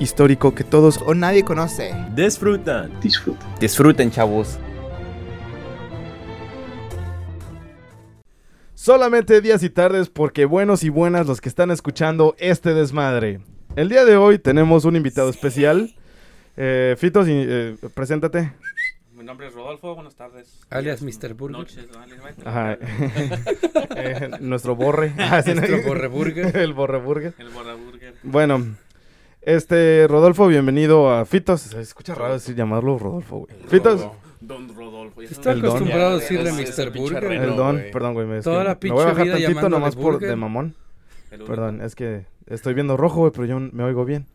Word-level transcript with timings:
Histórico 0.00 0.54
que 0.54 0.64
todos 0.64 1.00
O 1.06 1.14
nadie 1.14 1.44
conoce. 1.44 1.94
disfrutan. 2.16 2.90
disfruten, 3.60 4.10
chavos. 4.10 4.58
Solamente 8.74 9.40
días 9.42 9.62
y 9.62 9.70
tardes 9.70 10.08
porque 10.08 10.46
buenos 10.46 10.82
y 10.84 10.88
buenas 10.88 11.26
los 11.26 11.40
que 11.40 11.50
están 11.50 11.70
escuchando 11.70 12.34
este 12.38 12.72
desmadre. 12.72 13.40
El 13.76 13.88
día 13.90 14.04
de 14.04 14.16
hoy 14.16 14.38
tenemos 14.38 14.84
un 14.84 14.96
invitado 14.96 15.28
especial. 15.28 15.94
Eh, 16.56 16.96
Fitos, 16.98 17.26
eh, 17.28 17.76
preséntate. 17.94 18.52
Mi 19.14 19.22
nombre 19.22 19.48
es 19.48 19.54
Rodolfo, 19.54 19.94
buenas 19.94 20.16
tardes. 20.16 20.60
Alias 20.70 21.02
Mr. 21.02 21.34
Burger. 21.34 21.58
Noches. 21.58 21.86
Ajá. 22.44 22.78
Eh, 23.96 24.30
nuestro 24.40 24.74
borre. 24.76 25.12
Ah. 25.18 25.42
Nuestro 25.46 25.82
borreburger. 25.82 26.56
El 26.56 26.72
borreburger. 26.72 27.34
El 27.38 27.50
Borra 27.50 27.74
Burger. 27.74 28.14
Bueno, 28.22 28.66
este, 29.42 30.06
Rodolfo, 30.08 30.46
bienvenido 30.46 31.10
a 31.12 31.24
Fitos. 31.24 31.62
Se 31.62 31.80
escucha 31.80 32.14
raro 32.14 32.34
decir 32.34 32.54
llamarlo 32.54 32.98
Rodolfo, 32.98 33.38
güey. 33.38 33.54
Fitos, 33.68 34.06
Don 34.40 34.74
Rodolfo. 34.74 35.22
ya 35.22 35.28
Está 35.28 35.52
acostumbrado 35.52 36.12
a 36.12 36.18
decirle 36.18 36.52
Mr. 36.52 36.90
Burger. 36.90 37.24
el 37.32 37.56
don, 37.56 37.82
perdón, 37.92 38.14
güey. 38.14 38.38
es 38.38 38.44
Toda 38.44 38.58
que 38.58 38.64
la 38.64 38.70
me 38.70 38.74
voy 38.74 38.74
a 38.74 38.78
pinche 38.80 39.04
bajar 39.04 39.24
vida 39.24 39.38
tantito 39.38 39.68
nomás 39.68 39.96
por 39.96 40.18
de 40.18 40.36
mamón. 40.36 40.74
Perdón, 41.46 41.82
es 41.82 41.94
que 41.94 42.26
estoy 42.46 42.74
viendo 42.74 42.96
rojo, 42.96 43.20
güey, 43.20 43.32
pero 43.32 43.44
yo 43.44 43.60
me 43.60 43.84
oigo 43.84 44.04
bien. 44.04 44.26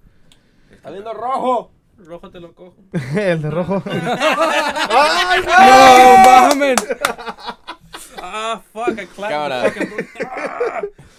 ¡Está 0.72 0.92
viendo 0.92 1.14
rojo! 1.14 1.72
Rojo 1.98 2.30
te 2.30 2.40
lo 2.40 2.54
cojo. 2.54 2.76
el 3.18 3.42
de 3.42 3.50
rojo. 3.52 3.82
¡No 3.90 3.94
mames! 6.26 6.76
Ah, 8.22 8.62
fuck, 8.74 8.90
I 8.90 9.06
clapped 9.06 9.30
Cámara. 9.30 9.74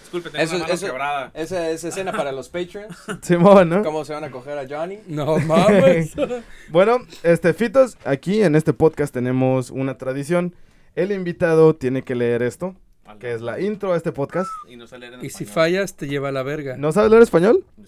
Disculpe, 0.07 0.29
tengo 0.29 0.41
Eso- 0.43 0.55
una 0.55 0.63
mano 0.63 0.73
eso- 0.73 0.85
quebrada. 0.85 1.31
Esa 1.33 1.69
es 1.69 1.83
escena 1.83 2.13
para 2.13 2.31
los 2.31 2.47
Patreons. 2.47 2.95
Simón, 3.21 3.67
¿no? 3.69 3.83
¿Cómo 3.83 4.05
se 4.05 4.13
van 4.13 4.23
a 4.23 4.31
coger 4.31 4.57
a 4.57 4.65
Johnny? 4.67 4.99
No 5.07 5.37
mames. 5.39 6.13
Bueno, 6.69 6.99
este, 7.23 7.53
Fitos, 7.53 7.97
aquí 8.05 8.41
en 8.41 8.55
este 8.55 8.71
podcast 8.73 9.13
tenemos 9.13 9.69
una 9.69 9.97
tradición. 9.97 10.55
El 10.95 11.11
invitado 11.11 11.75
tiene 11.75 12.03
que 12.03 12.15
leer 12.15 12.41
esto, 12.41 12.75
que 13.19 13.33
es 13.33 13.41
la 13.41 13.59
intro 13.59 13.91
a 13.93 13.97
este 13.97 14.11
podcast. 14.13 14.49
Y 14.69 14.77
no 14.77 14.87
sale 14.87 15.07
en 15.07 15.23
Y 15.25 15.29
si 15.29 15.43
fallas, 15.45 15.95
te 15.95 16.07
lleva 16.07 16.29
a 16.29 16.31
la 16.31 16.43
verga. 16.43 16.77
¿No 16.77 16.91
sabes 16.93 17.11
leer 17.11 17.23
español? 17.23 17.65
No. 17.77 17.83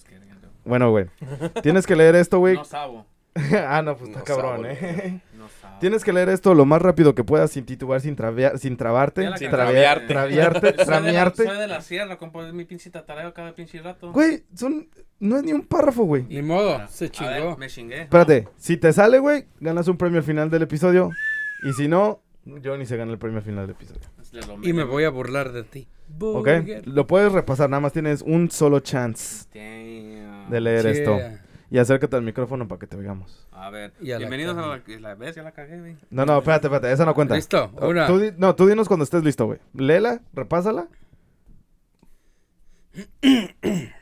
Bueno, 0.65 0.91
güey. 0.91 1.05
Tienes 1.63 1.87
que 1.87 1.95
leer 1.95 2.15
esto, 2.15 2.37
güey. 2.39 2.55
No 2.55 2.65
sabo. 2.65 3.05
ah, 3.67 3.81
no, 3.81 3.95
pues 3.95 4.09
está 4.11 4.23
cabrón, 4.23 4.57
sabo, 4.63 4.65
eh. 4.67 5.21
Tienes 5.79 6.03
que 6.03 6.13
leer 6.13 6.29
esto 6.29 6.53
lo 6.53 6.65
más 6.65 6.81
rápido 6.81 7.15
que 7.15 7.23
puedas 7.23 7.51
sin 7.51 7.65
titubear, 7.65 8.01
sin, 8.01 8.15
traviar, 8.15 8.57
sin 8.59 8.77
trabarte, 8.77 9.21
sin 9.37 9.49
de 9.51 9.57
la- 9.57 10.05
tramearte. 10.85 11.43
Soy 11.45 11.57
de 11.57 11.67
la 11.67 11.81
sierra, 11.81 12.17
compa. 12.17 12.47
Es 12.47 12.53
mi 12.53 12.65
pinche 12.65 12.89
tatareo 12.89 13.33
cada 13.33 13.53
pinche 13.53 13.81
rato. 13.81 14.11
Güey, 14.11 14.43
son, 14.53 14.87
no 15.19 15.37
es 15.37 15.43
ni 15.43 15.53
un 15.53 15.61
párrafo, 15.65 16.03
güey. 16.03 16.23
Ni 16.29 16.41
modo, 16.41 16.75
A 16.75 16.87
se 16.87 17.05
ver, 17.05 17.11
chingó. 17.11 17.57
me 17.57 17.67
chingué. 17.67 18.01
Espérate, 18.01 18.47
si 18.57 18.77
te 18.77 18.91
sale, 18.93 19.19
güey, 19.19 19.45
ganas 19.59 19.87
un 19.87 19.97
premio 19.97 20.19
al 20.19 20.23
final 20.25 20.49
del 20.49 20.63
episodio. 20.63 21.11
Y 21.63 21.73
si 21.73 21.87
no, 21.87 22.21
Johnny 22.63 22.85
se 22.85 22.97
gana 22.97 23.11
el 23.11 23.17
premio 23.17 23.37
al 23.39 23.43
final 23.43 23.67
del 23.67 23.75
episodio. 23.75 24.01
Y 24.63 24.73
me 24.73 24.83
voy 24.83 25.03
a 25.05 25.09
burlar 25.09 25.51
de 25.51 25.63
ti. 25.63 25.87
¿Ok? 26.21 26.47
Lo 26.85 27.05
puedes 27.07 27.31
repasar, 27.31 27.69
nada 27.69 27.81
más 27.81 27.93
tienes 27.93 28.21
un 28.23 28.49
solo 28.49 28.79
chance 28.79 29.45
Damn. 29.53 30.49
de 30.49 30.61
leer 30.61 30.85
esto. 30.87 31.19
Y 31.71 31.77
acércate 31.77 32.15
al 32.15 32.23
micrófono 32.23 32.67
para 32.67 32.79
que 32.79 32.87
te 32.87 32.97
oigamos. 32.97 33.47
A 33.51 33.69
ver. 33.69 33.93
Y 34.01 34.09
a 34.11 34.13
la 34.15 34.19
Bienvenidos 34.19 34.57
a 34.57 34.61
la, 34.61 34.81
la 34.99 35.15
vez, 35.15 35.35
ya 35.35 35.43
la 35.43 35.51
cagué, 35.51 35.79
güey. 35.79 35.97
No, 36.09 36.25
no, 36.25 36.39
espérate, 36.39 36.65
espérate, 36.67 36.91
esa 36.91 37.05
no 37.05 37.13
cuenta. 37.13 37.35
¿Listo? 37.35 37.71
Oh, 37.79 37.89
Una. 37.89 38.07
tú 38.07 38.17
di- 38.17 38.31
no, 38.37 38.55
tú 38.55 38.65
dinos 38.65 38.87
cuando 38.87 39.03
estés 39.03 39.23
listo, 39.23 39.45
güey. 39.45 39.59
Léela, 39.75 40.21
repásala. 40.33 40.87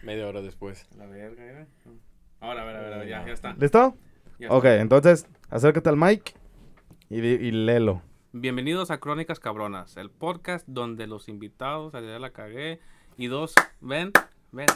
Media 0.03 0.27
hora 0.27 0.41
después. 0.41 0.87
La 0.97 1.05
verga, 1.07 1.43
güey. 1.43 1.97
Ahora, 2.39 2.61
a 2.61 2.65
ver, 2.65 2.75
a 2.77 2.81
ver, 2.81 2.93
a 2.93 2.97
ver, 2.99 3.07
ya, 3.09 3.25
ya 3.25 3.33
está. 3.33 3.53
¿Listo? 3.59 3.97
Ya 4.39 4.49
Ok, 4.49 4.63
está. 4.65 4.81
entonces, 4.81 5.27
acércate 5.49 5.89
al 5.89 5.97
mic 5.97 6.35
y, 7.09 7.19
di- 7.19 7.47
y 7.47 7.51
léelo. 7.51 8.01
Bienvenidos 8.31 8.91
a 8.91 8.99
Crónicas 8.99 9.39
Cabronas, 9.41 9.97
el 9.97 10.09
podcast 10.09 10.65
donde 10.69 11.07
los 11.07 11.27
invitados, 11.27 11.91
ya 11.93 11.99
la 12.19 12.29
cagué, 12.29 12.79
y 13.17 13.27
dos, 13.27 13.53
ven, 13.81 14.11
ven. 14.53 14.67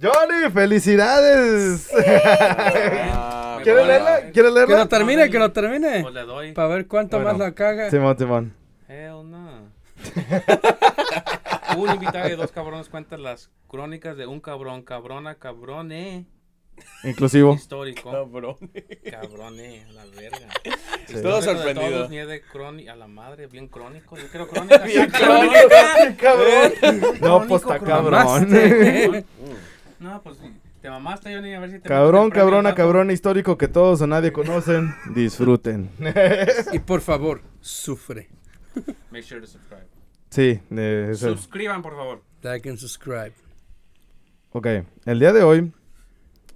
¡Johnny, 0.00 0.50
felicidades! 0.52 1.90
Ah, 3.12 3.60
¿Quieres 3.62 3.86
leerla? 3.86 4.16
¿Quieres 4.32 4.32
Que 4.32 4.58
leerla? 4.58 4.78
lo 4.78 4.88
termine, 4.88 5.30
que 5.30 5.38
lo 5.38 5.52
termine. 5.52 6.00
Pues 6.02 6.14
le 6.14 6.22
doy. 6.22 6.52
Para 6.52 6.68
ver 6.68 6.86
cuánto 6.88 7.18
Bueno. 7.18 7.30
más 7.32 7.38
la 7.38 7.52
caga. 7.54 7.90
Simón, 7.90 8.18
Simón. 8.18 8.54
Hell 8.88 9.30
no. 9.30 9.70
Un 11.76 11.90
invitado 11.90 12.28
y 12.28 12.36
dos 12.36 12.50
cabrones 12.52 12.88
cuentan 12.88 13.22
las 13.22 13.50
crónicas 13.68 14.16
de 14.16 14.26
un 14.26 14.40
cabrón, 14.40 14.82
cabrona, 14.82 15.36
cabrone, 15.36 16.26
Inclusivo. 17.04 17.54
histórico. 17.54 18.10
Cabrón. 18.10 18.56
Cabrone, 19.10 19.86
la 19.92 20.04
verga. 20.06 20.48
Sí. 21.06 21.22
Todo 21.22 21.36
de 21.36 21.42
sorprendido. 21.42 21.90
todos, 21.90 22.10
ni 22.10 22.16
de 22.16 22.42
cróni- 22.44 22.88
a 22.90 22.96
la 22.96 23.06
madre, 23.06 23.46
bien 23.46 23.68
crónico. 23.68 24.16
Yo 24.18 24.26
quiero 24.28 24.48
crónicas. 24.48 24.84
Bien 24.84 25.08
¡Cabrón! 25.10 26.16
¡Cabrón! 26.20 26.72
No, 27.20 27.46
pues 27.46 27.62
está 27.62 27.78
Crónico, 27.78 28.10
cabrón. 28.10 29.24
No, 30.02 30.20
pues 30.20 30.38
te 30.80 30.90
mamaste, 30.90 31.32
Johnny, 31.32 31.54
a 31.54 31.60
ver 31.60 31.70
si 31.70 31.78
te 31.78 31.88
Cabrón, 31.88 32.30
cabrona, 32.30 32.74
cabrón 32.74 33.12
histórico 33.12 33.56
que 33.56 33.68
todos 33.68 34.00
o 34.00 34.06
nadie 34.08 34.32
conocen. 34.32 34.92
Disfruten. 35.14 35.90
Y 36.72 36.80
por 36.80 37.00
favor, 37.00 37.40
sufre. 37.60 38.28
Make 39.12 39.22
sure 39.22 39.40
to 39.40 39.46
subscribe. 39.46 39.86
Sí, 40.28 40.60
eso. 40.76 41.36
Suscriban, 41.36 41.82
por 41.82 41.94
favor. 41.94 42.22
Like 42.42 42.68
and 42.68 42.78
subscribe. 42.78 43.34
Ok, 44.50 44.66
el 45.04 45.20
día 45.20 45.32
de 45.32 45.44
hoy. 45.44 45.72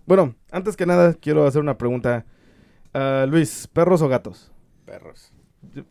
Bueno, 0.06 0.34
antes 0.50 0.76
que 0.76 0.84
nada, 0.84 1.14
quiero 1.14 1.46
hacer 1.46 1.60
una 1.60 1.78
pregunta. 1.78 2.26
Ah, 2.94 3.26
Luis, 3.28 3.68
¿perros 3.72 4.02
o 4.02 4.08
gatos? 4.08 4.50
Perros. 4.84 5.32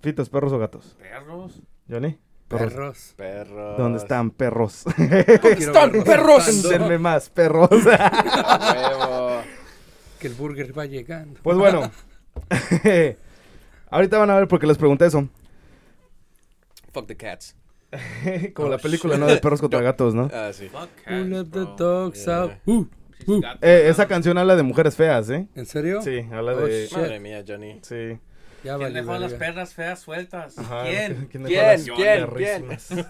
Fitos, 0.02 0.30
¿perros 0.30 0.52
o 0.52 0.60
gatos? 0.60 0.98
Perros. 1.00 1.62
¿Johnny? 1.90 2.20
Perros. 2.48 3.14
Perros. 3.18 3.78
¿Dónde 3.78 3.98
están 3.98 4.30
perros? 4.32 4.84
Quiero 4.96 5.92
verlos 6.04 6.44
saltando. 6.44 6.70
Denme 6.70 6.98
más 7.00 7.30
perros. 7.32 7.70
A 7.72 8.98
huevo. 9.00 9.42
Que 10.20 10.28
el 10.28 10.34
burger 10.34 10.78
va 10.78 10.86
llegando. 10.86 11.40
pues 11.42 11.58
bueno. 11.58 11.92
Ahorita 13.90 14.18
van 14.18 14.30
a 14.30 14.36
ver 14.36 14.48
por 14.48 14.60
qué 14.60 14.68
les 14.68 14.78
pregunté 14.78 15.06
eso. 15.06 15.28
Fuck 16.92 17.08
the 17.08 17.16
cats. 17.18 17.56
Como 18.54 18.68
Oh, 18.68 18.72
la 18.72 18.78
película, 18.78 19.14
shit. 19.16 19.22
¿no? 19.22 19.28
De 19.28 19.38
perros 19.38 19.62
contra 19.62 19.82
gatos, 19.82 20.14
¿no? 20.14 20.30
Ah, 20.34 20.52
sí. 20.54 20.68
Fuck 20.70 20.82
Who 20.82 20.90
cats, 21.06 21.28
let 21.28 21.46
the 21.46 21.66
dogs 21.78 22.26
Yeah. 22.26 22.42
out? 22.42 22.52
Uh, 22.66 22.86
uh. 23.28 23.42
Eh, 23.62 23.88
esa 23.90 24.08
canción 24.08 24.38
habla 24.38 24.56
de 24.56 24.64
mujeres 24.64 24.96
feas, 24.96 25.30
¿eh? 25.30 25.48
¿En 25.56 25.66
serio? 25.66 26.02
Sí, 26.02 26.20
habla 26.32 26.54
Oh, 26.54 26.66
de... 26.66 26.88
shit. 26.88 26.98
Madre 26.98 27.20
mía, 27.20 27.44
Johnny. 27.48 27.80
Sí. 27.84 28.18
Ya 28.66 28.78
¿Quién 28.80 28.94
dejó 28.94 29.18
las 29.20 29.34
perras 29.34 29.74
feas 29.74 30.00
sueltas? 30.00 30.58
Ajá, 30.58 30.84
¿Quién? 30.84 31.28
¿Quién? 31.32 31.44
¿Quién? 31.46 31.86
dejó 31.86 31.96
las 32.02 32.36
¿Quién? 32.36 33.06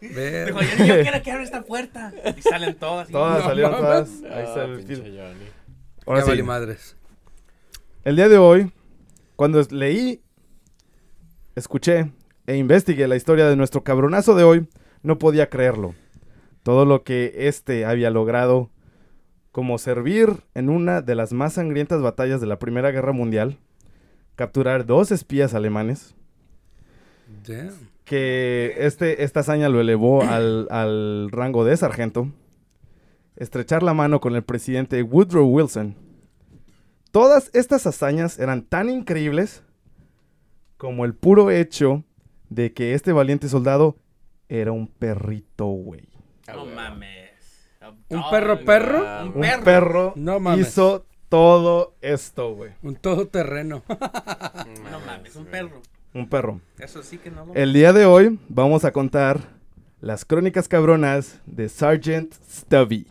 Ver- 0.00 0.46
Dijo, 0.46 0.60
yo, 0.62 0.84
yo 0.84 1.02
quiero 1.02 1.22
que 1.22 1.30
abra 1.32 1.42
esta 1.44 1.62
puerta. 1.62 2.12
Y 2.36 2.42
salen 2.42 2.74
todas. 2.76 3.08
y- 3.08 3.12
Todas 3.12 3.38
No 3.40 3.44
salieron 3.48 3.72
todas. 3.76 4.08
Ahí 4.30 4.44
está 4.44 4.60
Ah, 4.62 4.64
el 4.64 4.82
film. 4.82 5.04
Ahora 6.06 6.20
ya 6.20 6.24
sí. 6.24 6.30
vale 6.30 6.42
madres. 6.42 6.96
El 8.04 8.16
día 8.16 8.28
de 8.28 8.38
hoy, 8.38 8.70
cuando 9.34 9.60
leí, 9.70 10.22
escuché 11.56 12.12
e 12.46 12.56
investigué 12.56 13.08
la 13.08 13.16
historia 13.16 13.48
de 13.48 13.56
nuestro 13.56 13.82
cabronazo 13.82 14.36
de 14.36 14.44
hoy, 14.44 14.68
no 15.02 15.18
podía 15.18 15.48
creerlo. 15.50 15.94
Todo 16.62 16.84
lo 16.84 17.02
que 17.02 17.32
este 17.48 17.84
había 17.84 18.10
logrado 18.10 18.70
como 19.56 19.78
servir 19.78 20.42
en 20.52 20.68
una 20.68 21.00
de 21.00 21.14
las 21.14 21.32
más 21.32 21.54
sangrientas 21.54 22.02
batallas 22.02 22.42
de 22.42 22.46
la 22.46 22.58
Primera 22.58 22.90
Guerra 22.90 23.12
Mundial, 23.12 23.56
capturar 24.34 24.84
dos 24.84 25.10
espías 25.10 25.54
alemanes, 25.54 26.14
Damn. 27.46 27.72
que 28.04 28.74
este, 28.76 29.24
esta 29.24 29.40
hazaña 29.40 29.70
lo 29.70 29.80
elevó 29.80 30.22
al, 30.28 30.68
al 30.70 31.30
rango 31.30 31.64
de 31.64 31.74
sargento, 31.74 32.30
estrechar 33.36 33.82
la 33.82 33.94
mano 33.94 34.20
con 34.20 34.36
el 34.36 34.42
presidente 34.42 35.02
Woodrow 35.02 35.48
Wilson. 35.48 35.96
Todas 37.10 37.48
estas 37.54 37.86
hazañas 37.86 38.38
eran 38.38 38.60
tan 38.60 38.90
increíbles 38.90 39.62
como 40.76 41.06
el 41.06 41.14
puro 41.14 41.50
hecho 41.50 42.04
de 42.50 42.74
que 42.74 42.92
este 42.92 43.10
valiente 43.10 43.48
soldado 43.48 43.96
era 44.50 44.72
un 44.72 44.86
perrito, 44.86 45.64
güey. 45.64 46.10
No 46.46 46.66
mames. 46.66 47.35
¿Un 48.08 48.22
perro 48.30 48.64
perro? 48.64 49.02
Ah, 49.06 49.22
Un 49.24 49.28
Un 49.36 49.40
perro. 49.40 49.64
perro 49.64 50.12
No 50.16 50.40
mames. 50.40 50.68
hizo 50.68 51.04
todo 51.28 51.94
esto, 52.00 52.54
güey? 52.54 52.72
Un 52.82 52.96
todoterreno. 52.96 53.82
No 53.88 55.00
mames, 55.06 55.36
un 55.36 55.46
perro. 55.46 55.82
Un 56.14 56.28
perro. 56.28 56.60
Eso 56.78 57.02
sí 57.02 57.18
que 57.18 57.30
no 57.30 57.44
lo. 57.46 57.54
El 57.54 57.72
día 57.72 57.92
de 57.92 58.06
hoy 58.06 58.38
vamos 58.48 58.84
a 58.84 58.92
contar 58.92 59.40
las 60.00 60.24
crónicas 60.24 60.68
cabronas 60.68 61.40
de 61.46 61.68
Sergeant 61.68 62.32
Stubby, 62.48 63.06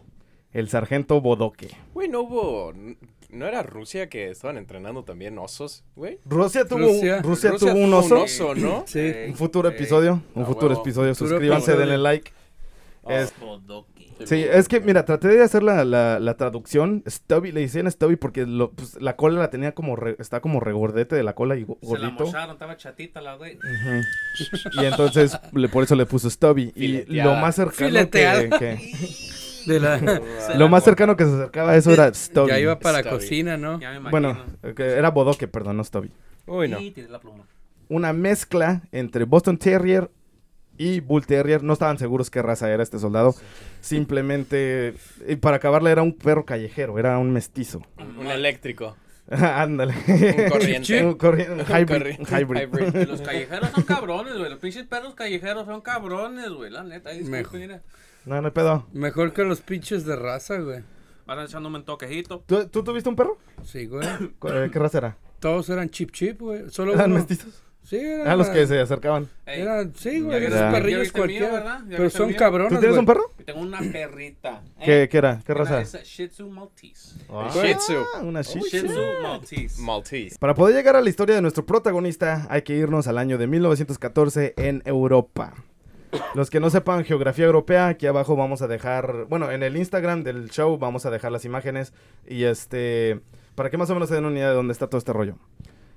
el 0.51 0.69
sargento 0.69 1.22
Bodoque. 1.22 1.69
Güey, 1.94 2.07
no 2.10 2.22
hubo. 2.22 2.74
¿No 3.30 3.48
era 3.48 3.63
Rusia 3.63 4.07
que 4.07 4.30
estaban 4.30 4.56
entrenando 4.57 5.04
también 5.04 5.38
osos, 5.38 5.83
güey? 5.95 6.19
Rusia 6.25 6.63
tuvo, 6.66 6.80
Rusia. 6.88 7.22
Rusia 7.22 7.51
tuvo 7.60 7.74
un 7.74 7.94
oso. 7.94 8.56
¿no? 8.56 8.86
Sí. 8.88 9.12
Un 9.27 9.36
futuro 9.36 9.68
episodio, 9.68 10.22
un 10.33 10.44
A 10.44 10.45
futuro 10.45 10.69
huevo. 10.69 10.81
episodio. 10.81 11.13
Suscríbanse, 11.13 11.75
denle 11.75 11.98
like. 11.98 12.31
Es- 13.10 13.33
Bodoque. 13.39 13.95
Sí, 14.24 14.44
es 14.50 14.68
que 14.68 14.80
mira, 14.80 15.04
traté 15.06 15.28
de 15.28 15.42
hacer 15.44 15.62
la, 15.64 15.84
la, 15.84 16.20
la 16.20 16.38
traducción. 16.38 17.04
Stubby, 17.08 17.52
le 17.52 17.62
decían 17.62 17.90
Stubby 17.92 18.16
porque 18.16 18.46
lo- 18.46 18.72
pues, 18.72 19.00
la 19.02 19.16
cola 19.16 19.40
la 19.40 19.50
tenía 19.50 19.74
como, 19.74 19.96
re- 19.96 20.16
está 20.20 20.40
como 20.40 20.60
regordete 20.60 21.16
de 21.16 21.24
la 21.24 21.34
cola 21.34 21.56
y 21.56 21.64
go- 21.64 21.78
Se 21.82 21.86
la 21.94 22.00
gordito. 22.08 22.26
mocharon, 22.26 22.52
estaba 22.54 22.78
chatita 22.78 23.22
la 23.22 23.36
güey. 23.36 23.58
Y 24.82 24.86
entonces 24.86 25.38
le, 25.54 25.70
por 25.70 25.84
eso 25.84 25.96
le 25.96 26.06
puso 26.06 26.30
Stubby. 26.30 26.72
Y 26.76 27.04
lo 27.22 27.36
más 27.36 27.56
cercano 27.56 27.76
que, 27.78 27.86
Fileteada. 27.86 28.60
que- 28.60 28.80
De 29.66 29.80
la... 29.80 29.98
Se 30.00 30.56
lo 30.60 30.70
más 30.70 30.84
cercano 30.84 31.16
que 31.18 31.26
se 31.26 31.34
acercaba 31.34 31.72
a 31.72 31.76
eso 31.78 31.92
era 31.92 32.14
Stubby. 32.14 32.50
Ya 32.50 32.60
iba 32.60 32.78
para 32.80 33.00
Stubby. 33.00 33.16
cocina, 33.16 33.58
¿no? 33.58 33.80
Ya 33.80 33.90
me 33.92 33.96
imagino. 33.98 34.12
Bueno, 34.12 34.46
era 34.78 35.10
Bodoque, 35.10 35.48
perdón, 35.48 35.78
no 35.78 35.84
Stubby. 35.84 36.12
Uy, 36.46 36.68
no. 36.70 36.80
Y 36.80 36.92
tiré 36.92 37.10
la 37.10 37.20
pluma. 37.20 37.46
Una 37.90 38.14
mezcla 38.14 38.84
entre 38.92 39.26
Boston 39.26 39.58
Terrier 39.58 40.10
y 40.77 41.00
Bull 41.00 41.25
Terrier. 41.25 41.63
No 41.63 41.74
estaban 41.74 41.98
seguros 41.98 42.30
qué 42.30 42.42
raza 42.42 42.69
era 42.72 42.83
este 42.83 43.00
soldado. 43.00 43.36
Simplemente, 43.81 44.95
y 45.27 45.36
para 45.38 45.57
acabarla, 45.57 45.92
era 45.92 46.01
un 46.04 46.13
perro 46.18 46.45
callejero, 46.45 47.00
era 47.00 47.18
un 47.18 47.31
mestizo. 47.31 47.81
Un 48.19 48.27
eléctrico. 48.27 48.95
Ándale. 49.30 49.94
Un 50.07 50.50
corriente. 50.50 51.06
un, 51.06 51.18
corri- 51.18 51.50
un 51.50 51.60
hybrid. 51.62 52.18
corri- 52.18 52.19
un 52.19 52.25
hybrid. 52.27 53.01
Y 53.01 53.06
los 53.12 53.22
callejeros 53.22 53.69
son 53.72 53.83
cabrones, 53.83 54.38
güey. 54.38 54.50
Los 54.50 54.60
pinches 54.60 54.86
perros 54.86 55.16
callejeros 55.16 55.66
son 55.66 55.81
cabrones, 55.81 56.50
güey. 56.50 56.69
La 56.72 56.83
neta. 56.83 57.10
Ahí 57.12 57.24
Mejor. 57.24 57.60
mira. 57.60 57.81
No, 58.25 58.39
no 58.42 58.48
hay 58.48 58.51
pedo. 58.54 58.86
Mejor 58.92 59.33
que 59.33 59.44
los 59.44 59.62
pinches 59.62 60.06
de 60.06 60.16
raza, 60.16 60.57
güey. 60.57 60.81
Van 61.25 61.39
echándome 61.39 61.77
un 61.80 61.86
toquejito. 61.86 62.44
¿Tú, 62.45 62.68
tú 62.68 62.83
tuviste 62.83 63.10
un 63.10 63.16
perro? 63.16 63.38
Sí, 63.63 63.86
güey. 63.88 64.07
¿Cu- 64.39 64.50
eh, 64.50 64.69
¿Qué 64.72 64.77
raza 64.80 64.98
era? 65.00 65.18
Todos 65.39 65.69
eran 65.69 65.89
chip 65.89 66.12
chip, 66.12 66.42
güey. 66.42 66.69
Solo 66.69 66.94
¿Eran 66.94 67.12
uno. 67.12 67.19
mestizos? 67.19 67.63
Sí, 67.86 67.98
eran. 67.98 68.28
Ah, 68.28 68.36
los 68.36 68.50
que 68.50 68.66
se 68.66 68.80
acercaban. 68.80 69.30
Ey, 69.46 69.62
Eran, 69.62 69.94
sí, 69.96 70.14
Ya 70.20 70.20
güey. 70.26 70.40
viste- 70.40 70.48
Esos 70.48 70.60
ya 70.60 70.72
perrillos 70.72 71.02
viste 71.02 71.18
mío, 71.18 71.22
cualquiera. 71.28 71.52
¿verdad? 71.54 71.80
Ya 71.84 71.90
Pero 71.92 72.04
viste 72.04 72.18
son 72.18 72.28
mío. 72.30 72.38
cabrones, 72.38 72.70
¿Tú 72.74 72.80
tienes 72.80 72.90
güey. 72.90 73.00
un 73.00 73.06
perro? 73.06 73.32
Tengo 73.46 73.60
una 73.62 73.80
perrita. 73.80 74.62
¿eh? 74.80 74.84
¿Qué, 74.86 75.10
qué 75.10 75.18
era? 75.20 75.42
¿Qué 75.46 75.52
Una 75.52 75.62
raza? 75.64 75.82
esa 75.82 76.00
Shih 76.04 76.28
Tzu 76.30 76.50
Maltese. 76.50 77.16
Ah, 77.30 77.50
Shih 77.54 77.76
Tzu. 77.76 77.94
una 78.24 78.42
Shih 78.42 78.60
Shih 78.62 78.80
Tzu. 78.84 78.88
Tzu 78.88 79.00
Maltese. 79.22 79.82
Maltese. 79.82 80.38
Para 80.40 80.56
poder 80.56 80.76
llegar 80.76 80.96
a 80.96 81.02
la 81.02 81.10
historia 81.10 81.36
de 81.36 81.42
nuestro 81.42 81.66
protagonista, 81.66 82.48
hay 82.50 82.64
que 82.64 82.74
irnos 82.76 83.08
al 83.08 83.18
año 83.20 83.38
de 83.38 83.48
1914 83.48 84.54
en 84.58 84.82
Europa. 84.86 85.54
Los 86.34 86.50
que 86.50 86.60
no 86.60 86.70
sepan 86.70 87.04
geografía 87.06 87.46
europea, 87.46 87.88
aquí 87.88 88.08
abajo 88.08 88.36
vamos 88.36 88.62
a 88.62 88.68
dejar, 88.68 89.26
bueno, 89.30 89.52
en 89.52 89.64
el 89.64 89.76
Instagram 89.78 90.24
del 90.24 90.50
show 90.50 90.78
vamos 90.78 91.06
a 91.06 91.12
dejar 91.12 91.32
las 91.32 91.44
imágenes 91.46 91.94
y 92.26 92.46
este, 92.46 93.20
para 93.54 93.70
que 93.70 93.78
más 93.78 93.90
o 93.90 93.94
menos 93.94 94.10
se 94.10 94.16
den 94.16 94.26
una 94.26 94.38
idea 94.38 94.50
de 94.50 94.56
dónde 94.56 94.72
está 94.72 94.88
todo 94.88 94.98
este 94.98 95.12
rollo. 95.14 95.36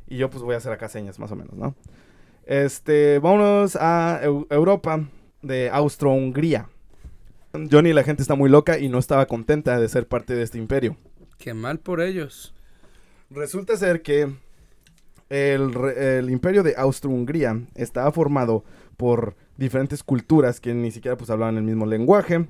Y 0.08 0.16
yo 0.16 0.30
pues 0.30 0.42
voy 0.42 0.54
a 0.54 0.58
hacer 0.58 0.72
acá 0.72 0.88
señas 0.88 1.18
más 1.18 1.30
o 1.32 1.36
menos, 1.36 1.54
¿no? 1.54 1.74
Este, 2.46 3.18
vámonos 3.18 3.76
a 3.76 4.20
Eu- 4.24 4.46
Europa 4.50 5.06
de 5.42 5.68
Austro-Hungría. 5.70 6.68
Johnny 7.70 7.92
la 7.92 8.04
gente 8.04 8.22
está 8.22 8.34
muy 8.34 8.48
loca 8.50 8.78
y 8.78 8.88
no 8.88 8.98
estaba 8.98 9.26
contenta 9.26 9.78
de 9.78 9.88
ser 9.88 10.06
parte 10.08 10.34
de 10.34 10.42
este 10.42 10.58
imperio. 10.58 10.96
Qué 11.38 11.54
mal 11.54 11.78
por 11.78 12.00
ellos. 12.00 12.54
Resulta 13.30 13.76
ser 13.76 14.02
que 14.02 14.32
el, 15.28 15.74
el 15.96 16.30
imperio 16.30 16.62
de 16.62 16.74
Austro-Hungría 16.76 17.60
estaba 17.74 18.10
formado 18.12 18.64
por 18.96 19.36
diferentes 19.56 20.02
culturas 20.02 20.60
que 20.60 20.72
ni 20.72 20.90
siquiera 20.90 21.16
pues 21.16 21.28
hablaban 21.30 21.56
el 21.58 21.64
mismo 21.64 21.84
lenguaje. 21.84 22.38
Mm. 22.38 22.46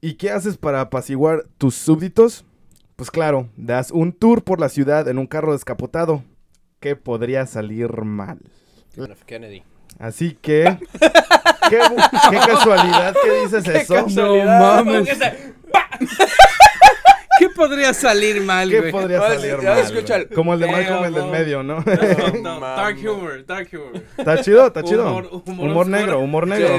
¿Y 0.00 0.14
qué 0.14 0.30
haces 0.30 0.56
para 0.56 0.80
apaciguar 0.80 1.44
tus 1.58 1.74
súbditos? 1.74 2.44
Pues 3.00 3.10
claro, 3.10 3.48
das 3.56 3.92
un 3.92 4.12
tour 4.12 4.44
por 4.44 4.60
la 4.60 4.68
ciudad 4.68 5.08
en 5.08 5.16
un 5.16 5.26
carro 5.26 5.54
descapotado. 5.54 6.22
Que 6.80 6.96
podría 6.96 7.46
salir 7.46 8.02
mal. 8.02 8.40
Kennedy. 9.24 9.62
Así 9.98 10.36
que... 10.38 10.76
¿Qué, 11.70 11.78
qué 12.30 12.36
casualidad 12.36 13.14
que 13.24 13.40
dices 13.40 13.66
eso? 13.90 14.06
No 14.10 14.44
mames. 14.44 15.08
¿Qué 17.60 17.66
podría 17.68 17.92
salir 17.94 18.42
mal, 18.42 18.70
¿Qué 18.70 18.80
güey? 18.80 18.90
podría 18.92 19.20
salir 19.20 19.56
mal? 19.62 19.78
escucha 19.78 20.26
Como 20.34 20.54
el 20.54 20.60
de 20.60 20.66
Malcolm, 20.66 21.04
el 21.04 21.14
del 21.14 21.26
medio, 21.26 21.62
¿no? 21.62 21.76
No, 21.80 21.84
no, 22.42 22.42
Mamá. 22.54 22.68
dark 22.74 22.98
humor, 23.00 23.44
dark 23.46 23.68
humor. 23.72 24.02
Está 24.16 24.42
chido, 24.42 24.66
está 24.66 24.82
chido. 24.82 25.06
Humor- 25.10 25.28
Humor, 25.30 25.42
humor 25.46 25.76
oscuro. 25.82 25.84
negro, 25.98 26.20
humor 26.20 26.46
negro. 26.48 26.78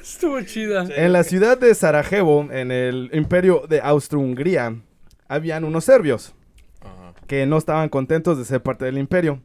Estuvo 0.00 0.40
chida. 0.42 0.86
En 0.94 1.12
la 1.12 1.22
ciudad 1.24 1.58
de 1.58 1.74
Sarajevo, 1.74 2.48
en 2.50 2.70
el 2.70 3.10
imperio 3.12 3.64
de 3.68 3.80
Austro-Hungría, 3.80 4.76
habían 5.28 5.64
unos 5.64 5.84
serbios 5.84 6.34
Ajá. 6.80 7.14
que 7.26 7.46
no 7.46 7.58
estaban 7.58 7.88
contentos 7.88 8.38
de 8.38 8.44
ser 8.44 8.62
parte 8.62 8.84
del 8.84 8.98
imperio. 8.98 9.40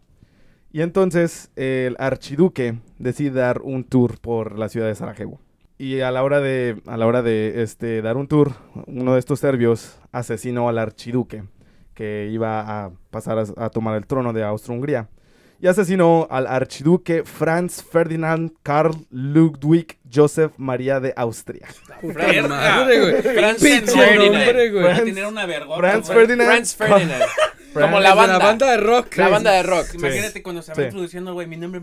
Y 0.72 0.82
entonces 0.82 1.52
el 1.56 1.96
archiduque 2.00 2.76
decide 2.98 3.32
dar 3.40 3.62
un 3.62 3.84
tour 3.84 4.20
por 4.20 4.58
la 4.58 4.70
ciudad 4.70 4.88
de 4.88 4.96
Sarajevo. 4.96 5.40
Y 5.78 6.02
a 6.02 6.12
la 6.12 6.24
hora 6.24 6.40
de, 6.40 6.82
a 6.86 6.98
la 6.98 7.08
hora 7.08 7.22
de 7.22 7.64
este, 7.64 8.02
dar 8.02 8.18
un 8.18 8.28
tour, 8.28 8.54
uno 8.86 9.14
de 9.14 9.20
estos 9.20 9.40
serbios 9.40 10.00
asesinó 10.12 10.70
al 10.70 10.78
archiduque 10.78 11.44
que 11.94 12.30
iba 12.32 12.86
a 12.86 12.92
pasar 13.10 13.40
a, 13.40 13.66
a 13.66 13.70
tomar 13.70 13.96
el 13.96 14.06
trono 14.06 14.34
de 14.34 14.44
Austro-Hungría. 14.44 15.10
Y 15.64 15.68
asesinó 15.70 16.28
al 16.30 16.46
archiduque 16.46 17.24
Franz 17.24 17.82
Ferdinand 17.90 18.52
Karl 18.64 18.98
Ludwig 19.12 19.98
Joseph 20.14 20.52
María 20.58 21.00
de 21.00 21.14
Austria. 21.16 21.66
Verga. 22.02 22.50
madre, 22.50 23.00
güey. 23.00 23.22
Franz 23.22 23.62
Ferdinand. 23.62 24.44
Franz-. 24.44 25.78
Franz 25.78 26.08
Ferdinand. 26.10 26.50
Franz 26.50 26.76
Ferdinand. 26.76 27.24
Como 27.74 27.88
Franz- 27.88 28.04
la 28.04 28.14
banda. 28.14 28.38
la 28.40 28.46
banda 28.46 28.72
de 28.72 28.78
rock. 28.78 29.16
La 29.16 29.30
banda 29.30 29.52
de 29.54 29.64
rock. 29.64 29.94
Imagínate 29.94 30.44
cuando 30.44 30.62
se 30.62 30.74
va 30.74 30.84
introduciendo, 30.84 31.32
güey, 31.34 31.48
mi 31.48 31.56
nombre. 31.56 31.80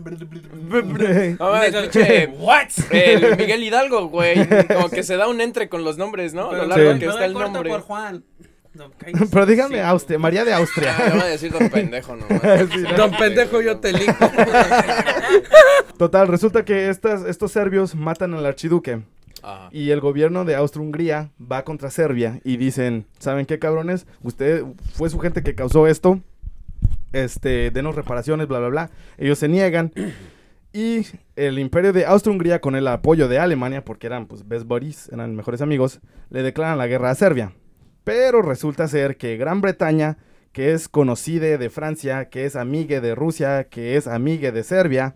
What? 2.37 2.67
El 2.91 3.35
Miguel 3.35 3.63
Hidalgo, 3.63 4.09
güey. 4.09 4.47
Como 4.67 4.91
que 4.91 5.01
se 5.01 5.17
da 5.17 5.27
un 5.27 5.41
entre 5.41 5.69
con 5.69 5.83
los 5.83 5.97
nombres, 5.97 6.35
¿no? 6.35 6.51
A 6.51 6.55
lo 6.57 6.65
largo 6.67 6.93
Sí. 6.93 6.99
que 6.99 7.05
no 7.07 7.11
está 7.13 7.21
me 7.21 7.25
el 7.25 7.33
nombre. 7.33 7.69
por 7.71 7.81
Juan. 7.81 8.23
Pero 9.31 9.45
díganme 9.45 9.75
Sí. 9.75 9.81
Austria, 9.81 10.19
María 10.19 10.45
de 10.45 10.53
Austria. 10.53 10.95
Ah, 10.97 11.09
voy 11.11 11.21
a 11.21 11.25
decir 11.25 11.51
don 11.51 11.69
pendejo, 11.71 12.15
no. 12.15 12.25
Sí, 12.27 12.81
¿no? 12.83 12.93
Don 12.95 13.11
pendejo, 13.11 13.61
yo 13.61 13.79
te 13.79 13.89
elijo. 13.89 14.13
Total, 15.97 16.27
resulta 16.27 16.65
que 16.65 16.89
estas, 16.89 17.25
estos 17.25 17.51
serbios 17.51 17.95
matan 17.95 18.33
al 18.33 18.45
archiduque. 18.45 19.01
Ajá. 19.43 19.69
Y 19.71 19.89
el 19.89 19.99
gobierno 19.99 20.45
de 20.45 20.55
Austro-Hungría 20.55 21.31
va 21.39 21.63
contra 21.63 21.89
Serbia 21.89 22.39
y 22.43 22.57
dicen, 22.57 23.07
¿saben 23.19 23.45
qué 23.45 23.59
cabrones? 23.59 24.05
Usted 24.21 24.63
fue 24.93 25.09
su 25.09 25.19
gente 25.19 25.43
que 25.43 25.55
causó 25.55 25.87
esto. 25.87 26.19
Este, 27.11 27.71
denos 27.71 27.95
reparaciones, 27.95 28.47
bla, 28.47 28.59
bla, 28.59 28.69
bla. 28.69 28.89
Ellos 29.17 29.39
se 29.39 29.47
niegan. 29.47 29.91
Y 30.73 31.05
el 31.35 31.59
imperio 31.59 31.91
de 31.91 32.05
Austro-Hungría, 32.05 32.61
con 32.61 32.77
el 32.77 32.87
apoyo 32.87 33.27
de 33.27 33.39
Alemania, 33.39 33.83
porque 33.83 34.07
eran 34.07 34.25
pues 34.25 34.47
best 34.47 34.65
buddies, 34.65 35.09
eran 35.11 35.35
mejores 35.35 35.61
amigos, 35.61 35.99
le 36.29 36.43
declaran 36.43 36.77
la 36.77 36.87
guerra 36.87 37.09
a 37.09 37.15
Serbia. 37.15 37.51
Pero 38.03 38.41
resulta 38.41 38.87
ser 38.87 39.17
que 39.17 39.37
Gran 39.37 39.61
Bretaña, 39.61 40.17
que 40.51 40.73
es 40.73 40.89
conocida 40.89 41.57
de 41.57 41.69
Francia, 41.69 42.29
que 42.29 42.45
es 42.45 42.55
amiga 42.55 42.99
de 42.99 43.15
Rusia, 43.15 43.65
que 43.69 43.95
es 43.95 44.07
amiga 44.07 44.51
de 44.51 44.63
Serbia, 44.63 45.15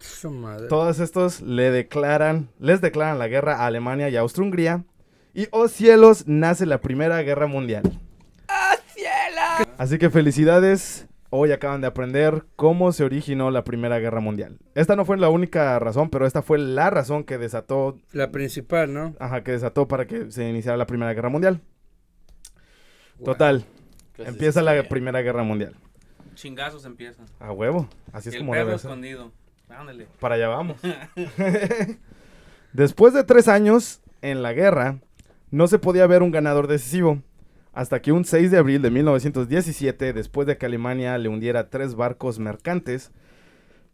Su 0.00 0.30
madre. 0.30 0.68
todos 0.68 0.98
estos 0.98 1.40
le 1.40 1.70
declaran, 1.70 2.48
les 2.58 2.80
declaran 2.80 3.18
la 3.18 3.28
guerra 3.28 3.56
a 3.56 3.66
Alemania 3.66 4.08
y 4.08 4.16
a 4.16 4.20
Austro-Hungría. 4.20 4.84
Y, 5.34 5.46
oh 5.52 5.68
cielos, 5.68 6.24
nace 6.26 6.66
la 6.66 6.80
Primera 6.80 7.22
Guerra 7.22 7.46
Mundial. 7.46 7.84
Así 9.78 9.98
que 9.98 10.10
felicidades. 10.10 11.06
Hoy 11.32 11.52
acaban 11.52 11.80
de 11.80 11.86
aprender 11.86 12.44
cómo 12.56 12.90
se 12.90 13.04
originó 13.04 13.52
la 13.52 13.62
Primera 13.62 14.00
Guerra 14.00 14.18
Mundial. 14.18 14.58
Esta 14.74 14.96
no 14.96 15.04
fue 15.04 15.16
la 15.16 15.28
única 15.28 15.78
razón, 15.78 16.10
pero 16.10 16.26
esta 16.26 16.42
fue 16.42 16.58
la 16.58 16.90
razón 16.90 17.22
que 17.22 17.38
desató, 17.38 17.96
La 18.10 18.32
principal, 18.32 18.92
¿no? 18.92 19.14
ajá, 19.20 19.44
que 19.44 19.52
desató 19.52 19.86
para 19.86 20.06
que 20.08 20.32
se 20.32 20.48
iniciara 20.48 20.76
la 20.76 20.86
Primera 20.88 21.14
Guerra 21.14 21.28
Mundial. 21.28 21.60
Total, 23.24 23.64
Clases 24.14 24.34
empieza 24.34 24.62
la 24.62 24.72
historia. 24.72 24.88
Primera 24.88 25.22
Guerra 25.22 25.42
Mundial. 25.42 25.74
Chingazos 26.34 26.84
empiezan. 26.84 27.26
A 27.38 27.52
huevo, 27.52 27.88
así 28.12 28.30
es 28.30 28.36
el 28.36 28.40
como 28.40 28.54
debe 28.54 28.74
escondido. 28.74 29.32
Ándale. 29.68 30.06
Para 30.18 30.36
allá 30.36 30.48
vamos. 30.48 30.78
Después 32.72 33.14
de 33.14 33.24
tres 33.24 33.48
años 33.48 34.00
en 34.22 34.42
la 34.42 34.52
guerra, 34.52 35.00
no 35.50 35.66
se 35.66 35.78
podía 35.78 36.06
ver 36.06 36.22
un 36.22 36.30
ganador 36.30 36.66
decisivo. 36.66 37.22
Hasta 37.72 38.02
que 38.02 38.10
un 38.10 38.24
6 38.24 38.50
de 38.50 38.58
abril 38.58 38.82
de 38.82 38.90
1917, 38.90 40.12
después 40.12 40.46
de 40.46 40.58
que 40.58 40.66
Alemania 40.66 41.16
le 41.18 41.28
hundiera 41.28 41.70
tres 41.70 41.94
barcos 41.94 42.40
mercantes, 42.40 43.12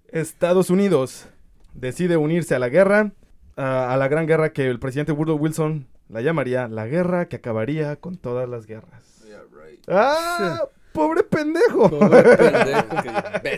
Estados 0.09 0.71
Unidos 0.71 1.28
decide 1.75 2.16
unirse 2.16 2.54
a 2.54 2.59
la 2.59 2.71
guerra, 2.71 3.12
a, 3.56 3.92
a 3.92 3.97
la 3.99 4.09
gran 4.09 4.26
guerra 4.26 4.52
que 4.52 4.66
el 4.68 4.78
presidente 4.78 5.12
Woodrow 5.12 5.37
Wilson 5.37 5.87
La 6.09 6.23
llamaría 6.23 6.68
la 6.68 6.87
guerra 6.87 7.28
que 7.28 7.37
acabaría 7.37 7.97
con 7.97 8.16
todas 8.16 8.49
las 8.49 8.66
guerras. 8.66 9.15
¡Ah! 9.88 10.62
¡Pobre 10.93 11.23
pendejo! 11.25 11.90
Pobre 11.90 12.23
pendejo. 12.37 12.87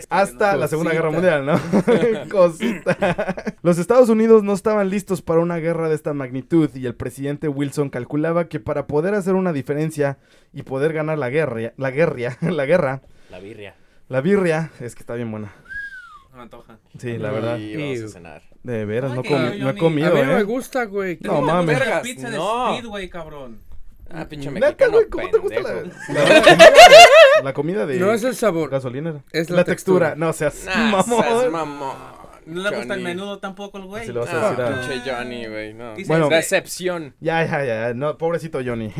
Hasta 0.09 0.57
la 0.57 0.67
Segunda 0.67 0.91
Guerra. 0.91 1.09
Mundial, 1.09 1.45
¿no? 1.45 1.59
Cosita. 2.29 3.55
Los 3.61 3.77
Estados 3.77 4.09
Unidos 4.09 4.43
no 4.43 4.53
estaban 4.53 4.89
listos 4.89 5.21
para 5.21 5.39
una 5.39 5.55
guerra 5.57 5.87
de 5.87 5.95
esta 5.95 6.13
magnitud 6.13 6.69
y 6.75 6.85
el 6.85 6.95
presidente 6.95 7.47
Wilson 7.47 7.89
calculaba 7.89 8.49
que 8.49 8.59
para 8.59 8.87
poder 8.87 9.13
hacer 9.13 9.35
una 9.35 9.53
diferencia 9.53 10.17
y 10.53 10.63
poder 10.63 10.91
ganar 10.91 11.17
la 11.17 11.29
guerra, 11.29 11.71
la 11.77 11.91
guerra, 11.91 12.37
la 12.41 12.65
guerra, 12.65 13.01
La 13.29 13.39
birria. 13.39 13.75
la 14.09 14.19
birria, 14.21 14.71
es 14.81 14.95
que 14.95 14.99
está 15.01 15.13
bien 15.15 15.31
buena. 15.31 15.53
No 16.31 16.37
me 16.37 16.43
antoja. 16.43 16.77
Sí, 16.97 17.17
la 17.17 17.31
verdad. 17.31 17.57
Y 17.57 17.75
vamos 17.75 17.97
a 17.99 18.01
Ew. 18.01 18.09
cenar. 18.09 18.41
De 18.63 18.83
veras, 18.83 19.13
no, 19.13 19.21
he 19.21 19.77
comido, 19.77 20.07
A 20.09 20.11
mí 20.15 20.21
no 20.21 20.33
me 20.33 20.39
¿eh? 20.41 20.43
gusta, 20.43 20.83
güey. 20.83 21.17
No, 21.21 21.35
¿Cómo 21.35 21.47
te 21.47 21.53
mames. 21.53 21.79
pizza 22.03 22.29
de 22.29 22.35
no. 22.37 22.73
Speedway, 22.77 23.09
cabrón. 23.09 23.61
Ah, 24.11 24.25
pinche 24.27 24.49
mexicano 24.49 24.93
güey, 24.93 25.09
¿cómo 25.09 25.29
te 25.29 25.37
gusta 25.37 25.59
la, 25.61 25.69
pendejo. 25.69 25.97
la, 26.13 26.23
la 26.23 26.41
comida, 26.43 26.65
la 27.43 27.53
comida 27.53 27.85
de 27.85 27.99
No 27.99 28.11
es 28.13 28.23
el 28.23 28.35
sabor. 28.35 28.69
es 28.73 28.83
la, 29.49 29.57
la 29.57 29.63
textura. 29.63 30.09
textura. 30.11 30.15
No 30.15 30.33
seas 30.33 30.65
Nah, 30.65 30.91
mamón. 30.91 31.23
seas 31.23 31.51
mamón. 31.51 31.95
No 32.45 32.63
le 32.63 32.69
gusta 32.69 32.81
el 32.95 33.01
Johnny. 33.01 33.03
menudo 33.03 33.37
tampoco 33.37 33.77
el 33.77 33.85
güey. 33.85 34.01
Así 34.03 34.11
lo 34.11 34.21
vas 34.21 34.33
a 34.33 34.47
Ah, 34.47 34.49
decir 34.51 34.63
a- 34.65 34.79
pinche 34.81 35.11
Johnny, 35.11 35.45
güey, 35.47 35.73
no. 35.75 35.93
Dice, 35.95 36.07
Bueno. 36.07 36.29
Decepción. 36.29 37.13
Ya, 37.19 37.45
ya, 37.45 37.63
ya. 37.63 37.93
No, 37.93 38.17
pobrecito 38.17 38.59
Johnny. 38.65 38.91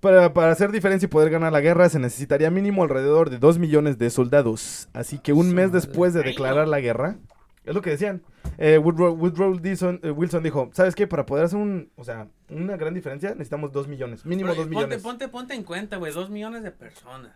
para, 0.00 0.32
para 0.34 0.50
hacer 0.52 0.72
diferencia 0.72 1.06
y 1.06 1.08
poder 1.08 1.30
ganar 1.30 1.52
la 1.52 1.60
guerra 1.60 1.88
se 1.88 1.98
necesitaría 2.00 2.50
mínimo 2.50 2.82
alrededor 2.82 3.30
de 3.30 3.38
2 3.38 3.58
millones 3.58 3.98
de 3.98 4.10
soldados. 4.10 4.88
Así 4.92 5.18
que 5.18 5.32
un 5.32 5.54
mes 5.54 5.70
después 5.72 6.12
de 6.14 6.22
declarar 6.22 6.66
la 6.66 6.80
guerra, 6.80 7.16
es 7.64 7.74
lo 7.74 7.80
que 7.82 7.90
decían. 7.90 8.22
eh, 8.58 8.78
Woodrow, 8.78 9.14
Woodrow 9.16 9.58
Wilson, 9.62 10.00
eh, 10.02 10.10
Wilson 10.10 10.42
dijo, 10.42 10.70
¿sabes 10.72 10.94
qué? 10.94 11.06
Para 11.06 11.24
poder 11.26 11.44
hacer 11.44 11.58
un, 11.58 11.90
o 11.96 12.04
sea, 12.04 12.26
una 12.50 12.76
gran 12.76 12.92
diferencia 12.94 13.30
necesitamos 13.30 13.72
2 13.72 13.88
millones. 13.88 14.24
Mínimo 14.26 14.48
pero 14.50 14.62
2 14.62 14.64
ponte, 14.66 14.76
millones. 14.76 15.02
ponte, 15.02 15.28
ponte 15.28 15.54
en 15.54 15.62
cuenta, 15.64 15.96
güey. 15.96 16.12
Dos 16.12 16.28
millones 16.30 16.62
de 16.62 16.70
personas. 16.72 17.32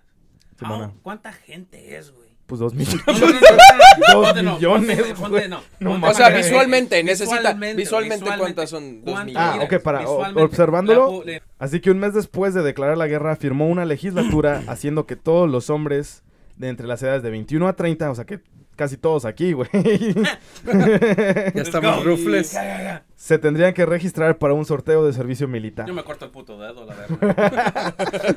Simona. 0.58 0.86
Ah, 0.86 0.98
¿Cuánta 1.02 1.32
gente 1.32 1.96
es, 1.96 2.10
güey? 2.12 2.26
Pues 2.46 2.60
2 2.60 2.74
millones. 2.74 3.02
No, 3.06 4.22
no, 4.22 4.32
no, 4.34 4.42
no, 4.42 4.58
Dos 4.58 4.80
millones, 4.80 5.48
no. 5.80 6.08
O 6.08 6.14
sea, 6.14 6.28
visualmente, 6.30 7.02
necesita. 7.02 7.52
Visualmente, 7.74 8.24
¿cuántas 8.38 8.70
son? 8.70 9.04
Dos 9.04 9.14
¿cuánto- 9.14 9.24
millones. 9.26 9.60
Ah, 9.60 9.64
ok, 9.64 9.82
para- 9.82 10.08
o- 10.08 10.44
observándolo. 10.44 11.20
la 11.24 11.32
le- 11.32 11.42
Así 11.58 11.80
que 11.80 11.90
un 11.90 11.98
mes 11.98 12.14
después 12.14 12.54
de 12.54 12.62
declarar 12.62 12.96
la 12.98 13.06
guerra 13.08 13.34
firmó 13.36 13.66
una 13.68 13.84
legislatura 13.84 14.62
haciendo 14.68 15.06
que 15.06 15.16
todos 15.16 15.50
los 15.50 15.70
hombres 15.70 16.22
de 16.56 16.68
entre 16.68 16.86
las 16.86 17.02
edades 17.02 17.22
de 17.22 17.30
21 17.30 17.66
a 17.68 17.74
30, 17.74 18.10
o 18.10 18.14
sea 18.14 18.24
que 18.26 18.40
casi 18.76 18.96
todos 18.96 19.24
aquí, 19.24 19.52
güey, 19.52 19.68
Ya 20.64 21.62
estamos 21.62 22.04
rufles. 22.04 22.56
se 23.16 23.38
tendrían 23.38 23.72
que 23.74 23.84
registrar 23.86 24.38
para 24.38 24.54
un 24.54 24.64
sorteo 24.64 25.04
de 25.04 25.12
servicio 25.12 25.48
militar. 25.48 25.86
Yo 25.86 25.94
me 25.94 26.04
corto 26.04 26.24
el 26.26 26.30
puto 26.30 26.58
dedo, 26.58 26.84
la 26.84 26.94
verdad. 26.94 27.94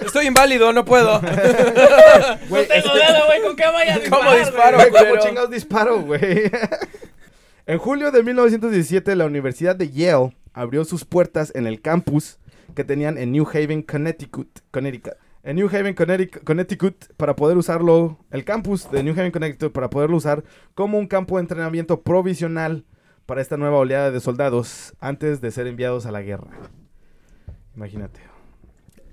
Estoy 0.00 0.26
inválido, 0.26 0.72
no 0.72 0.84
puedo. 0.84 1.20
Es 1.20 2.68
Tengo 2.68 2.92
que- 2.92 2.98
dedo, 2.98 3.26
güey, 3.26 3.42
¿con 3.42 3.56
qué 3.56 3.64
vaya 3.64 3.94
a 3.96 4.00
¿Cómo 4.10 4.32
disparar, 4.34 4.40
disparo? 4.40 4.76
güey? 4.90 4.90
¿cómo 5.10 5.20
chingados 5.20 5.50
disparo, 5.50 6.00
güey? 6.02 6.50
en 7.66 7.78
julio 7.78 8.10
de 8.10 8.22
1917, 8.22 9.14
la 9.16 9.26
Universidad 9.26 9.76
de 9.76 9.90
Yale 9.90 10.34
abrió 10.52 10.84
sus 10.84 11.04
puertas 11.04 11.52
en 11.54 11.66
el 11.66 11.80
campus 11.80 12.38
que 12.74 12.84
tenían 12.84 13.18
en 13.18 13.32
New 13.32 13.46
Haven, 13.52 13.82
Connecticut. 13.82 14.48
Connecticut. 14.70 15.14
En 15.42 15.56
New 15.56 15.68
Haven, 15.68 15.94
Connecticut, 15.94 17.14
para 17.16 17.34
poder 17.34 17.56
usarlo, 17.56 18.18
el 18.30 18.44
campus 18.44 18.90
de 18.90 19.02
New 19.02 19.14
Haven, 19.14 19.32
Connecticut, 19.32 19.72
para 19.72 19.88
poderlo 19.88 20.16
usar 20.16 20.44
como 20.74 20.98
un 20.98 21.06
campo 21.06 21.36
de 21.36 21.42
entrenamiento 21.42 22.02
provisional 22.02 22.84
para 23.24 23.40
esta 23.40 23.56
nueva 23.56 23.78
oleada 23.78 24.10
de 24.10 24.20
soldados 24.20 24.94
antes 25.00 25.40
de 25.40 25.50
ser 25.50 25.66
enviados 25.66 26.04
a 26.04 26.10
la 26.10 26.20
guerra. 26.20 26.50
Imagínate. 27.74 28.20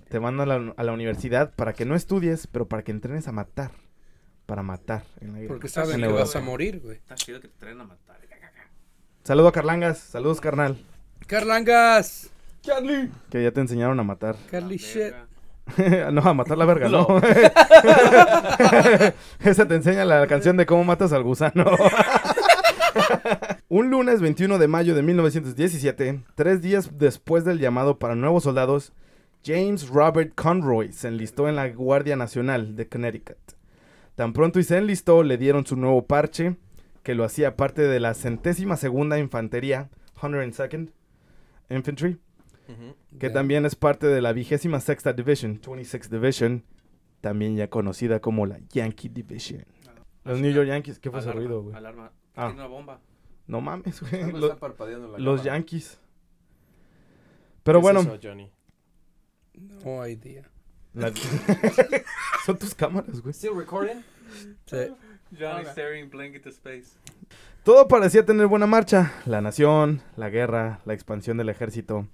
Te 0.09 0.19
mandan 0.19 0.51
a 0.51 0.57
la, 0.59 0.73
a 0.75 0.83
la 0.83 0.91
universidad 0.91 1.53
para 1.55 1.73
que 1.73 1.85
no 1.85 1.95
estudies, 1.95 2.47
pero 2.47 2.67
para 2.67 2.83
que 2.83 2.91
entrenes 2.91 3.27
a 3.27 3.31
matar. 3.31 3.71
Para 4.45 4.63
matar 4.63 5.03
en 5.21 5.33
la 5.33 5.39
guerra. 5.39 5.47
Porque 5.53 5.69
saben 5.69 6.03
En 6.03 6.09
que 6.09 6.13
vas 6.13 6.35
a 6.35 6.41
morir, 6.41 6.81
güey. 6.81 6.97
Está 6.97 7.15
chido 7.15 7.39
que 7.39 7.47
te 7.47 7.57
traen 7.57 7.79
a 7.79 7.83
matar. 7.85 8.17
Saludo 9.23 9.49
a 9.49 9.51
Carlangas, 9.51 9.97
saludos 9.97 10.39
carnal. 10.39 10.77
Carlangas. 11.27 12.29
Charlie. 12.61 13.11
Que 13.29 13.43
ya 13.43 13.51
te 13.51 13.59
enseñaron 13.59 13.99
a 13.99 14.03
matar. 14.03 14.37
Carly 14.49 14.77
shit. 14.77 15.13
no, 16.11 16.21
a 16.21 16.33
matar 16.33 16.57
la 16.57 16.65
verga, 16.65 16.89
no. 16.89 17.07
Esa 19.39 19.67
te 19.67 19.75
enseña 19.75 20.05
la 20.05 20.25
canción 20.27 20.57
de 20.57 20.65
cómo 20.65 20.83
matas 20.83 21.13
al 21.13 21.23
gusano. 21.23 21.65
Un 23.69 23.89
lunes 23.89 24.21
21 24.21 24.57
de 24.57 24.67
mayo 24.67 24.95
de 24.95 25.03
1917, 25.03 26.23
tres 26.35 26.61
días 26.61 26.97
después 26.97 27.45
del 27.45 27.59
llamado 27.59 27.99
para 27.99 28.15
nuevos 28.15 28.43
soldados, 28.43 28.93
James 29.45 29.89
Robert 29.89 30.33
Conroy 30.35 30.91
se 30.91 31.09
enlistó 31.09 31.47
en 31.47 31.55
la 31.55 31.69
Guardia 31.69 32.15
Nacional 32.15 32.75
de 32.75 32.87
Connecticut. 32.87 33.37
Tan 34.15 34.33
pronto 34.33 34.59
y 34.59 34.63
se 34.63 34.77
enlistó, 34.77 35.23
le 35.23 35.37
dieron 35.37 35.65
su 35.65 35.75
nuevo 35.75 36.05
parche, 36.05 36.55
que 37.03 37.13
lo 37.13 37.23
hacía 37.23 37.55
parte 37.55 37.83
de 37.83 37.99
la 37.99 38.13
centésima 38.13 38.77
segunda 38.77 39.19
infantería, 39.19 39.89
102nd 40.19 40.89
Infantry, 41.69 42.17
que 43.19 43.29
también 43.29 43.65
es 43.65 43.75
parte 43.75 44.07
de 44.07 44.21
la 44.21 44.33
vigésima 44.33 44.79
sexta 44.79 45.13
Division, 45.13 45.61
26th 45.61 46.09
Division, 46.09 46.63
también 47.21 47.55
ya 47.55 47.69
conocida 47.69 48.19
como 48.19 48.45
la 48.45 48.59
Yankee 48.69 49.09
Division. 49.09 49.65
Los 50.23 50.39
New 50.39 50.51
York 50.51 50.67
Yankees, 50.67 50.99
¿qué 50.99 51.09
fue 51.09 51.19
ese 51.19 51.31
ruido, 51.31 51.63
güey? 51.63 51.75
Alarma. 51.75 52.11
Ah. 52.35 52.47
Tiene 52.47 52.61
una 52.61 52.67
bomba. 52.67 52.99
No 53.47 53.61
mames, 53.61 54.01
güey. 54.01 54.21
Está 54.43 54.57
parpadeando 54.57 55.07
la 55.07 55.17
los. 55.17 55.43
Yankees. 55.43 55.99
Pero 57.63 57.79
¿Qué 57.79 57.83
bueno, 57.83 57.99
es 58.01 58.07
eso, 58.07 58.19
Johnny? 58.21 58.51
No 59.53 60.05
idea. 60.07 60.49
la- 60.93 61.11
son 62.45 62.57
tus 62.57 62.75
cámaras, 62.75 63.21
güey. 63.21 63.33
Still 63.33 63.55
recording? 63.55 64.01
Sí. 64.65 64.77
Johnny 65.37 65.65
staring 65.65 66.09
blank 66.09 66.35
into 66.35 66.49
space. 66.49 66.97
Todo 67.63 67.87
parecía 67.87 68.25
tener 68.25 68.47
buena 68.47 68.67
marcha. 68.67 69.13
La 69.25 69.41
nación, 69.41 70.01
la 70.15 70.29
guerra, 70.29 70.79
la 70.85 70.93
expansión 70.93 71.37
del 71.37 71.49
ejército. 71.49 72.07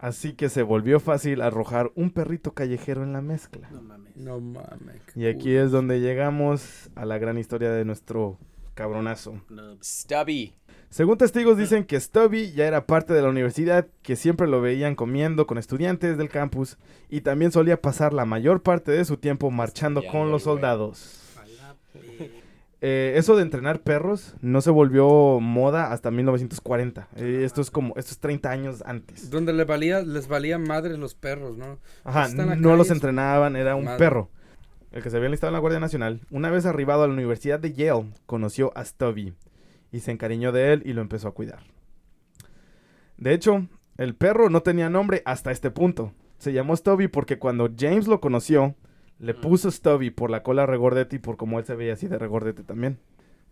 Así 0.00 0.32
que 0.32 0.48
se 0.48 0.62
volvió 0.62 0.98
fácil 0.98 1.42
arrojar 1.42 1.92
un 1.94 2.10
perrito 2.10 2.52
callejero 2.54 3.02
en 3.04 3.12
la 3.12 3.20
mezcla. 3.20 3.68
No 3.70 3.82
mames. 3.82 4.16
No 4.16 4.40
mames. 4.40 5.02
Y 5.14 5.26
aquí 5.26 5.54
es 5.54 5.70
donde 5.70 6.00
llegamos 6.00 6.90
a 6.94 7.04
la 7.04 7.18
gran 7.18 7.36
historia 7.36 7.70
de 7.70 7.84
nuestro 7.84 8.38
cabronazo. 8.74 9.42
No. 9.50 9.76
Stubby. 9.82 10.54
Según 10.88 11.18
testigos 11.18 11.56
dicen 11.58 11.84
que 11.84 12.00
Stubby 12.00 12.50
ya 12.52 12.66
era 12.66 12.86
parte 12.86 13.12
de 13.12 13.22
la 13.22 13.28
universidad, 13.28 13.86
que 14.02 14.16
siempre 14.16 14.48
lo 14.48 14.60
veían 14.60 14.96
comiendo 14.96 15.46
con 15.46 15.58
estudiantes 15.58 16.16
del 16.18 16.30
campus 16.30 16.78
y 17.08 17.20
también 17.20 17.52
solía 17.52 17.80
pasar 17.80 18.12
la 18.12 18.24
mayor 18.24 18.62
parte 18.62 18.90
de 18.92 19.04
su 19.04 19.16
tiempo 19.18 19.50
marchando 19.52 20.02
con 20.10 20.32
los 20.32 20.42
soldados. 20.44 21.36
A 21.38 21.46
la 21.46 21.76
pe- 21.92 22.39
Eh, 22.82 23.12
eso 23.16 23.36
de 23.36 23.42
entrenar 23.42 23.80
perros 23.82 24.34
no 24.40 24.62
se 24.62 24.70
volvió 24.70 25.38
moda 25.40 25.92
hasta 25.92 26.10
1940. 26.10 27.08
Eh, 27.16 27.42
esto 27.44 27.60
es 27.60 27.70
como, 27.70 27.94
esto 27.96 28.12
es 28.12 28.18
30 28.20 28.50
años 28.50 28.82
antes. 28.86 29.30
Donde 29.30 29.52
le 29.52 29.64
valía, 29.64 30.00
les 30.02 30.28
valía 30.28 30.58
madre 30.58 30.96
los 30.96 31.14
perros, 31.14 31.58
¿no? 31.58 31.78
Ajá, 32.04 32.28
no 32.28 32.76
los 32.76 32.90
entrenaban, 32.90 33.56
era 33.56 33.76
un 33.76 33.84
Madre. 33.84 33.98
perro. 33.98 34.30
El 34.92 35.02
que 35.02 35.10
se 35.10 35.16
había 35.16 35.26
enlistado 35.26 35.50
en 35.50 35.54
la 35.54 35.60
Guardia 35.60 35.78
Nacional. 35.78 36.20
Una 36.30 36.50
vez 36.50 36.64
arribado 36.66 37.02
a 37.04 37.06
la 37.06 37.12
Universidad 37.12 37.60
de 37.60 37.72
Yale, 37.74 38.10
conoció 38.26 38.72
a 38.76 38.84
Stubby 38.84 39.34
y 39.92 40.00
se 40.00 40.10
encariñó 40.10 40.50
de 40.50 40.72
él 40.72 40.82
y 40.86 40.94
lo 40.94 41.02
empezó 41.02 41.28
a 41.28 41.34
cuidar. 41.34 41.60
De 43.18 43.34
hecho, 43.34 43.66
el 43.98 44.14
perro 44.14 44.48
no 44.48 44.62
tenía 44.62 44.88
nombre 44.88 45.22
hasta 45.26 45.50
este 45.50 45.70
punto. 45.70 46.12
Se 46.38 46.52
llamó 46.52 46.74
Stubby 46.74 47.08
porque 47.08 47.38
cuando 47.38 47.68
James 47.78 48.08
lo 48.08 48.20
conoció, 48.20 48.74
le 49.20 49.34
puso 49.34 49.70
Stubby 49.70 50.10
por 50.10 50.30
la 50.30 50.42
cola 50.42 50.66
regordete 50.66 51.16
y 51.16 51.18
por 51.18 51.36
cómo 51.36 51.58
él 51.58 51.66
se 51.66 51.74
veía 51.74 51.92
así 51.92 52.08
de 52.08 52.18
regordete 52.18 52.62
también. 52.64 52.98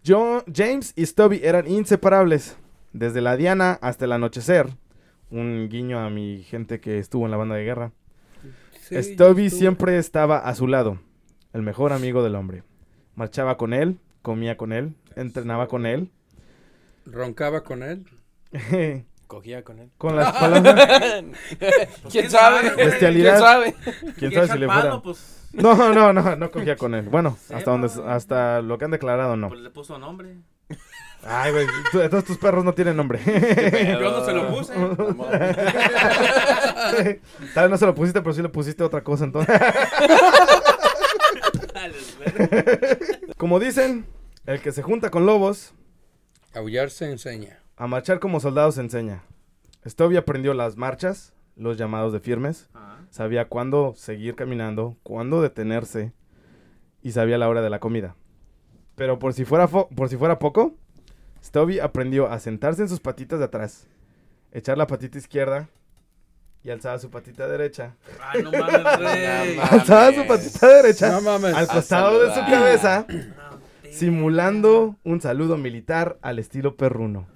Yo, 0.02 0.42
James 0.52 0.94
y 0.96 1.04
Stubby 1.04 1.40
eran 1.42 1.68
inseparables. 1.68 2.56
Desde 2.92 3.20
la 3.20 3.37
diana 3.37 3.78
hasta 3.82 4.06
el 4.06 4.12
anochecer. 4.12 4.68
Un 5.30 5.68
guiño 5.68 5.98
a 5.98 6.08
mi 6.08 6.42
gente 6.42 6.80
que 6.80 6.98
estuvo 6.98 7.26
en 7.26 7.30
la 7.30 7.37
banda 7.37 7.54
de 7.56 7.64
guerra. 7.64 7.92
Sí, 8.80 9.02
Stubby 9.02 9.50
siempre 9.50 9.98
estaba 9.98 10.38
a 10.38 10.54
su 10.54 10.66
lado, 10.66 10.98
el 11.52 11.60
mejor 11.60 11.92
amigo 11.92 12.22
del 12.22 12.37
hombre. 12.37 12.62
Marchaba 13.14 13.58
con 13.58 13.75
él, 13.75 13.98
comía 14.22 14.56
con 14.56 14.72
él, 14.72 14.94
entrenaba 15.16 15.68
con 15.68 15.84
él. 15.84 16.10
Roncaba 17.04 17.62
con 17.62 17.82
él. 17.82 18.06
Cogía 19.28 19.62
con 19.62 19.78
él. 19.78 19.90
con 19.99 20.16
las 20.16 20.32
palabras. 20.40 21.25
¿Quién 22.11 22.30
sabe? 22.30 22.70
Bestialidad. 22.75 23.37
¿Quién 23.37 23.44
sabe? 23.44 23.75
¿Quién 24.18 24.32
¿Y 24.32 24.35
sabe 24.35 24.49
si 24.49 24.58
le 24.58 24.66
fuera? 24.66 25.00
Pues, 25.00 25.49
No, 25.52 25.92
no, 25.92 26.12
no, 26.12 26.37
no 26.37 26.50
cogía 26.50 26.76
con 26.76 26.94
él. 26.94 27.08
Bueno, 27.08 27.37
Sepa, 27.40 27.58
hasta 27.58 27.70
donde, 27.70 27.90
hasta 28.06 28.62
lo 28.62 28.78
que 28.78 28.85
han 28.87 28.90
declarado, 28.90 29.37
no. 29.37 29.49
pues 29.49 29.61
le 29.61 29.70
puso 29.70 29.99
nombre. 29.99 30.38
Ay, 31.25 31.50
güey, 31.52 31.66
todos 32.08 32.25
tus 32.25 32.38
perros 32.38 32.64
no 32.64 32.73
tienen 32.75 32.97
nombre. 32.97 33.20
Yo 34.00 34.11
no 34.12 34.25
se 34.25 34.32
lo 34.32 34.49
puse. 34.49 34.73
Tal 37.54 37.64
vez 37.64 37.70
no 37.70 37.76
se 37.76 37.87
lo 37.87 37.94
pusiste, 37.94 38.20
pero 38.23 38.32
sí 38.32 38.40
le 38.40 38.49
pusiste 38.49 38.82
otra 38.85 39.02
cosa 39.02 39.25
entonces. 39.25 39.61
Como 43.37 43.61
dicen, 43.61 44.06
el 44.47 44.61
que 44.61 44.73
se 44.73 44.82
junta 44.82 45.11
con 45.11 45.26
lobos, 45.26 45.75
Aullar 46.54 46.90
se 46.90 47.11
enseña. 47.11 47.58
A 47.78 47.87
marchar 47.87 48.18
como 48.18 48.40
soldado 48.40 48.73
se 48.73 48.80
enseña. 48.80 49.23
Stubby 49.87 50.16
aprendió 50.16 50.54
las 50.54 50.76
marchas, 50.76 51.32
los 51.56 51.76
llamados 51.78 52.12
de 52.12 52.20
firmes, 52.20 52.68
Ah, 52.75 52.99
sabía 53.11 53.49
cuándo 53.49 53.94
seguir 53.97 54.35
caminando, 54.35 54.97
cuándo 55.02 55.40
detenerse 55.40 56.12
y 57.02 57.12
sabía 57.12 57.38
la 57.38 57.49
hora 57.49 57.62
de 57.62 57.70
la 57.70 57.78
comida. 57.78 58.16
Pero 58.97 59.18
por 59.18 59.32
si 59.32 59.44
fuera, 59.44 59.68
fo- 59.68 59.88
por 59.94 60.08
si 60.08 60.16
fuera 60.16 60.38
poco, 60.38 60.75
Stubby 61.42 61.78
aprendió 61.78 62.28
a 62.28 62.40
sentarse 62.40 62.82
en 62.82 62.88
sus 62.88 62.99
patitas 63.00 63.38
de 63.38 63.44
atrás, 63.44 63.87
echar 64.52 64.76
la 64.76 64.88
patita 64.88 65.18
izquierda 65.18 65.68
y 66.64 66.70
alzaba 66.70 66.99
su 66.99 67.08
patita 67.11 67.47
derecha. 67.47 67.94
Ah, 68.20 68.32
no 68.42 68.50
mames. 68.50 68.82
No 69.56 69.62
Alzaba 69.62 70.12
su 70.12 70.26
patita 70.26 70.66
derecha 70.66 71.12
No 71.12 71.20
mames. 71.20 71.54
al 71.54 71.68
costado 71.68 72.20
de 72.25 72.35
su 72.35 72.40
cabeza, 72.40 73.06
No, 73.08 73.90
simulando 73.92 74.97
un 75.04 75.20
saludo 75.20 75.56
militar 75.56 76.18
al 76.23 76.40
estilo 76.40 76.76
perruno. 76.76 77.28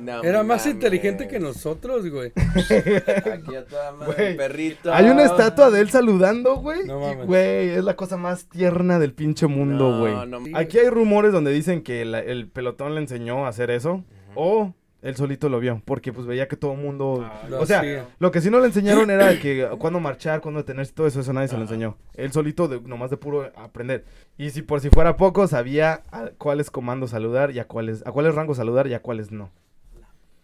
No 0.00 0.22
Era 0.22 0.42
más 0.42 0.62
mames. 0.62 0.74
inteligente 0.74 1.28
que 1.28 1.38
nosotros, 1.38 2.08
güey. 2.08 2.32
Aquí 2.36 3.54
a 3.56 3.64
toda 3.66 3.92
madre, 3.92 4.14
Güey, 4.14 4.36
perrito. 4.36 4.92
Hay 4.92 5.06
una 5.08 5.24
estatua 5.24 5.70
de 5.70 5.80
él 5.80 5.90
saludando, 5.90 6.56
güey. 6.56 6.84
No 6.86 6.98
y, 6.98 7.00
mames. 7.14 7.26
Güey, 7.26 7.68
es 7.70 7.84
la 7.84 7.96
cosa 7.96 8.16
más 8.16 8.46
tierna 8.46 8.98
del 8.98 9.12
pinche 9.12 9.46
mundo, 9.46 9.90
No, 9.90 9.98
güey. 10.00 10.14
no. 10.28 10.58
Aquí 10.58 10.78
hay 10.78 10.88
rumores 10.88 11.32
donde 11.32 11.52
dicen 11.52 11.82
que 11.82 12.04
la- 12.04 12.20
el 12.20 12.48
pelotón 12.48 12.94
le 12.94 13.00
enseñó 13.00 13.46
a 13.46 13.48
hacer 13.48 13.70
eso. 13.70 14.04
O 14.34 14.74
él 15.02 15.16
solito 15.16 15.48
lo 15.48 15.60
vio. 15.60 15.80
Porque 15.84 16.12
pues 16.12 16.26
veía 16.26 16.46
que 16.46 16.56
todo 16.56 16.72
el 16.72 16.78
mundo. 16.78 17.24
Ah, 17.26 17.42
o 17.58 17.66
sea, 17.66 17.80
hacía. 17.80 18.06
lo 18.18 18.30
que 18.30 18.40
sí 18.40 18.50
no 18.50 18.60
le 18.60 18.66
enseñaron 18.66 19.10
era 19.10 19.28
que 19.40 19.66
cuándo 19.78 19.98
marchar, 19.98 20.40
cuándo 20.40 20.60
detenerse, 20.60 20.92
todo 20.92 21.06
eso, 21.06 21.20
eso 21.20 21.32
nadie 21.32 21.48
se 21.48 21.56
lo 21.56 21.62
enseñó. 21.62 21.96
Él 22.14 22.32
solito, 22.32 22.68
de- 22.68 22.80
nomás 22.80 23.10
de 23.10 23.16
puro 23.16 23.50
aprender. 23.56 24.04
Y 24.38 24.50
si 24.50 24.62
por 24.62 24.80
si 24.80 24.90
fuera 24.90 25.16
poco, 25.16 25.46
sabía 25.48 26.02
a 26.12 26.30
cuáles 26.38 26.70
comandos 26.70 27.10
saludar 27.10 27.50
y 27.50 27.58
a 27.58 27.66
cuáles, 27.66 28.06
a 28.06 28.12
cuáles 28.12 28.34
rangos 28.34 28.58
saludar 28.58 28.86
y 28.86 28.94
a 28.94 29.00
cuáles 29.00 29.30
no. 29.32 29.50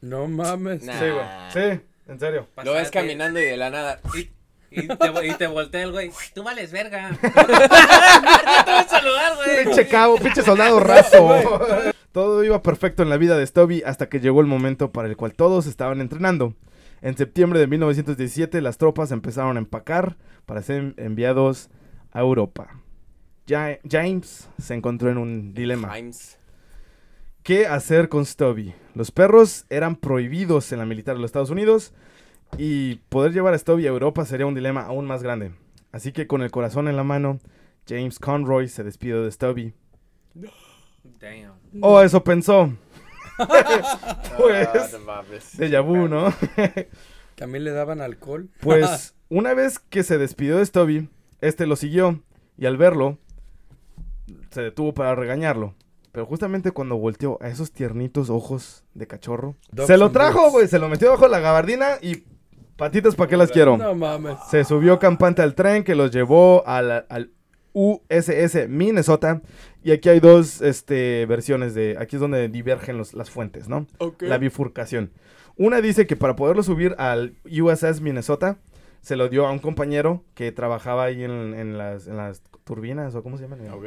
No 0.01 0.27
mames. 0.29 0.83
Nah. 0.85 0.93
Sí, 0.99 1.05
güey. 1.11 1.27
Sí, 1.77 1.81
en 2.09 2.21
serio. 2.21 2.49
Lo 2.65 2.73
ves 2.75 2.91
caminando 2.91 3.41
y 3.41 3.45
de 3.45 3.57
la 3.57 3.71
nada. 3.71 4.01
Y, 4.71 4.87
te, 4.89 5.27
y 5.27 5.35
te 5.35 5.47
voltea 5.47 5.83
el 5.85 5.93
güey. 5.93 6.11
Tú 6.35 6.43
vales 6.43 6.71
verga. 6.73 7.11
no 7.11 7.19
te 7.19 7.29
voy 7.29 8.81
a 8.81 8.87
saludar, 8.89 9.37
güey. 9.37 9.65
Pinche 9.65 9.87
cabo, 9.89 10.17
pinche 10.19 10.43
soldado 10.43 10.81
raso. 10.81 11.93
Todo 12.13 12.43
iba 12.45 12.63
perfecto 12.63 13.03
en 13.03 13.11
la 13.11 13.17
vida 13.17 13.37
de 13.37 13.47
Stubby 13.47 13.83
hasta 13.85 14.09
que 14.09 14.21
llegó 14.21 14.41
el 14.41 14.47
momento 14.47 14.91
para 14.93 15.09
el 15.09 15.17
cual 15.17 15.35
todos 15.35 15.67
estaban 15.67 16.01
entrenando. 16.01 16.55
En 17.03 17.17
septiembre 17.17 17.61
de 17.61 17.67
1917 17.67 18.61
las 18.63 18.79
tropas 18.79 19.13
empezaron 19.13 19.57
a 19.57 19.61
empacar 19.61 20.17
para 20.47 20.63
ser 20.63 20.95
enviados 20.97 21.69
a 22.13 22.21
Europa. 22.21 22.81
Ja- 23.49 23.79
James 23.89 24.49
se 24.59 24.75
encontró 24.75 25.11
en 25.11 25.19
un 25.19 25.55
dilema. 25.55 25.93
Times. 25.95 26.39
¿Qué 27.47 27.69
hacer 27.69 28.09
con 28.09 28.27
Stubby? 28.27 28.75
Los 28.97 29.13
perros 29.13 29.67
eran 29.71 29.95
prohibidos 29.95 30.73
en 30.73 30.81
la 30.81 30.85
militar 30.85 31.15
de 31.15 31.21
los 31.21 31.29
Estados 31.29 31.51
Unidos 31.51 31.95
y 32.59 32.97
poder 33.09 33.33
llevar 33.33 33.55
a 33.55 33.59
Stubby 33.59 33.87
a 33.87 33.91
Europa 33.91 34.25
sería 34.25 34.47
un 34.47 34.57
dilema 34.57 34.81
aún 34.81 35.07
más 35.07 35.23
grande. 35.23 35.53
Así 35.93 36.11
que 36.11 36.27
con 36.27 36.43
el 36.43 36.51
corazón 36.51 36.89
en 36.89 36.97
la 36.97 37.05
mano, 37.05 37.39
James 37.89 38.19
Conroy 38.19 38.67
se 38.67 38.83
despidió 38.83 39.23
de 39.23 39.31
Stubby. 39.31 39.75
Damn. 41.21 41.53
Oh, 41.83 42.01
eso 42.01 42.25
pensó. 42.25 42.77
pues, 44.37 45.57
déjà 45.57 45.81
vu, 45.85 46.09
¿no? 46.09 46.35
También 47.37 47.63
le 47.63 47.71
daban 47.71 48.01
alcohol. 48.01 48.51
Pues, 48.61 49.15
una 49.29 49.55
vez 49.55 49.79
que 49.79 50.03
se 50.03 50.19
despidió 50.19 50.59
de 50.59 50.67
Stubby, 50.67 51.09
este 51.41 51.69
lo 51.69 51.77
siguió 51.77 52.25
y 52.59 52.67
al 52.67 52.77
verlo, 52.77 53.19
se 54.51 54.63
detuvo 54.63 54.95
para 54.95 55.15
regañarlo. 55.15 55.77
Pero 56.17 56.25
justamente 56.25 56.71
cuando 56.71 56.97
volteó 56.97 57.37
a 57.43 57.49
esos 57.49 57.73
tiernitos 57.73 58.31
ojos 58.31 58.85
de 58.95 59.07
cachorro, 59.07 59.55
Dogs 59.71 59.87
se 59.87 59.99
lo 59.99 60.11
trajo, 60.13 60.51
güey, 60.51 60.67
se 60.67 60.79
lo 60.79 60.89
metió 60.89 61.11
bajo 61.11 61.29
la 61.29 61.41
gabardina 61.41 61.99
y 62.01 62.25
patitas 62.79 63.15
para 63.15 63.29
qué 63.29 63.37
las 63.37 63.51
quiero. 63.51 63.77
No 63.77 63.95
mames. 63.95 64.39
Se 64.51 64.65
subió 64.65 64.99
campante 64.99 65.43
al 65.43 65.55
tren 65.55 65.85
que 65.85 65.95
los 65.95 66.11
llevó 66.11 66.67
al, 66.67 67.05
al 67.11 67.33
USS 67.75 68.67
Minnesota. 68.71 69.43
Y 69.85 69.91
aquí 69.93 70.09
hay 70.09 70.21
dos 70.21 70.63
este, 70.63 71.27
versiones 71.27 71.75
de... 71.75 71.97
Aquí 72.01 72.17
es 72.17 72.21
donde 72.21 72.49
divergen 72.49 72.97
los- 72.97 73.13
las 73.13 73.29
fuentes, 73.29 73.69
¿no? 73.69 73.87
Ok. 73.99 74.23
La 74.23 74.39
bifurcación. 74.39 75.11
Una 75.59 75.83
dice 75.83 76.07
que 76.07 76.17
para 76.17 76.35
poderlo 76.35 76.63
subir 76.63 76.95
al 76.97 77.35
USS 77.45 78.01
Minnesota, 78.01 78.57
se 79.03 79.17
lo 79.17 79.29
dio 79.29 79.47
a 79.47 79.53
un 79.53 79.59
compañero 79.59 80.25
que 80.35 80.51
trabajaba 80.51 81.05
ahí 81.05 81.25
en, 81.25 81.53
en 81.53 81.77
las, 81.77 82.07
en 82.07 82.17
las 82.17 82.43
turbinas, 82.65 83.15
o 83.15 83.23
cómo 83.23 83.37
se 83.37 83.43
llaman. 83.45 83.69
Ok. 83.71 83.85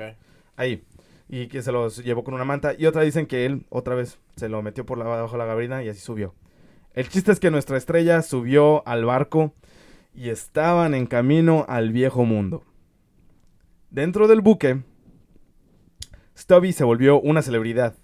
Ahí. 0.55 0.83
Y 1.29 1.47
que 1.47 1.61
se 1.61 1.71
los 1.71 2.03
llevó 2.03 2.23
con 2.23 2.33
una 2.33 2.43
manta. 2.43 2.73
Y 2.77 2.87
otra 2.87 3.03
dicen 3.03 3.27
que 3.27 3.45
él, 3.45 3.65
otra 3.69 3.95
vez, 3.95 4.17
se 4.35 4.49
lo 4.49 4.61
metió 4.61 4.85
por 4.85 4.97
la, 4.97 5.05
bajo 5.05 5.37
la 5.37 5.45
gabardina 5.45 5.83
y 5.83 5.89
así 5.89 5.99
subió. 5.99 6.33
El 6.93 7.07
chiste 7.07 7.31
es 7.31 7.39
que 7.39 7.51
nuestra 7.51 7.77
estrella 7.77 8.21
subió 8.23 8.85
al 8.87 9.05
barco 9.05 9.53
y 10.13 10.29
estaban 10.29 10.93
en 10.93 11.05
camino 11.05 11.65
al 11.69 11.91
viejo 11.91 12.25
mundo. 12.25 12.63
Dentro 13.91 14.27
del 14.27 14.41
buque, 14.41 14.81
Stubby 16.37 16.73
se 16.73 16.83
volvió 16.83 17.19
una 17.21 17.41
celebridad, 17.41 17.95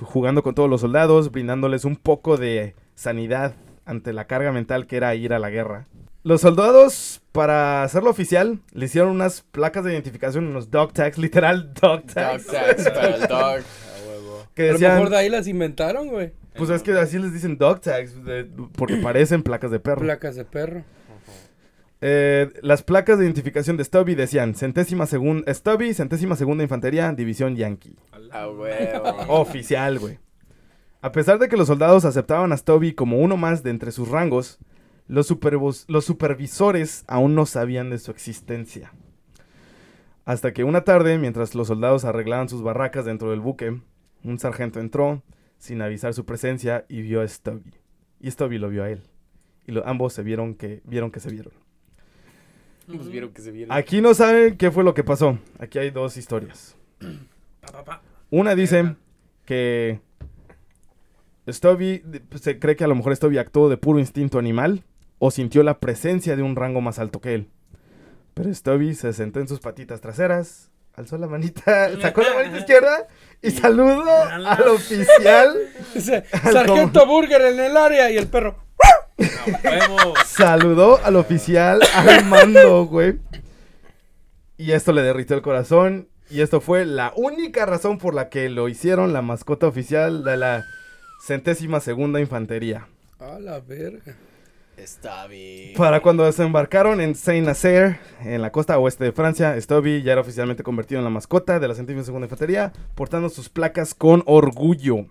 jugando 0.00 0.42
con 0.42 0.54
todos 0.54 0.68
los 0.68 0.82
soldados, 0.82 1.30
brindándoles 1.30 1.84
un 1.84 1.96
poco 1.96 2.36
de 2.36 2.74
sanidad 2.94 3.54
ante 3.84 4.12
la 4.12 4.26
carga 4.26 4.52
mental 4.52 4.86
que 4.86 4.96
era 4.96 5.14
ir 5.14 5.32
a 5.32 5.38
la 5.38 5.50
guerra. 5.50 5.86
Los 6.26 6.40
soldados, 6.40 7.22
para 7.30 7.84
hacerlo 7.84 8.10
oficial, 8.10 8.58
le 8.72 8.86
hicieron 8.86 9.10
unas 9.12 9.42
placas 9.42 9.84
de 9.84 9.92
identificación, 9.92 10.48
unos 10.48 10.72
dog 10.72 10.92
tags, 10.92 11.18
literal 11.26 11.72
dog 11.74 12.02
Dog 12.02 12.06
tags, 12.14 12.46
tags 12.46 12.90
para 12.90 13.14
el 13.14 13.20
dog. 13.28 13.30
A 13.38 14.08
huevo. 14.08 14.44
que 14.54 14.62
A 14.62 14.66
lo 14.66 14.72
decían, 14.72 14.94
mejor 14.94 15.10
de 15.10 15.16
ahí 15.18 15.28
las 15.28 15.46
inventaron, 15.46 16.08
güey. 16.08 16.32
pues 16.56 16.68
es 16.70 16.82
que 16.82 16.90
así 16.92 17.20
les 17.20 17.32
dicen 17.32 17.56
dog 17.58 17.80
tags, 17.80 18.24
de- 18.24 18.44
porque 18.76 18.96
parecen 18.96 19.44
placas 19.44 19.70
de 19.70 19.78
perro. 19.78 20.00
Placas 20.00 20.34
de 20.34 20.44
perro. 20.44 20.82
Eh, 22.00 22.50
las 22.60 22.82
placas 22.82 23.18
de 23.18 23.24
identificación 23.24 23.76
de 23.76 23.84
Stubby 23.84 24.16
decían 24.16 24.54
centésima 24.56 25.06
segunda, 25.06 25.54
Stubby, 25.54 25.94
centésima 25.94 26.34
segunda 26.34 26.64
infantería, 26.64 27.10
división 27.12 27.54
Yankee. 27.54 27.96
A 28.32 28.48
huevo. 28.48 29.14
Oficial, 29.28 29.98
güey. 30.00 30.18
A 31.02 31.12
pesar 31.12 31.38
de 31.38 31.48
que 31.48 31.56
los 31.56 31.68
soldados 31.68 32.04
aceptaban 32.04 32.50
a 32.52 32.56
Stubby 32.56 32.92
como 32.94 33.18
uno 33.20 33.36
más 33.36 33.62
de 33.62 33.70
entre 33.70 33.92
sus 33.92 34.08
rangos, 34.08 34.58
los, 35.08 35.26
supervisores 35.26 37.04
aún 37.06 37.34
no 37.34 37.46
sabían 37.46 37.90
de 37.90 37.98
su 37.98 38.10
existencia. 38.10 38.92
Hasta 40.24 40.52
que 40.52 40.64
una 40.64 40.82
tarde, 40.82 41.18
mientras 41.18 41.54
los 41.54 41.68
soldados 41.68 42.04
arreglaban 42.04 42.48
sus 42.48 42.62
barracas 42.62 43.04
dentro 43.04 43.30
del 43.30 43.40
buque, 43.40 43.80
un 44.24 44.38
sargento 44.38 44.80
entró 44.80 45.22
sin 45.58 45.80
avisar 45.82 46.14
su 46.14 46.24
presencia 46.24 46.84
y 46.88 47.02
vio 47.02 47.20
a 47.20 47.28
Stubby. 47.28 47.74
Y 48.20 48.30
Stubby 48.30 48.58
lo 48.58 48.68
vio 48.68 48.82
a 48.82 48.90
él. 48.90 49.02
Y 49.66 49.72
lo- 49.72 49.86
ambos 49.86 50.12
se 50.12 50.22
vieron 50.22 50.54
que, 50.54 50.80
vieron 50.84 51.10
que 51.12 51.20
se 51.20 51.30
vieron. 51.30 51.52
Pues 52.86 53.08
vieron 53.08 53.30
que 53.32 53.42
se 53.42 53.50
viene. 53.52 53.72
Aquí 53.74 54.00
no 54.00 54.14
saben 54.14 54.56
qué 54.56 54.70
fue 54.70 54.82
lo 54.84 54.94
que 54.94 55.04
pasó. 55.04 55.38
Aquí 55.58 55.78
hay 55.78 55.90
dos 55.90 56.16
historias. 56.16 56.76
Una 58.30 58.54
dice 58.54 58.96
que 59.44 60.00
Stubby 61.48 62.02
pues, 62.28 62.42
se 62.42 62.58
cree 62.58 62.74
que 62.76 62.84
a 62.84 62.88
lo 62.88 62.94
mejor 62.96 63.14
Stubby 63.14 63.38
actuó 63.38 63.68
de 63.68 63.76
puro 63.76 63.98
instinto 63.98 64.38
animal 64.38 64.84
o 65.18 65.30
sintió 65.30 65.62
la 65.62 65.78
presencia 65.80 66.36
de 66.36 66.42
un 66.42 66.56
rango 66.56 66.80
más 66.80 66.98
alto 66.98 67.20
que 67.20 67.34
él. 67.34 67.50
Pero 68.34 68.52
Stubby 68.52 68.94
se 68.94 69.12
sentó 69.12 69.40
en 69.40 69.48
sus 69.48 69.60
patitas 69.60 70.00
traseras, 70.00 70.70
alzó 70.94 71.16
la 71.18 71.26
manita, 71.26 71.90
sacó 72.00 72.22
la 72.22 72.34
manita 72.34 72.58
izquierda 72.58 73.08
y 73.42 73.50
saludó 73.50 74.04
al 74.10 74.68
oficial. 74.68 75.56
Dice, 75.94 76.24
Sargento 76.52 77.06
Burger 77.06 77.40
en 77.42 77.60
el 77.60 77.76
área 77.76 78.10
y 78.10 78.16
el 78.16 78.26
perro. 78.28 78.66
Saludó 80.26 81.02
al 81.02 81.16
oficial 81.16 81.80
al 81.94 82.24
mando, 82.26 82.84
güey. 82.86 83.18
Y 84.58 84.72
esto 84.72 84.92
le 84.92 85.02
derritió 85.02 85.36
el 85.36 85.42
corazón. 85.42 86.08
Y 86.28 86.40
esto 86.40 86.60
fue 86.60 86.84
la 86.84 87.12
única 87.16 87.66
razón 87.66 87.98
por 87.98 88.12
la 88.12 88.28
que 88.28 88.48
lo 88.48 88.68
hicieron 88.68 89.12
la 89.12 89.22
mascota 89.22 89.68
oficial 89.68 90.24
de 90.24 90.36
la 90.36 90.64
centésima 91.24 91.80
segunda 91.80 92.20
infantería. 92.20 92.88
A 93.20 93.38
la 93.38 93.60
verga. 93.60 94.16
Está. 94.76 95.26
Para 95.76 96.00
cuando 96.00 96.24
desembarcaron 96.24 97.00
en 97.00 97.14
Saint-Nazaire, 97.14 97.98
en 98.20 98.42
la 98.42 98.52
costa 98.52 98.78
oeste 98.78 99.04
de 99.04 99.12
Francia, 99.12 99.58
Stubby 99.58 100.02
ya 100.02 100.12
era 100.12 100.20
oficialmente 100.20 100.62
convertido 100.62 100.98
en 100.98 101.04
la 101.04 101.10
mascota 101.10 101.58
de 101.58 101.66
la 101.66 101.74
centésima 101.74 102.04
segunda 102.04 102.26
infantería, 102.26 102.72
portando 102.94 103.30
sus 103.30 103.48
placas 103.48 103.94
con 103.94 104.22
orgullo. 104.26 105.06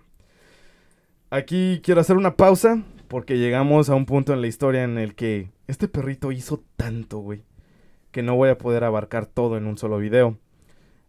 Aquí 1.30 1.80
quiero 1.82 2.00
hacer 2.00 2.16
una 2.16 2.36
pausa 2.36 2.84
porque 3.08 3.38
llegamos 3.38 3.90
a 3.90 3.96
un 3.96 4.06
punto 4.06 4.32
en 4.32 4.40
la 4.40 4.46
historia 4.46 4.84
en 4.84 4.98
el 4.98 5.16
que 5.16 5.50
este 5.66 5.88
perrito 5.88 6.30
hizo 6.30 6.62
tanto, 6.76 7.18
güey, 7.18 7.42
que 8.12 8.22
no 8.22 8.36
voy 8.36 8.50
a 8.50 8.58
poder 8.58 8.84
abarcar 8.84 9.26
todo 9.26 9.56
en 9.56 9.66
un 9.66 9.78
solo 9.78 9.98
video. 9.98 10.38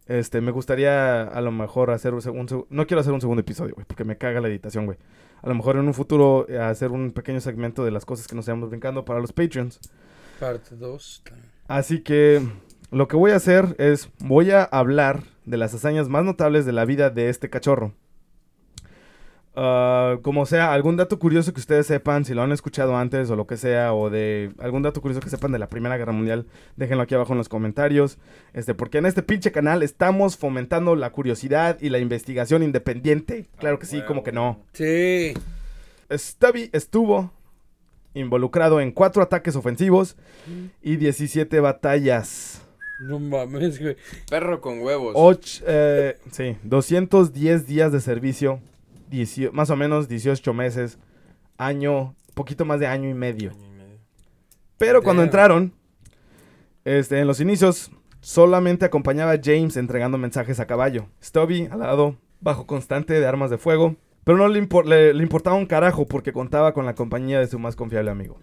Este, 0.06 0.40
me 0.40 0.50
gustaría 0.50 1.22
a 1.22 1.40
lo 1.40 1.52
mejor 1.52 1.90
hacer 1.90 2.12
un 2.12 2.22
segundo... 2.22 2.66
No 2.70 2.86
quiero 2.86 3.02
hacer 3.02 3.12
un 3.12 3.20
segundo 3.20 3.40
episodio, 3.40 3.74
güey, 3.74 3.86
porque 3.86 4.04
me 4.04 4.16
caga 4.16 4.40
la 4.40 4.48
editación, 4.48 4.86
güey. 4.86 4.98
A 5.42 5.48
lo 5.48 5.54
mejor 5.54 5.76
en 5.76 5.86
un 5.86 5.94
futuro 5.94 6.46
eh, 6.48 6.58
hacer 6.58 6.90
un 6.90 7.12
pequeño 7.12 7.40
segmento 7.40 7.84
de 7.84 7.90
las 7.90 8.04
cosas 8.04 8.26
que 8.26 8.34
nos 8.34 8.44
estamos 8.44 8.68
brincando 8.70 9.04
para 9.04 9.20
los 9.20 9.32
Patreons. 9.32 9.80
Parte 10.40 10.76
2. 10.76 11.22
Así 11.68 12.02
que 12.02 12.46
lo 12.90 13.08
que 13.08 13.16
voy 13.16 13.32
a 13.32 13.36
hacer 13.36 13.76
es, 13.78 14.10
voy 14.18 14.50
a 14.50 14.64
hablar 14.64 15.22
de 15.44 15.56
las 15.56 15.74
hazañas 15.74 16.08
más 16.08 16.24
notables 16.24 16.66
de 16.66 16.72
la 16.72 16.84
vida 16.84 17.10
de 17.10 17.28
este 17.28 17.50
cachorro. 17.50 17.94
Ah, 19.60 20.18
como 20.22 20.46
sea, 20.46 20.72
algún 20.72 20.96
dato 20.96 21.18
curioso 21.18 21.52
que 21.52 21.58
ustedes 21.58 21.84
sepan, 21.88 22.24
si 22.24 22.32
lo 22.32 22.42
han 22.42 22.52
escuchado 22.52 22.96
antes 22.96 23.28
o 23.28 23.34
lo 23.34 23.48
que 23.48 23.56
sea, 23.56 23.92
o 23.92 24.08
de 24.08 24.52
algún 24.60 24.82
dato 24.82 25.00
curioso 25.00 25.20
que 25.20 25.30
sepan 25.30 25.50
de 25.50 25.58
la 25.58 25.68
Primera 25.68 25.96
Guerra 25.96 26.12
Mundial, 26.12 26.46
déjenlo 26.76 27.02
aquí 27.02 27.16
abajo 27.16 27.32
en 27.32 27.38
los 27.38 27.48
comentarios. 27.48 28.18
Este, 28.52 28.74
porque 28.74 28.98
en 28.98 29.06
este 29.06 29.24
pinche 29.24 29.50
canal 29.50 29.82
estamos 29.82 30.36
fomentando 30.36 30.94
la 30.94 31.10
curiosidad 31.10 31.76
y 31.80 31.88
la 31.88 31.98
investigación 31.98 32.62
independiente. 32.62 33.46
Claro 33.58 33.80
que 33.80 33.86
sí, 33.86 34.00
como 34.06 34.22
que 34.22 34.30
no. 34.30 34.60
Sí. 34.74 35.34
Stubby 36.12 36.70
estuvo 36.72 37.32
involucrado 38.14 38.80
en 38.80 38.92
cuatro 38.92 39.22
ataques 39.24 39.56
ofensivos 39.56 40.16
y 40.82 40.96
17 40.98 41.58
batallas. 41.58 42.62
No 43.00 43.18
mames, 43.18 43.80
güey. 43.82 43.96
Perro 44.30 44.60
con 44.60 44.78
huevos. 44.82 45.14
Och- 45.16 45.64
eh, 45.66 46.16
sí, 46.30 46.56
210 46.62 47.66
días 47.66 47.90
de 47.90 48.00
servicio, 48.00 48.60
18 49.08 49.52
más 49.52 49.70
o 49.70 49.76
menos 49.76 50.08
18 50.08 50.52
meses, 50.54 50.98
año, 51.56 52.14
poquito 52.34 52.64
más 52.64 52.80
de 52.80 52.86
año 52.86 53.08
y 53.08 53.14
medio. 53.14 53.50
Año 53.50 53.66
y 53.66 53.70
medio. 53.76 53.98
Pero 54.78 55.02
cuando 55.02 55.22
entraron, 55.22 55.72
este, 56.84 57.20
en 57.20 57.26
los 57.26 57.40
inicios, 57.40 57.90
solamente 58.20 58.84
acompañaba 58.84 59.32
a 59.32 59.40
James 59.42 59.76
entregando 59.76 60.18
mensajes 60.18 60.60
a 60.60 60.66
caballo. 60.66 61.06
Stubby 61.22 61.66
al 61.70 61.80
lado, 61.80 62.16
bajo 62.40 62.66
constante 62.66 63.14
de 63.18 63.26
armas 63.26 63.50
de 63.50 63.58
fuego, 63.58 63.96
pero 64.24 64.38
no 64.38 64.48
le, 64.48 64.62
impor- 64.62 64.84
le- 64.84 65.14
le 65.14 65.22
importaba 65.22 65.56
un 65.56 65.66
carajo 65.66 66.06
porque 66.06 66.32
contaba 66.32 66.72
con 66.74 66.84
la 66.86 66.94
compañía 66.94 67.40
de 67.40 67.46
su 67.46 67.58
más 67.58 67.76
confiable 67.76 68.10
amigo. 68.10 68.38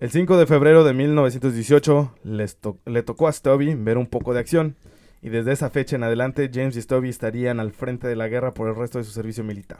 El 0.00 0.10
5 0.10 0.36
de 0.36 0.46
febrero 0.46 0.84
de 0.84 0.94
1918 0.94 2.14
les 2.22 2.56
to- 2.56 2.78
le 2.86 3.02
tocó 3.02 3.26
a 3.28 3.32
Stubby 3.32 3.74
ver 3.74 3.98
un 3.98 4.06
poco 4.06 4.32
de 4.32 4.40
acción. 4.40 4.76
Y 5.20 5.30
desde 5.30 5.52
esa 5.52 5.70
fecha 5.70 5.96
en 5.96 6.04
adelante, 6.04 6.50
James 6.52 6.76
y 6.76 6.82
Stubby 6.82 7.08
estarían 7.08 7.58
al 7.60 7.72
frente 7.72 8.06
de 8.06 8.16
la 8.16 8.28
guerra 8.28 8.54
por 8.54 8.68
el 8.68 8.76
resto 8.76 8.98
de 8.98 9.04
su 9.04 9.10
servicio 9.10 9.42
militar. 9.42 9.78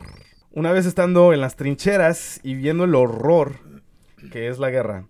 Una 0.51 0.72
vez 0.72 0.87
estando 0.87 1.33
en 1.33 1.40
las 1.40 1.57
trincheras 1.57 2.40
y 2.42 2.55
viendo 2.55 2.85
el 2.85 2.94
horror 2.94 3.61
que 4.33 4.48
es 4.48 4.59
la 4.59 4.70
guerra, 4.70 5.07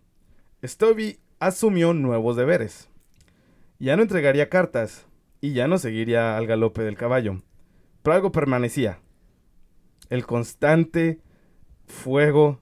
Stubby 0.62 1.20
asumió 1.38 1.94
nuevos 1.94 2.36
deberes. 2.36 2.90
Ya 3.78 3.96
no 3.96 4.02
entregaría 4.02 4.50
cartas 4.50 5.06
y 5.40 5.52
ya 5.52 5.68
no 5.68 5.78
seguiría 5.78 6.36
al 6.36 6.46
galope 6.46 6.82
del 6.82 6.96
caballo. 6.96 7.42
Pero 8.02 8.14
algo 8.14 8.32
permanecía. 8.32 9.00
El 10.10 10.26
constante 10.26 11.20
fuego 11.86 12.60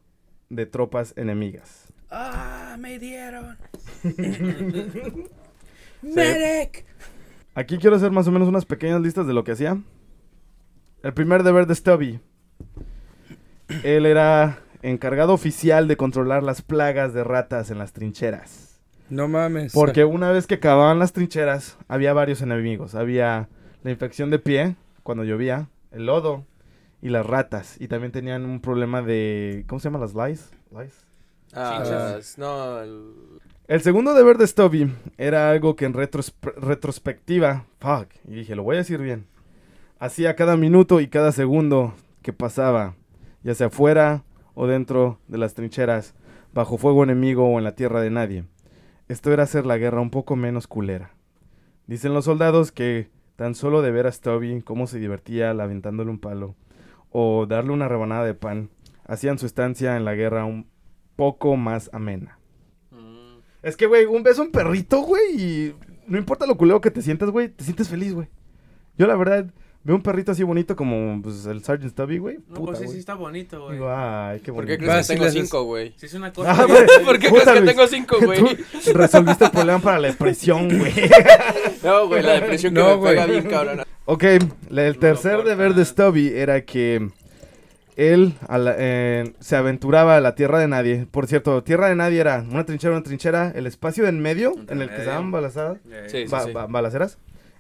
de 0.51 0.67
tropas 0.67 1.15
enemigas. 1.17 1.93
Ah, 2.11 2.77
me 2.79 2.99
dieron. 2.99 3.57
Medic. 6.03 6.85
Aquí 7.57 7.79
quiero 7.79 7.97
hacer 7.97 8.11
más 8.11 8.29
o 8.29 8.33
menos 8.33 8.49
unas 8.49 8.67
pequeñas 8.67 9.01
listas 9.01 9.27
de 9.27 9.33
lo 9.33 9.43
que 9.43 9.53
hacía. 9.53 9.79
El 11.03 11.15
primer 11.15 11.43
deber 11.43 11.67
de 11.67 11.75
Stubby. 11.75 12.21
Él 13.83 14.05
era 14.05 14.59
encargado 14.83 15.33
oficial 15.33 15.89
de 15.89 15.97
controlar 15.97 16.43
las 16.43 16.61
plagas 16.61 17.15
de 17.15 17.25
ratas 17.25 17.71
en 17.71 17.79
las 17.79 17.95
trincheras. 17.95 18.79
No 19.09 19.27
mames. 19.27 19.73
Porque 19.73 20.05
una 20.05 20.31
vez 20.33 20.47
que 20.47 20.57
acababan 20.57 20.99
las 20.99 21.15
trincheras, 21.15 21.79
había 21.89 22.13
varios 22.13 22.43
enemigos. 22.43 22.95
Había 22.95 23.49
la 23.83 23.91
infección 23.91 24.29
de 24.29 24.39
pie, 24.39 24.77
cuando 25.03 25.25
llovía, 25.25 25.71
el 25.93 26.05
lodo 26.05 26.45
y 27.01 27.09
las 27.09 27.25
ratas. 27.25 27.81
Y 27.81 27.89
también 27.89 28.13
tenían 28.13 28.45
un 28.45 28.61
problema 28.61 29.01
de... 29.01 29.65
¿Cómo 29.67 29.81
se 29.81 29.85
llaman 29.89 30.03
las 30.03 30.15
lice? 30.15 30.45
Lice. 30.73 31.07
Ah, 31.55 31.79
Chinchas. 31.83 32.37
no, 32.37 32.81
el- 32.83 33.41
El 33.69 33.81
segundo 33.81 34.15
deber 34.15 34.39
de 34.39 34.47
Stubby 34.47 34.93
era 35.19 35.51
algo 35.51 35.75
que 35.75 35.87
en 35.87 35.95
retrospe- 35.95 36.55
retrospectiva, 36.55 37.65
fuck, 37.81 38.09
y 38.25 38.37
dije, 38.37 38.55
lo 38.55 38.63
voy 38.63 38.77
a 38.77 38.79
decir 38.79 39.01
bien, 39.01 39.27
hacía 39.99 40.37
cada 40.37 40.57
minuto 40.57 41.01
y 41.01 41.09
cada 41.09 41.33
segundo 41.33 41.93
que 42.23 42.33
pasaba, 42.33 42.95
ya 43.43 43.57
sea 43.57 43.69
fuera 43.69 44.23
o 44.55 44.69
dentro 44.69 45.19
de 45.27 45.39
las 45.39 45.55
trincheras, 45.55 46.15
bajo 46.55 46.79
fuego 46.79 47.03
enemigo 47.03 47.45
o 47.49 47.59
en 47.59 47.65
la 47.65 47.75
tierra 47.75 48.01
de 48.01 48.11
nadie. 48.11 48.45
Esto 49.09 49.33
era 49.33 49.43
hacer 49.43 49.67
la 49.67 49.79
guerra 49.79 50.01
un 50.01 50.11
poco 50.11 50.37
menos 50.37 50.69
culera. 50.69 51.11
Dicen 51.89 52.15
los 52.15 52.27
soldados 52.27 52.71
que 52.71 53.11
tan 53.35 53.57
solo 53.57 53.83
de 53.83 53.91
ver 53.91 54.07
a 54.07 54.13
Stubby 54.13 54.63
cómo 54.63 54.87
se 54.87 55.01
divertía 55.01 55.53
laventándole 55.55 56.11
un 56.11 56.21
palo 56.21 56.55
o 57.11 57.47
darle 57.47 57.73
una 57.73 57.89
rebanada 57.89 58.25
de 58.25 58.35
pan, 58.35 58.71
hacían 59.07 59.41
su 59.41 59.47
estancia 59.47 59.97
en 59.97 60.05
la 60.05 60.15
guerra 60.15 60.45
un 60.45 60.69
poco 61.17 61.57
más 61.57 61.91
amena. 61.93 62.36
Es 63.67 63.77
que, 63.77 63.87
güey, 63.87 64.05
un 64.07 64.23
beso 64.23 64.43
a 64.43 64.45
un 64.45 64.53
perrito, 64.53 65.01
güey, 65.01 65.23
y 65.37 65.75
no 66.07 66.17
importa 66.19 66.47
lo 66.47 66.57
culero 66.57 66.81
que 66.81 66.91
te 66.93 67.03
sientas, 67.03 67.31
güey, 67.31 67.49
te 67.49 67.65
sientes 67.65 67.89
feliz, 67.89 68.15
güey. 68.15 68.29
Yo, 68.97 69.09
la 69.09 69.17
verdad, 69.17 69.47
veo 69.83 69.97
un 69.97 70.03
perrito 70.03 70.31
así 70.31 70.45
bonito 70.45 70.77
como 70.77 71.21
pues, 71.21 71.47
el 71.47 71.65
Sgt. 71.65 71.89
Stubby, 71.91 72.19
güey. 72.19 72.39
No, 72.49 72.65
pues 72.65 72.79
sí, 72.79 72.87
sí 72.87 72.99
está 72.99 73.15
bonito, 73.15 73.61
güey. 73.65 73.75
Digo, 73.75 73.91
ay, 73.91 74.39
qué 74.41 74.53
¿Por 74.53 74.67
qué 74.67 74.77
bonito. 74.77 74.93
crees 74.93 75.09
que 75.09 75.15
tengo 75.17 75.31
cinco, 75.31 75.65
güey? 75.65 75.93
Sí 75.97 76.07
es 76.07 76.15
una 76.15 76.33
cosa. 76.33 76.53
Ah, 76.53 76.67
¿Por 77.05 77.19
qué 77.19 77.29
puta, 77.29 77.43
crees 77.43 77.61
que 77.61 77.67
tengo 77.67 77.87
cinco, 77.89 78.17
güey? 78.23 78.41
Resolviste 78.95 79.45
el 79.47 79.51
problema 79.51 79.81
para 79.81 79.99
la 79.99 80.09
depresión, 80.09 80.69
güey. 80.79 80.95
No, 81.83 82.07
güey, 82.07 82.23
la 82.23 82.35
depresión 82.35 82.73
que 82.73 82.81
No, 82.81 82.89
me 82.91 82.95
güey. 82.97 83.15
pega 83.15 83.27
bien, 83.27 83.45
cabrón. 83.49 83.83
ok, 84.05 84.25
el 84.71 84.99
tercer 85.01 85.43
deber 85.43 85.75
de 85.75 85.85
Stubby 85.85 86.29
era 86.29 86.65
que 86.65 87.11
él 87.97 88.35
a 88.49 88.59
la- 88.59 88.75
eh, 88.79 89.33
se 89.41 89.57
aventuraba 89.57 90.17
a 90.17 90.21
la 90.21 90.35
tierra 90.35 90.59
de 90.59 90.69
nadie. 90.69 91.07
Por 91.11 91.27
cierto, 91.27 91.63
tierra 91.65 91.89
de 91.89 91.97
nadie 91.97 92.21
era 92.21 92.45
una 92.49 92.65
trinchera, 92.65 92.93
una 92.95 93.03
trinchera, 93.03 93.53
el 93.55 93.67
espacio 93.67 94.05
de 94.05 94.11
en 94.11 94.21
medio 94.21 94.53
Entre 94.57 94.77
en 94.77 94.83
el 94.83 94.91
que 94.91 95.03
daban 95.05 95.31
balazadas. 95.33 95.79
Sí, 96.09 96.27
sí, 96.27 96.31
ba- 96.31 96.43
sí. 96.45 96.53
ba- 96.53 96.67
balaceras. 96.67 97.19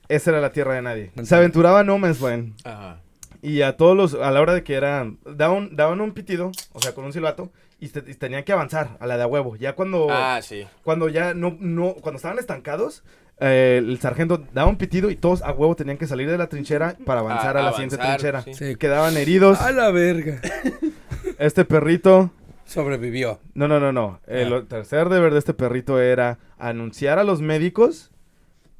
Esa 0.08 0.30
era 0.30 0.40
la 0.40 0.52
tierra 0.52 0.74
de 0.74 0.82
nadie. 0.82 1.10
Se 1.24 1.34
aventuraba 1.34 1.80
a 1.80 1.84
No 1.84 1.98
Man's 1.98 2.20
Land. 2.20 2.54
Ajá. 2.64 3.00
Y 3.42 3.62
a 3.62 3.76
todos 3.76 3.96
los, 3.96 4.14
a 4.14 4.30
la 4.30 4.40
hora 4.40 4.54
de 4.54 4.62
que 4.62 4.74
eran, 4.74 5.18
daban, 5.24 5.74
daban 5.76 6.00
un 6.00 6.12
pitido, 6.12 6.52
o 6.72 6.80
sea, 6.80 6.92
con 6.94 7.04
un 7.04 7.12
silbato, 7.12 7.50
y, 7.78 7.88
te- 7.88 8.10
y 8.10 8.14
tenían 8.14 8.42
que 8.44 8.52
avanzar 8.52 8.96
a 9.00 9.06
la 9.06 9.16
de 9.16 9.22
a 9.24 9.26
huevo. 9.26 9.56
Ya 9.56 9.74
cuando, 9.74 10.08
Ah, 10.10 10.40
sí. 10.42 10.66
cuando 10.84 11.08
ya 11.08 11.34
no, 11.34 11.56
no, 11.60 11.94
cuando 11.94 12.16
estaban 12.16 12.38
estancados, 12.38 13.04
eh, 13.40 13.76
el 13.84 13.98
sargento 14.00 14.44
daba 14.54 14.68
un 14.70 14.76
pitido 14.78 15.10
y 15.10 15.16
todos 15.16 15.42
a 15.42 15.52
huevo 15.52 15.76
tenían 15.76 15.98
que 15.98 16.06
salir 16.06 16.30
de 16.30 16.38
la 16.38 16.48
trinchera 16.48 16.96
para 17.04 17.20
avanzar 17.20 17.56
Ah, 17.56 17.60
a, 17.60 17.62
la 17.64 17.72
siguiente 17.72 17.96
avanzar, 17.96 18.18
trinchera. 18.18 18.42
sí. 18.42 18.54
Sí. 18.54 18.76
Quedaban 18.76 19.16
heridos. 19.16 19.60
A 19.60 19.72
la 19.72 19.90
verga. 19.90 20.40
Este 21.38 21.64
perrito, 21.66 22.30
Sobrevivió. 22.64 23.40
no, 23.54 23.68
no, 23.68 23.78
no, 23.78 23.92
no. 23.92 24.20
El 24.26 24.52
Ah. 24.54 24.64
tercer 24.66 25.08
deber 25.10 25.32
de 25.32 25.38
este 25.38 25.52
perrito 25.54 26.00
era 26.00 26.38
anunciar 26.56 27.18
a 27.18 27.24
los 27.24 27.42
médicos 27.42 28.10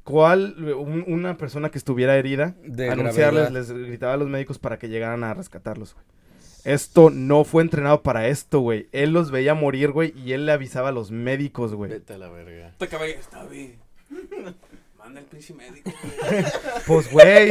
cuál, 0.03 0.55
un- 0.75 1.03
una 1.07 1.37
persona 1.37 1.69
que 1.69 1.77
estuviera 1.77 2.15
herida, 2.17 2.55
De 2.63 2.89
anunciarles, 2.89 3.51
gravedad. 3.51 3.51
les 3.51 3.71
gritaba 3.87 4.13
a 4.13 4.17
los 4.17 4.27
médicos 4.27 4.57
para 4.57 4.79
que 4.79 4.89
llegaran 4.89 5.23
a 5.23 5.33
rescatarlos, 5.33 5.93
güey. 5.93 6.05
Esto 6.63 7.09
no 7.11 7.43
fue 7.43 7.61
entrenado 7.63 8.01
para 8.01 8.27
esto, 8.27 8.59
güey. 8.59 8.87
Él 8.91 9.13
los 9.13 9.29
veía 9.31 9.53
morir, 9.53 9.91
güey, 9.91 10.13
y 10.17 10.33
él 10.33 10.45
le 10.45 10.51
avisaba 10.51 10.89
a 10.89 10.91
los 10.91 11.11
médicos, 11.11 11.73
güey. 11.75 11.91
Vete 11.91 12.13
a 12.15 12.17
la 12.17 12.29
verga. 12.29 12.73
Está 12.79 13.43
bien. 13.45 13.75
Manda 14.97 15.19
el 15.21 15.25
pinche 15.25 15.53
médico. 15.53 15.91
Pues, 16.85 17.11
güey. 17.11 17.49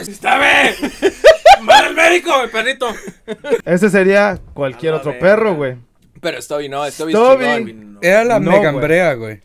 ¡Está 0.00 0.38
bien! 0.38 0.74
¡Manda 1.62 1.88
el 1.88 1.94
médico, 1.94 2.30
el 2.42 2.50
perrito! 2.50 2.86
Ese 3.64 3.90
sería 3.90 4.38
cualquier 4.54 4.94
otro 4.94 5.18
perro, 5.18 5.54
güey. 5.54 5.76
Pero 6.20 6.40
Stubby 6.40 6.68
no, 6.68 6.84
Stubby, 6.90 7.12
Stubby. 7.12 7.44
es 7.44 7.56
chingón. 7.66 7.98
Era 8.02 8.24
la 8.24 8.40
No, 8.40 8.50
megambrea, 8.52 9.14
güey. 9.14 9.40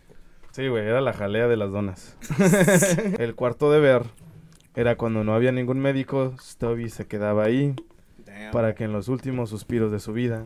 Sí, 0.51 0.67
güey, 0.69 0.85
era 0.85 1.01
la 1.01 1.11
jalea 1.13 1.47
de 1.47 1.57
las 1.57 1.71
donas. 1.71 2.15
El 3.19 3.35
cuarto 3.35 3.71
deber 3.71 4.03
era 4.73 4.95
cuando 4.95 5.23
no 5.25 5.33
había 5.33 5.51
ningún 5.51 5.79
médico, 5.79 6.33
Stubby 6.39 6.89
se 6.89 7.07
quedaba 7.07 7.43
ahí 7.45 7.75
Damn. 8.25 8.51
para 8.51 8.73
que 8.75 8.85
en 8.85 8.93
los 8.93 9.07
últimos 9.09 9.49
suspiros 9.49 9.91
de 9.91 9.99
su 9.99 10.13
vida 10.13 10.45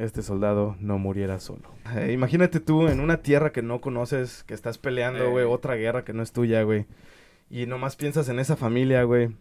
este 0.00 0.22
soldado 0.22 0.76
no 0.80 0.98
muriera 0.98 1.38
solo. 1.40 1.70
Eh, 1.96 2.12
imagínate 2.12 2.58
tú 2.60 2.88
en 2.88 3.00
una 3.00 3.22
tierra 3.22 3.52
que 3.52 3.62
no 3.62 3.80
conoces, 3.80 4.42
que 4.44 4.54
estás 4.54 4.78
peleando, 4.78 5.30
güey, 5.30 5.44
Eh. 5.44 5.48
otra 5.48 5.74
guerra 5.76 6.04
que 6.04 6.12
no 6.12 6.22
es 6.22 6.32
tuya, 6.32 6.62
güey. 6.62 6.86
Y 7.50 7.66
nomás 7.66 7.96
piensas 7.96 8.28
en 8.28 8.38
esa 8.38 8.56
familia, 8.56 9.02
güey. 9.04 9.34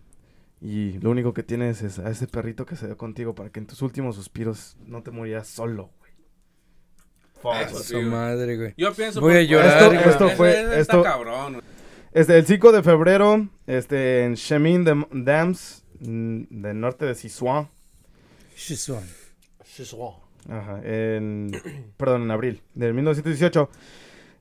Y 0.62 1.00
lo 1.00 1.12
único 1.12 1.34
que 1.34 1.43
tienes 1.43 1.82
es 1.82 2.00
a 2.00 2.10
ese 2.10 2.28
perrito 2.28 2.65
que 2.65 2.76
se 2.76 2.86
dio 2.88 2.98
contigo 2.98 3.34
para 3.36 3.50
que 3.50 3.60
en 3.60 3.67
tus 3.67 3.82
últimos 3.82 4.15
suspiros 4.15 4.76
no 4.86 5.02
te 5.04 5.12
murieras 5.12 5.48
solo, 5.48 5.91
güey. 6.00 6.12
Eso 7.63 7.80
sí, 7.80 7.95
madre, 7.95 8.58
güey. 8.58 8.74
Yo 8.76 8.93
pienso 8.93 9.22
Voy 9.22 9.36
a 9.38 9.43
llorar, 9.43 9.78
Esto- 9.78 9.93
güey. 9.95 10.10
esto 10.10 10.30
fue- 10.32 10.62
esto- 10.62 11.00
Está 11.00 11.04
cabrón, 11.04 11.54
güey. 11.54 11.65
Este, 12.12 12.38
el 12.38 12.45
5 12.45 12.72
de 12.74 12.84
febrero, 12.84 13.48
este, 13.67 14.26
en 14.26 14.36
Chemin 14.36 14.84
de 14.84 15.06
Dams, 15.12 15.86
mm, 16.02 16.41
del 16.50 16.80
norte 16.80 17.06
de 17.06 17.15
Sichuan, 17.15 17.69
Shizwan. 18.58 19.04
Ajá, 20.47 20.82
en, 20.84 21.52
perdón, 21.97 22.23
en 22.23 22.32
abril 22.32 22.62
del 22.75 22.93
1918, 22.93 23.69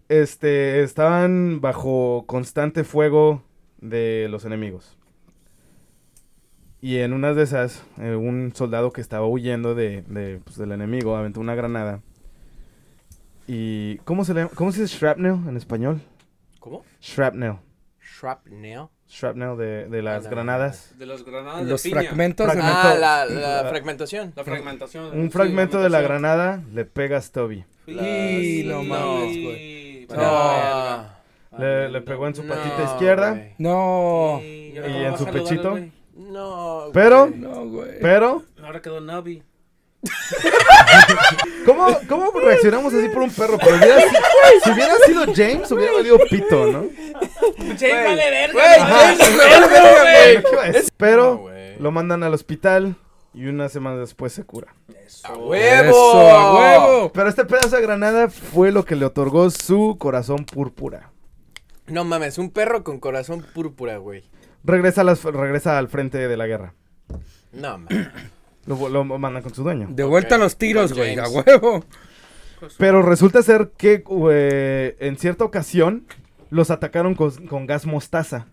este, 0.09 0.83
estaban 0.83 1.61
bajo 1.61 2.25
constante 2.27 2.85
fuego 2.85 3.43
de 3.81 4.29
los 4.31 4.45
enemigos. 4.45 4.97
Y 6.81 6.99
en 6.99 7.13
una 7.13 7.35
de 7.35 7.43
esas, 7.43 7.83
eh, 7.99 8.15
un 8.15 8.53
soldado 8.55 8.93
que 8.93 9.01
estaba 9.01 9.27
huyendo 9.27 9.75
de, 9.75 10.03
de, 10.03 10.41
pues, 10.45 10.57
del 10.57 10.73
enemigo 10.73 11.17
aventó 11.17 11.41
una 11.41 11.57
granada. 11.57 12.01
Y, 13.49 13.97
¿cómo 14.05 14.25
se 14.25 14.35
le 14.35 14.41
llama? 14.43 14.53
¿Cómo 14.55 14.71
se 14.71 14.83
dice 14.83 14.97
shrapnel 14.97 15.37
en 15.49 15.57
español? 15.57 16.01
¿Cómo? 16.61 16.85
Shrapnel. 17.01 17.57
Shrapnel. 18.17 18.87
Shrapnel 19.09 19.57
de, 19.57 19.89
de 19.89 20.03
las 20.03 20.25
no. 20.25 20.31
granadas. 20.31 20.95
De 20.99 21.07
los 21.07 21.25
granadas 21.25 21.65
Los 21.67 21.83
de 21.83 21.91
piña. 21.91 22.03
fragmentos 22.03 22.47
Fragmento. 22.47 22.79
Ah, 22.79 22.95
la, 22.99 23.25
la 23.25 23.63
La- 23.63 23.69
fragmentación. 23.71 24.33
La 24.37 24.45
fragmentación. 24.45 25.19
Un 25.19 25.27
sí, 25.27 25.31
fragmento 25.31 25.81
de 25.81 25.89
la 25.91 26.01
granada 26.01 26.63
le 26.73 26.85
pega 26.85 27.19
a 27.19 27.23
Stubby. 27.23 27.65
Y 27.87 28.65
no 28.67 28.83
mames, 28.83 29.43
güey. 29.43 30.07
No. 30.15 31.19
Le, 31.59 31.89
le 31.89 32.01
pegó 32.03 32.27
en 32.27 32.35
su 32.35 32.43
No, 32.45 32.55
patita 32.55 32.85
izquierda. 32.85 33.31
güey. 33.31 33.55
No. 33.59 34.41
Y, 34.43 34.73
Y 34.79 35.05
en 35.05 35.17
su 35.19 35.25
pechito. 35.27 35.79
No. 36.15 36.85
Pero. 36.93 37.31
No, 37.35 37.67
güey. 37.67 37.99
pero, 38.01 38.43
Ahora 38.63 38.83
quedó 38.83 39.01
Navi. 39.01 39.43
¿Cómo, 41.65 41.87
¿cómo 42.09 42.31
reaccionamos 42.41 42.93
así 42.95 43.09
por 43.09 43.23
un 43.23 43.31
perro? 43.31 43.59
Pero 43.59 43.77
hubiera 43.77 44.01
sido- 44.01 44.21
si 44.65 44.71
hubiera 44.71 44.95
sido 45.07 45.25
James, 45.35 45.71
hubiera 45.73 45.93
valido 45.93 46.19
pito, 46.31 46.67
¿no? 46.73 46.85
James 47.79 47.81
vale 48.05 48.31
verga. 48.31 48.53
Güey, 48.53 48.79
James 48.79 49.19
me 49.31 49.37
vale 49.37 49.67
verga, 49.69 50.03
güey. 50.03 50.43
¿Qué 50.43 50.49
iba 50.53 50.63
a? 50.79 50.83
Pero 50.97 51.45
No, 51.79 51.83
lo 51.83 51.91
mandan 51.91 52.23
al 52.23 52.35
hospital 52.35 52.97
y 53.35 53.47
una 53.47 53.69
semana 53.69 53.99
después 53.99 54.33
se 54.33 54.45
cura. 54.45 54.75
¡A 54.89 54.99
Eso, 55.07 55.33
huevo! 55.39 56.21
a 56.31 56.55
huevo. 56.55 57.13
Pero 57.13 57.29
este 57.29 57.45
pedazo 57.45 57.77
de 57.77 57.83
granada 57.83 58.29
fue 58.31 58.73
lo 58.73 58.85
que 58.85 58.97
le 58.97 59.05
otorgó 59.05 59.51
su 59.51 59.97
corazón 59.99 60.45
púrpura. 60.45 61.11
No 61.87 62.05
mames, 62.05 62.39
un 62.39 62.51
perro 62.51 62.85
con 62.85 63.01
corazón 63.01 63.45
púrpura, 63.55 63.97
güey. 63.99 64.25
Regresa, 64.65 65.01
a 65.01 65.05
las- 65.05 65.25
regresa 65.25 65.79
al 65.79 65.89
frente 65.89 66.19
de 66.29 66.37
la 66.37 66.47
guerra. 66.47 66.75
No 67.53 67.79
mames. 67.79 68.09
Lo, 68.69 68.89
lo 68.89 69.05
mandan 69.05 69.43
con 69.43 69.55
su 69.55 69.63
dueño. 69.63 69.89
De 69.91 70.05
vuelta 70.05 70.35
a 70.37 70.39
los 70.39 70.57
tiros, 70.57 70.93
güey. 70.93 71.19
A 71.19 71.29
huevo. 71.29 71.85
Pero 72.77 73.03
resulta 73.03 73.43
ser 73.43 73.71
que 73.77 74.05
eh, 74.31 74.97
en 75.01 75.17
cierta 75.17 75.45
ocasión 75.45 76.07
los 76.51 76.71
atacaron 76.71 77.15
con, 77.15 77.31
con 77.47 77.67
gas 77.67 77.87
mostaza. 77.87 78.47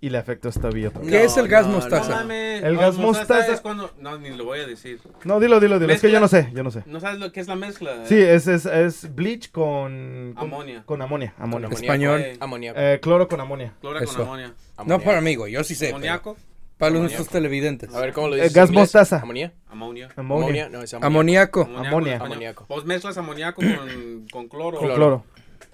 Y 0.00 0.10
le 0.10 0.18
afectó 0.18 0.50
esta 0.50 0.68
vía. 0.68 0.90
¿Qué 1.08 1.24
es 1.24 1.34
el 1.38 1.48
gas 1.48 1.66
mostaza? 1.66 2.10
No 2.10 2.16
mames. 2.16 2.62
El 2.62 2.74
no, 2.74 2.80
gas 2.80 2.98
mostaza- 2.98 3.54
es 3.54 3.62
cuando... 3.62 3.90
No, 4.00 4.18
ni 4.18 4.28
lo 4.36 4.44
voy 4.44 4.58
a 4.60 4.66
decir. 4.66 5.00
No, 5.24 5.40
dilo, 5.40 5.60
dilo, 5.60 5.78
dilo. 5.78 5.90
Es 5.94 6.02
que 6.02 6.10
yo 6.10 6.20
no 6.20 6.28
sé, 6.28 6.50
yo 6.52 6.62
no 6.62 6.70
sé. 6.70 6.82
¿No 6.84 7.00
sabes 7.00 7.18
lo 7.20 7.32
que 7.32 7.40
es 7.40 7.48
la 7.48 7.56
mezcla? 7.56 8.04
Sí, 8.04 8.20
es, 8.20 8.46
es, 8.46 8.66
es 8.66 9.14
bleach 9.14 9.50
con, 9.50 10.34
con- 10.36 10.48
Amonia. 10.48 10.82
Con 10.84 11.00
amonia. 11.00 11.32
amonia. 11.38 11.68
Español. 11.70 12.22
Amoníaco. 12.38 12.78
Eh, 12.78 12.98
cloro 13.00 13.28
con 13.28 13.40
amonia. 13.40 13.72
Clora 13.80 14.00
Eso. 14.00 14.12
con 14.12 14.22
amonia. 14.26 14.52
No 14.84 15.00
para 15.00 15.22
mí, 15.22 15.36
güey. 15.36 15.52
Yo 15.54 15.64
sí 15.64 15.74
sé. 15.74 15.86
pero 15.86 15.96
Amoníaco. 15.96 16.36
Para 16.78 16.92
nuestros 16.96 17.28
televidentes. 17.28 17.94
A 17.94 18.00
ver, 18.00 18.12
¿cómo 18.12 18.28
lo 18.28 18.34
Eh, 18.34 18.38
dices? 18.38 18.52
gas 18.54 18.68
en 18.68 18.74
inglés? 18.74 18.82
mostaza. 18.94 19.20
¿Amonía? 19.20 19.52
Amonia. 19.68 20.08
Amonia. 20.16 20.44
Amonia, 20.44 20.68
no, 20.68 20.82
es 20.82 20.92
amoníaco. 20.94 21.62
Amoníaco. 21.62 21.86
Amonia. 21.88 22.16
Amoníaco. 22.20 22.66
Vos 22.68 22.84
mezclas 22.84 23.16
amoníaco 23.16 23.62
con, 23.62 24.26
con 24.30 24.48
cloro. 24.48 24.78
Con 24.78 24.92
cloro. 24.94 25.24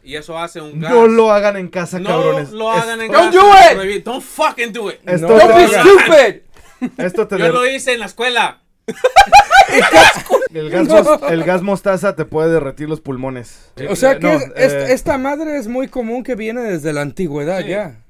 Y 0.03 0.17
eso 0.17 0.39
hace 0.39 0.61
un 0.61 0.81
gas. 0.81 0.91
No 0.93 1.07
lo 1.07 1.31
hagan 1.33 1.57
en 1.57 1.69
casa, 1.69 1.99
No 1.99 2.09
cabrones. 2.11 2.51
lo 2.53 2.71
hagan 2.71 3.01
en 3.03 3.11
Don't 3.13 3.35
casa. 3.35 3.75
do 3.75 3.85
it! 3.91 4.05
Don't 4.05 4.23
fucking 4.23 4.73
do 4.73 4.91
it. 4.91 4.97
Esto, 5.07 5.27
No 5.29 5.37
lo 5.37 5.43
hagan. 5.43 5.69
¡Stupid! 5.69 6.41
esto 6.99 7.29
te 7.29 7.39
Yo 7.39 7.49
lo 7.49 7.67
hice 7.67 7.93
en 7.95 8.01
la 8.01 8.07
escuela. 8.07 8.63
el, 10.53 10.71
gas 10.71 10.89
mos- 10.89 11.21
el 11.31 11.45
gas 11.45 11.63
mostaza 11.63 12.17
te 12.17 12.25
puede 12.25 12.51
derretir 12.51 12.89
los 12.89 13.01
pulmones. 13.01 13.71
O 13.89 13.97
sea 13.97 14.19
que 14.19 14.27
No, 14.27 14.33
eh, 14.57 14.87
esta 14.93 15.19
madre 15.19 15.59
es 15.59 15.69
muy 15.69 15.89
común 15.89 16.23
que 16.25 16.35
viene 16.35 16.63
desde 16.63 16.93
la 16.93 17.03
antigüedad 17.03 17.61
Sí. 17.63 17.69
ya. 17.69 18.03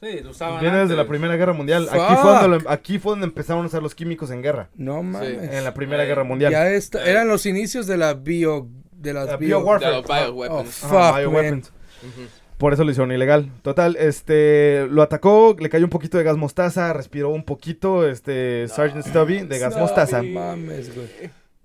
Sí, 0.00 0.20
lo 0.22 0.30
usaban 0.30 0.60
Viene 0.60 0.78
desde 0.78 0.96
la. 0.96 1.06
Primera 1.06 1.36
Guerra 1.36 1.52
Mundial. 1.52 1.86
Aquí 1.90 2.14
fue, 2.22 2.30
donde 2.30 2.48
lo- 2.64 2.70
aquí 2.70 2.98
fue 2.98 3.12
donde 3.12 3.26
empezaron 3.26 3.64
a 3.64 3.66
usar 3.66 3.82
los 3.82 3.94
químicos 3.94 4.30
en 4.30 4.40
guerra. 4.42 4.70
No 4.76 5.02
mames. 5.02 5.52
En 5.52 5.62
la 5.62 5.74
Primera 5.74 6.04
Eh, 6.04 6.06
Guerra 6.06 6.24
Mundial. 6.24 6.50
Ya 6.52 6.70
esta- 6.70 7.04
eran 7.04 7.28
los 7.28 7.44
inicios 7.44 7.86
de 7.86 7.96
la 7.98 8.14
bio 8.14 8.68
de 8.92 9.12
las 9.12 9.34
Uh, 9.34 9.38
bio. 9.38 9.58
Oh, 9.60 9.78
bioweapons. 9.78 10.74
fuck, 10.74 10.92
Ajá, 10.92 11.12
man. 11.12 11.20
bioweapons. 11.20 11.72
Por 12.56 12.72
eso 12.74 12.84
lo 12.84 12.90
hicieron 12.90 13.10
ilegal. 13.12 13.50
Total, 13.62 13.96
este, 13.96 14.86
lo 14.90 15.00
atacó, 15.02 15.56
le 15.58 15.68
cayó 15.70 15.84
un 15.84 15.90
poquito 15.90 16.18
de 16.18 16.24
gas 16.24 16.36
mostaza, 16.36 16.92
respiró 16.92 17.30
un 17.30 17.42
poquito, 17.44 18.06
este, 18.06 18.68
Sergeant 18.68 19.06
Stubby 19.06 19.40
de 19.46 19.58
gas 19.58 19.76
mostaza. 19.78 20.22
No 20.22 20.40
mames, 20.40 20.94
güey. 20.94 21.08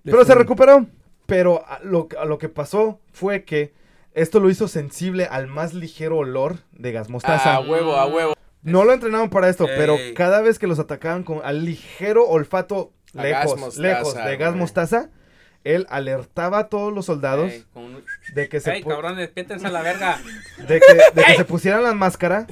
Pero 0.04 0.24
se 0.24 0.34
recuperó. 0.34 0.86
Pero 1.26 1.64
a 1.66 1.80
lo, 1.82 2.08
a 2.20 2.24
lo 2.24 2.38
que 2.38 2.48
pasó 2.48 3.00
fue 3.12 3.44
que 3.44 3.74
esto 4.16 4.40
lo 4.40 4.50
hizo 4.50 4.66
sensible 4.66 5.26
al 5.30 5.46
más 5.46 5.72
ligero 5.74 6.16
olor 6.18 6.56
de 6.72 6.90
gas 6.90 7.08
mostaza. 7.08 7.54
A 7.54 7.60
huevo, 7.60 7.94
a 7.96 8.06
huevo. 8.06 8.34
no 8.62 8.84
lo 8.84 8.92
entrenaron 8.92 9.30
para 9.30 9.48
esto, 9.48 9.68
Ey. 9.68 9.74
pero 9.76 9.96
cada 10.16 10.40
vez 10.40 10.58
que 10.58 10.66
los 10.66 10.78
atacaban 10.80 11.22
con 11.22 11.40
al 11.44 11.64
ligero 11.64 12.26
olfato 12.26 12.92
A 13.16 13.22
lejos, 13.22 13.52
gas 13.52 13.60
mostaza, 13.60 13.82
lejos 13.82 14.14
de 14.16 14.36
gas 14.36 14.48
güey. 14.50 14.60
mostaza, 14.60 15.10
él 15.64 15.86
alertaba 15.90 16.58
a 16.58 16.68
todos 16.68 16.92
los 16.92 17.06
soldados 17.06 17.52
Ey, 17.52 17.64
con 17.72 17.84
un- 17.84 18.04
de 18.34 18.48
que 18.48 18.58
se 18.60 18.72
Ey, 18.72 18.82
cabrón, 18.82 19.16
despiértense 19.16 19.66
a 19.66 19.70
la 19.70 19.82
verga. 19.82 20.18
de 20.66 20.80
que, 20.80 20.94
de 21.20 21.24
que 21.24 21.34
se 21.36 21.44
pusieran 21.44 21.82
la 21.84 21.92
máscara. 21.94 22.46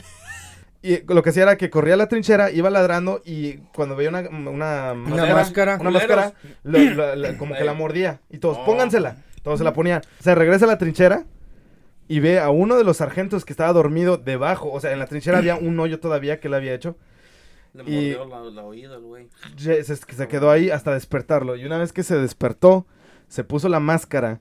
Y 0.83 0.99
lo 1.11 1.23
que 1.23 1.31
hacía 1.31 1.45
era 1.45 1.57
que 1.57 1.71
corría 1.71 1.95
a 1.95 1.97
la 1.97 2.09
trinchera, 2.09 2.51
iba 2.51 2.69
ladrando 2.69 3.23
y 3.25 3.55
cuando 3.75 3.97
veía 3.97 4.11
una, 4.11 4.21
una, 4.29 4.93
máscara. 4.95 5.79
una 5.81 5.91
máscara, 5.91 6.35
lo- 6.63 6.79
lo- 6.79 7.17
lo- 7.17 7.39
como 7.39 7.55
que 7.55 7.65
la 7.65 7.73
mordía. 7.73 8.21
Y 8.29 8.37
todos, 8.37 8.59
No. 8.59 8.65
póngansela. 8.67 9.17
Todos 9.43 9.59
se 9.59 9.65
la 9.65 9.73
ponían. 9.73 10.03
Se 10.21 10.35
regresa 10.35 10.67
a 10.67 10.69
la 10.69 10.77
trinchera 10.79 11.25
y 12.09 12.21
ve 12.21 12.39
a 12.39 12.51
uno 12.51 12.77
de 12.77 12.85
los 12.85 12.99
sargentos 12.99 13.45
que 13.45 13.53
estaba 13.53 13.73
dormido 13.73 14.17
debajo. 14.19 14.71
O 14.73 14.81
sea, 14.81 14.93
en 14.93 14.99
la 14.99 15.07
trinchera 15.07 15.39
había 15.39 15.57
un 15.57 15.79
hoyo 15.81 16.01
todavía 16.01 16.41
que 16.41 16.49
él 16.49 16.55
había 16.55 16.75
hecho. 16.75 16.97
Le 17.73 17.83
Y- 17.85 18.15
mordió 18.17 18.27
la, 18.27 18.51
la 18.51 18.63
oída 18.65 18.97
güey. 18.99 19.29
Se, 19.57 19.83
se 19.85 20.29
quedó 20.29 20.51
ahí 20.51 20.71
hasta 20.71 20.93
despertarlo. 20.95 21.57
Y 21.57 21.65
una 21.65 21.79
vez 21.79 21.93
que 21.93 22.03
se 22.03 22.17
despertó, 22.17 22.87
se 23.29 23.43
puso 23.45 23.69
la 23.69 23.81
máscara 23.81 24.41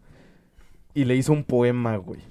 y 0.93 1.05
le 1.05 1.15
hizo 1.15 1.33
un 1.33 1.43
poema, 1.43 1.95
güey. 1.97 2.21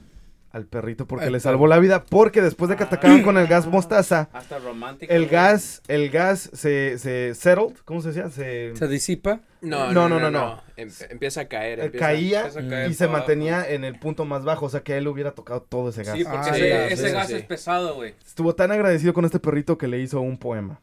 Al 0.52 0.66
perrito 0.66 1.06
porque 1.06 1.30
le 1.30 1.40
salvó 1.40 1.66
la 1.66 1.78
vida. 1.78 2.04
Porque 2.04 2.42
después 2.42 2.68
de 2.68 2.76
que 2.76 2.82
atacaban 2.84 3.22
con 3.22 3.38
el 3.38 3.46
gas 3.46 3.66
mostaza, 3.66 4.28
Hasta 4.34 4.58
romántico. 4.58 5.10
el 5.10 5.26
gas, 5.26 5.80
el 5.88 6.10
gas 6.10 6.50
se, 6.52 6.98
se 6.98 7.34
settled, 7.34 7.74
¿cómo 7.86 8.02
se 8.02 8.08
decía? 8.08 8.28
Se, 8.28 8.76
Se 8.76 8.86
disipa. 8.86 9.40
No, 9.62 9.86
No, 9.92 10.08
no, 10.08 10.08
no, 10.10 10.20
no, 10.20 10.30
no, 10.30 10.46
no. 10.56 10.62
Em- 10.76 10.90
empieza 11.08 11.40
a 11.42 11.44
caer. 11.48 11.80
eh, 11.80 11.84
empieza- 11.86 12.06
caía 12.06 12.38
empieza 12.40 12.60
a 12.60 12.68
caer 12.68 12.90
y 12.90 12.94
se 12.94 13.08
mantenía 13.08 13.66
en 13.70 13.84
el 13.84 13.98
punto 13.98 14.26
más 14.26 14.44
bajo. 14.44 14.66
O 14.66 14.68
sea 14.68 14.82
que 14.82 14.92
a 14.92 14.98
él 14.98 15.04
le 15.04 15.10
hubiera 15.10 15.30
tocado 15.30 15.62
todo 15.62 15.88
ese 15.88 16.02
gas. 16.04 16.18
Sí, 16.18 16.24
porque 16.24 16.50
Ah, 16.50 16.54
ese, 16.56 16.68
ya, 16.68 16.86
ese 16.88 17.06
sí, 17.08 17.12
gas 17.14 17.26
sí. 17.28 17.34
es 17.34 17.44
pesado, 17.44 17.94
güey. 17.94 18.14
Estuvo 18.26 18.54
tan 18.54 18.72
agradecido 18.72 19.14
con 19.14 19.24
este 19.24 19.38
perrito 19.40 19.78
que 19.78 19.88
le 19.88 20.00
hizo 20.00 20.20
un 20.20 20.36
poema. 20.36 20.80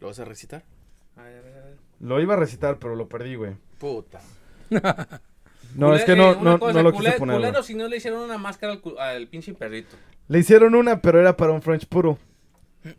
¿Lo 0.00 0.08
vas 0.08 0.18
a 0.18 0.24
recitar? 0.24 0.64
Lo 2.00 2.20
iba 2.20 2.34
a 2.34 2.36
recitar, 2.36 2.78
pero 2.80 2.96
lo 2.96 3.08
perdí, 3.08 3.36
güey. 3.36 3.52
Puta. 3.78 4.20
No, 5.76 5.94
es 5.94 6.04
que 6.04 6.12
eh, 6.12 6.16
no, 6.16 6.30
una 6.38 6.52
no, 6.52 6.58
cosa, 6.58 6.72
no 6.74 6.82
lo 6.82 6.92
cule- 6.92 7.06
quise 7.10 7.18
poner. 7.18 7.36
culero 7.36 7.62
si 7.62 7.74
no 7.74 7.86
le 7.88 7.96
hicieron 7.98 8.20
una 8.22 8.38
máscara 8.38 8.72
al, 8.74 8.98
al 8.98 9.26
pinche 9.28 9.52
perrito. 9.54 9.96
Le 10.28 10.38
hicieron 10.38 10.74
una, 10.74 11.00
pero 11.02 11.20
era 11.20 11.36
para 11.36 11.52
un 11.52 11.62
French 11.62 11.86
puro. 11.86 12.18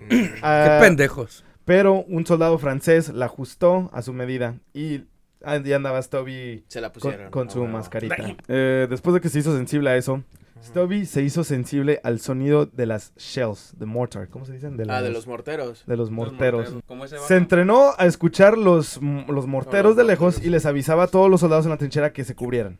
Qué 0.10 0.34
Ah, 0.42 0.78
pendejos. 0.82 1.44
Pero 1.66 2.04
un 2.08 2.26
soldado 2.26 2.58
francés 2.58 3.10
la 3.10 3.26
ajustó 3.26 3.90
a 3.94 4.02
su 4.02 4.14
medida 4.14 4.56
y 4.74 5.02
ahí 5.44 5.74
andaba 5.74 6.02
Stubby 6.02 6.64
Se 6.68 6.80
la 6.82 6.90
con, 6.92 7.02
pusieron. 7.02 7.32
con 7.32 7.48
a 7.48 7.52
su 7.52 7.66
mascarita. 7.66 8.16
Eh, 8.48 8.88
después 8.90 9.14
de 9.14 9.22
que 9.22 9.30
se 9.30 9.40
hizo 9.40 9.56
sensible 9.56 9.90
a 9.90 9.98
eso, 9.98 10.24
Stubby 10.64 11.06
se 11.06 11.22
hizo 11.24 11.44
sensible 11.44 12.00
al 12.04 12.20
sonido 12.20 12.66
de 12.66 12.86
las 12.86 13.14
shells, 13.16 13.74
de 13.78 13.86
mortar, 13.86 14.28
¿cómo 14.30 14.46
se 14.46 14.54
dicen? 14.54 14.76
De, 14.76 14.86
Ah, 14.90 15.02
de 15.02 15.10
los 15.12 15.26
morteros. 15.28 15.84
de 15.86 15.96
los 15.98 16.12
morteros. 16.12 16.74
Ese 17.06 17.20
Se 17.20 17.36
entrenó 17.38 17.92
a 17.98 18.06
escuchar 18.06 18.58
los, 18.58 19.00
los 19.02 19.48
morteros 19.48 19.92
los 19.92 19.96
de 19.98 20.04
lejos 20.04 20.34
morteros. 20.36 20.46
y 20.48 20.50
les 20.50 20.66
avisaba 20.66 21.04
a 21.04 21.08
todos 21.08 21.30
los 21.30 21.40
soldados 21.40 21.66
en 21.66 21.72
la 21.72 21.78
trinchera 21.78 22.12
que 22.12 22.24
se 22.26 22.36
cubrieran. 22.36 22.80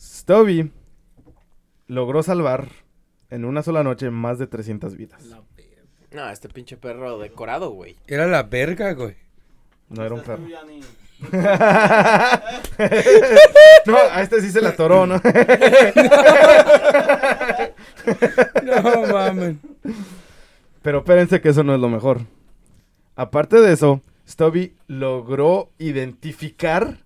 Stubby 0.00 0.70
logró 1.86 2.22
salvar 2.22 2.68
en 3.30 3.44
una 3.44 3.62
sola 3.62 3.82
noche 3.82 4.10
más 4.10 4.38
de 4.38 4.46
300 4.46 4.96
vidas. 4.96 5.24
La. 5.26 5.42
No, 6.12 6.28
este 6.30 6.48
pinche 6.48 6.76
perro 6.76 7.18
decorado, 7.18 7.70
güey. 7.70 7.96
Era 8.06 8.26
la 8.28 8.44
verga, 8.44 8.92
güey. 8.92 9.16
No 9.88 10.04
era 10.04 10.14
un 10.14 10.22
perro. 10.22 10.44
no, 13.86 13.96
a 14.10 14.22
este 14.22 14.40
sí 14.40 14.50
se 14.50 14.60
la 14.60 14.70
atoró, 14.70 15.06
¿no? 15.06 15.20
No 18.62 19.06
mames. 19.12 19.56
Pero 20.82 20.98
espérense 20.98 21.40
que 21.40 21.48
eso 21.50 21.62
no 21.64 21.74
es 21.74 21.80
lo 21.80 21.88
mejor. 21.88 22.20
Aparte 23.16 23.60
de 23.60 23.72
eso, 23.72 24.02
Stubby 24.28 24.74
logró 24.86 25.70
identificar 25.78 26.98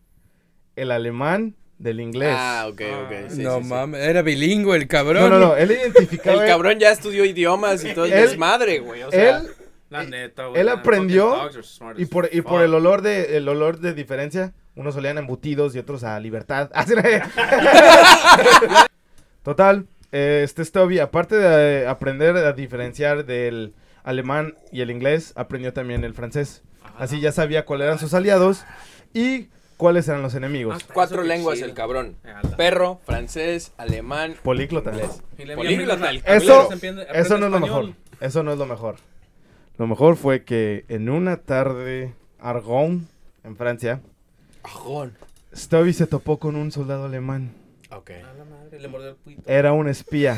el 0.76 0.90
alemán 0.90 1.54
del 1.78 2.00
inglés. 2.00 2.34
Ah, 2.36 2.66
ok, 2.68 2.80
ok. 3.04 3.12
sí, 3.30 3.42
no 3.42 3.58
sí, 3.58 3.62
sí. 3.64 3.68
mames. 3.68 4.00
Era 4.02 4.22
bilingüe 4.22 4.76
el 4.76 4.88
cabrón. 4.88 5.22
no, 5.22 5.28
no, 5.28 5.38
no, 5.38 5.56
él 5.56 5.70
identificaba... 5.70 6.42
El 6.42 6.48
cabrón 6.48 6.78
ya 6.80 6.90
estudió 6.90 7.24
idiomas 7.24 7.84
y 7.84 7.94
todo 7.94 8.06
el 8.06 8.12
Él- 8.12 8.28
desmadre, 8.28 8.80
güey. 8.80 9.02
O 9.02 9.10
sea, 9.10 9.38
él 9.38 9.48
La 9.90 10.04
neta, 10.04 10.46
güey. 10.46 10.60
él 10.60 10.68
aprendió 10.68 11.48
Y 11.96 12.04
por, 12.06 12.28
y 12.30 12.42
por 12.42 12.62
el 12.62 12.74
olor 12.74 13.00
de 13.02 13.36
el 13.38 13.48
olor 13.48 13.78
de 13.78 13.94
diferencia, 13.94 14.52
unos 14.76 14.94
olían 14.96 15.16
a 15.16 15.20
embutidos 15.20 15.74
y 15.74 15.78
otros 15.78 16.04
a 16.04 16.20
libertad. 16.20 16.70
Total, 19.42 19.86
eh, 20.12 20.42
este 20.44 20.64
Stubby, 20.64 20.98
aparte 20.98 21.36
de 21.36 21.82
eh, 21.82 21.86
aprender 21.86 22.36
a 22.36 22.52
diferenciar 22.52 23.24
del 23.24 23.74
alemán 24.04 24.54
y 24.72 24.80
el 24.82 24.90
inglés, 24.90 25.32
aprendió 25.36 25.72
también 25.72 26.04
el 26.04 26.14
francés. 26.14 26.62
Así 26.98 27.20
ya 27.20 27.32
sabía 27.32 27.64
cuáles 27.64 27.86
eran 27.86 27.98
sus 27.98 28.12
aliados 28.14 28.64
y 29.14 29.48
cuáles 29.76 30.08
eran 30.08 30.22
los 30.22 30.34
enemigos. 30.34 30.78
Ah, 30.82 30.90
Cuatro 30.92 31.22
lenguas 31.22 31.56
chido. 31.56 31.68
el 31.68 31.74
cabrón. 31.74 32.16
Perro, 32.56 33.00
francés, 33.06 33.72
alemán, 33.78 34.34
Políglota. 34.42 34.90
inglés. 34.90 35.22
Políglota, 35.56 36.10
Eso, 36.26 36.68
eso 37.14 37.38
no 37.38 37.46
es 37.46 37.52
lo 37.52 37.60
mejor. 37.60 37.92
Eso 38.20 38.42
no 38.42 38.52
es 38.52 38.58
lo 38.58 38.66
mejor. 38.66 38.96
Lo 39.78 39.86
mejor 39.86 40.16
fue 40.16 40.44
que 40.44 40.84
en 40.88 41.08
una 41.08 41.36
tarde 41.38 42.12
Argonne, 42.40 43.02
en 43.44 43.56
Francia, 43.56 44.00
Ajón. 44.62 45.12
Stubby 45.54 45.92
se 45.92 46.06
topó 46.06 46.38
con 46.38 46.56
un 46.56 46.70
soldado 46.72 47.06
alemán. 47.06 47.52
Ok. 47.90 48.10
A 48.10 48.34
la 48.34 48.44
madre, 48.44 48.80
le 48.80 48.88
mordió 48.88 49.10
el 49.10 49.16
pito. 49.16 49.42
Era 49.46 49.72
un 49.72 49.88
espía. 49.88 50.36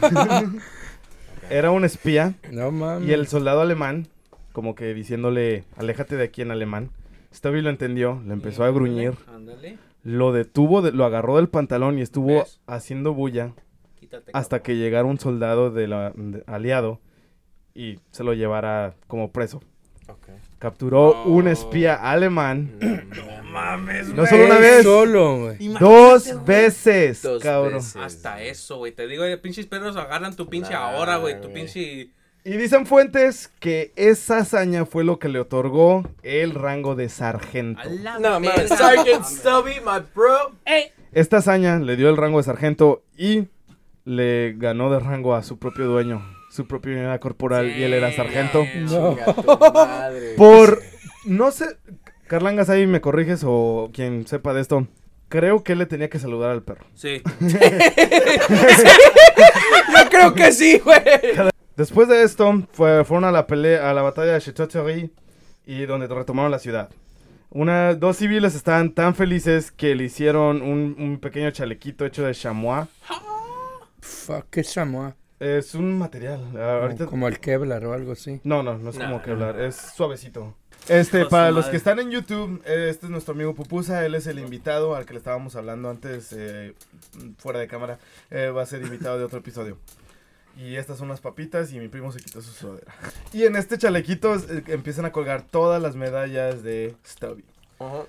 Era 1.50 1.70
un 1.70 1.84
espía 1.84 2.34
No 2.50 2.70
mames. 2.70 3.08
y 3.08 3.12
el 3.12 3.26
soldado 3.26 3.60
alemán, 3.60 4.06
como 4.52 4.74
que 4.74 4.94
diciéndole, 4.94 5.64
aléjate 5.76 6.16
de 6.16 6.24
aquí 6.24 6.42
en 6.42 6.50
alemán. 6.50 6.90
Stubby 7.34 7.62
lo 7.62 7.70
entendió, 7.70 8.20
le 8.26 8.32
empezó 8.34 8.64
a 8.64 8.70
gruñir, 8.70 9.14
Ándale, 9.34 9.78
lo 10.04 10.32
detuvo, 10.32 10.82
de- 10.82 10.92
lo 10.92 11.04
agarró 11.04 11.36
del 11.36 11.48
pantalón 11.48 11.98
y 11.98 12.02
estuvo 12.02 12.40
¿Ves? 12.40 12.60
haciendo 12.66 13.14
bulla 13.14 13.52
quítate. 13.98 14.30
hasta 14.34 14.58
cabrón. 14.58 14.64
que 14.64 14.76
llegara 14.76 15.04
un 15.06 15.18
soldado 15.18 15.70
de 15.70 15.88
la- 15.88 16.12
de- 16.14 16.44
aliado 16.46 17.00
y 17.74 17.98
se 18.10 18.24
lo 18.24 18.32
llevara 18.34 18.94
como 19.06 19.30
preso. 19.30 19.60
Capturó 20.58 21.24
un 21.24 21.48
espía 21.48 21.94
alemán 21.96 22.78
No 22.80 23.42
Mames, 23.50 24.08
No 24.14 24.24
solo 24.26 24.44
una 24.46 24.58
vez. 24.58 24.82
solo, 24.84 25.38
güey. 25.40 25.58
dos 25.80 26.44
veces, 26.46 27.22
Dos 27.22 27.42
cabrón. 27.42 27.74
veces. 27.74 27.96
Hasta 27.96 28.40
eso, 28.42 28.76
güey. 28.78 28.92
Te 28.92 29.06
digo, 29.08 29.24
eh, 29.24 29.36
pinches 29.38 29.66
perros 29.66 29.96
agarran 29.96 30.36
tu 30.36 30.48
pinche 30.48 30.72
Nah, 30.72 30.78
ahora, 30.94 31.16
güey. 31.16 31.34
Tu 31.40 31.48
güey. 31.48 31.54
pinche. 31.54 32.10
Y 32.44 32.56
dicen 32.56 32.86
fuentes 32.86 33.52
que 33.60 33.92
esa 33.96 34.38
hazaña 34.38 34.84
fue 34.86 35.04
lo 35.04 35.18
que 35.18 35.28
le 35.28 35.40
otorgó 35.40 36.08
el 36.22 36.54
rango 36.54 36.94
de 36.94 37.08
sargento. 37.08 37.80
No, 38.20 38.38
man. 38.40 38.52
Sergeant 38.68 39.24
Stubby, 39.24 39.74
my 39.84 40.02
bro. 40.14 40.52
Esta 41.12 41.38
hazaña 41.38 41.78
le 41.78 41.96
dio 41.96 42.08
el 42.08 42.16
rango 42.16 42.38
de 42.38 42.44
sargento 42.44 43.02
y 43.16 43.48
le 44.04 44.54
ganó 44.56 44.90
de 44.90 44.98
rango 45.00 45.34
a 45.34 45.42
su 45.42 45.58
propio 45.58 45.86
dueño, 45.86 46.24
su 46.52 46.66
propia 46.66 46.92
unidad 46.92 47.18
corporal, 47.18 47.70
y 47.74 47.82
él 47.82 47.94
era 47.94 48.12
sargento. 48.12 48.62
no. 48.90 49.16
Por, 50.36 50.82
no 51.24 51.50
sé, 51.50 51.64
Carlangas 52.26 52.68
ahí 52.68 52.86
me 52.86 53.00
corriges 53.00 53.42
o 53.46 53.90
quien 53.92 54.26
sepa 54.26 54.52
de 54.52 54.60
esto. 54.60 54.86
Creo 55.28 55.64
que 55.64 55.72
él 55.72 55.78
le 55.78 55.86
tenía 55.86 56.10
que 56.10 56.18
saludar 56.18 56.50
al 56.50 56.62
perro. 56.62 56.84
Sí. 56.94 57.22
Yo 59.96 60.08
creo 60.10 60.34
que 60.34 60.52
sí, 60.52 60.78
güey. 60.78 61.00
Después 61.76 62.08
de 62.08 62.22
esto, 62.22 62.66
fue- 62.72 63.04
fueron 63.04 63.24
a 63.24 63.32
la 63.32 63.46
pelea, 63.46 63.88
a 63.90 63.94
la 63.94 64.02
batalla 64.02 64.32
de 64.34 64.40
Chateauthierry 64.40 65.10
y 65.64 65.86
donde 65.86 66.06
retomaron 66.06 66.50
la 66.50 66.58
ciudad. 66.58 66.90
Una, 67.50 67.94
dos 67.94 68.16
civiles 68.18 68.54
estaban 68.54 68.92
tan 68.92 69.14
felices 69.14 69.70
que 69.70 69.94
le 69.94 70.04
hicieron 70.04 70.60
un, 70.62 70.96
un 70.98 71.18
pequeño 71.18 71.50
chalequito 71.50 72.04
hecho 72.04 72.24
de 72.24 72.34
chamois. 72.34 72.88
Fuck, 74.00 74.46
qué 74.50 74.62
chamois. 74.64 75.14
Es 75.42 75.74
un 75.74 75.98
material. 75.98 76.40
ah, 76.56 76.82
ahorita, 76.82 77.06
Como 77.06 77.26
el 77.26 77.40
Kevlar 77.40 77.84
o 77.84 77.92
algo 77.94 78.12
así. 78.12 78.40
no, 78.44 78.62
no, 78.62 78.78
no 78.78 78.90
es 78.90 78.96
como 78.96 79.16
hablar, 79.16 79.60
es 79.60 79.74
suavecito. 79.74 80.54
Este, 80.88 81.26
para 81.26 81.50
los 81.50 81.66
que 81.66 81.76
están 81.76 81.98
en 81.98 82.12
YouTube, 82.12 82.62
este 82.64 83.06
es 83.06 83.10
nuestro 83.10 83.34
amigo 83.34 83.52
Pupusa, 83.52 84.06
él 84.06 84.14
es 84.14 84.28
el 84.28 84.38
invitado 84.38 84.94
al 84.94 85.04
que 85.04 85.14
le 85.14 85.18
estábamos 85.18 85.56
hablando 85.56 85.90
antes, 85.90 86.32
eh, 86.32 86.74
fuera 87.38 87.58
de 87.58 87.66
cámara, 87.66 87.98
Eh, 88.30 88.50
va 88.50 88.62
a 88.62 88.66
ser 88.66 88.82
invitado 88.82 89.18
de 89.18 89.24
otro 89.24 89.40
episodio. 89.40 89.78
Y 90.56 90.76
estas 90.76 90.98
son 90.98 91.06
unas 91.08 91.20
papitas 91.20 91.72
y 91.72 91.80
mi 91.80 91.88
primo 91.88 92.12
se 92.12 92.20
quitó 92.20 92.40
su 92.40 92.52
sudadera. 92.52 92.92
Y 93.32 93.42
en 93.42 93.56
este 93.56 93.78
chalequito 93.78 94.36
eh, 94.36 94.62
empiezan 94.68 95.06
a 95.06 95.10
colgar 95.12 95.42
todas 95.42 95.82
las 95.82 95.96
medallas 95.96 96.62
de 96.62 96.94
Stubby. 97.04 97.44
Ajá. 97.80 98.02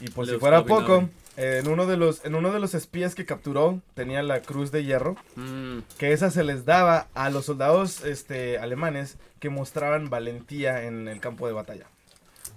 Y 0.00 0.08
por 0.10 0.26
si 0.26 0.36
fuera 0.38 0.60
Stubby 0.62 0.68
poco. 0.72 1.08
En 1.36 1.68
uno 1.68 1.86
de 1.86 1.96
los 1.96 2.24
en 2.24 2.34
uno 2.34 2.52
de 2.52 2.60
los 2.60 2.74
espías 2.74 3.14
que 3.14 3.26
capturó 3.26 3.80
tenía 3.94 4.22
la 4.22 4.40
cruz 4.40 4.70
de 4.70 4.84
hierro, 4.84 5.16
Mm, 5.36 5.78
que 5.98 6.12
esa 6.12 6.30
se 6.30 6.44
les 6.44 6.64
daba 6.64 7.08
a 7.14 7.30
los 7.30 7.46
soldados 7.46 8.04
este 8.04 8.58
alemanes 8.58 9.16
que 9.40 9.50
mostraban 9.50 10.10
valentía 10.10 10.84
en 10.84 11.08
el 11.08 11.20
campo 11.20 11.46
de 11.46 11.52
batalla. 11.52 11.86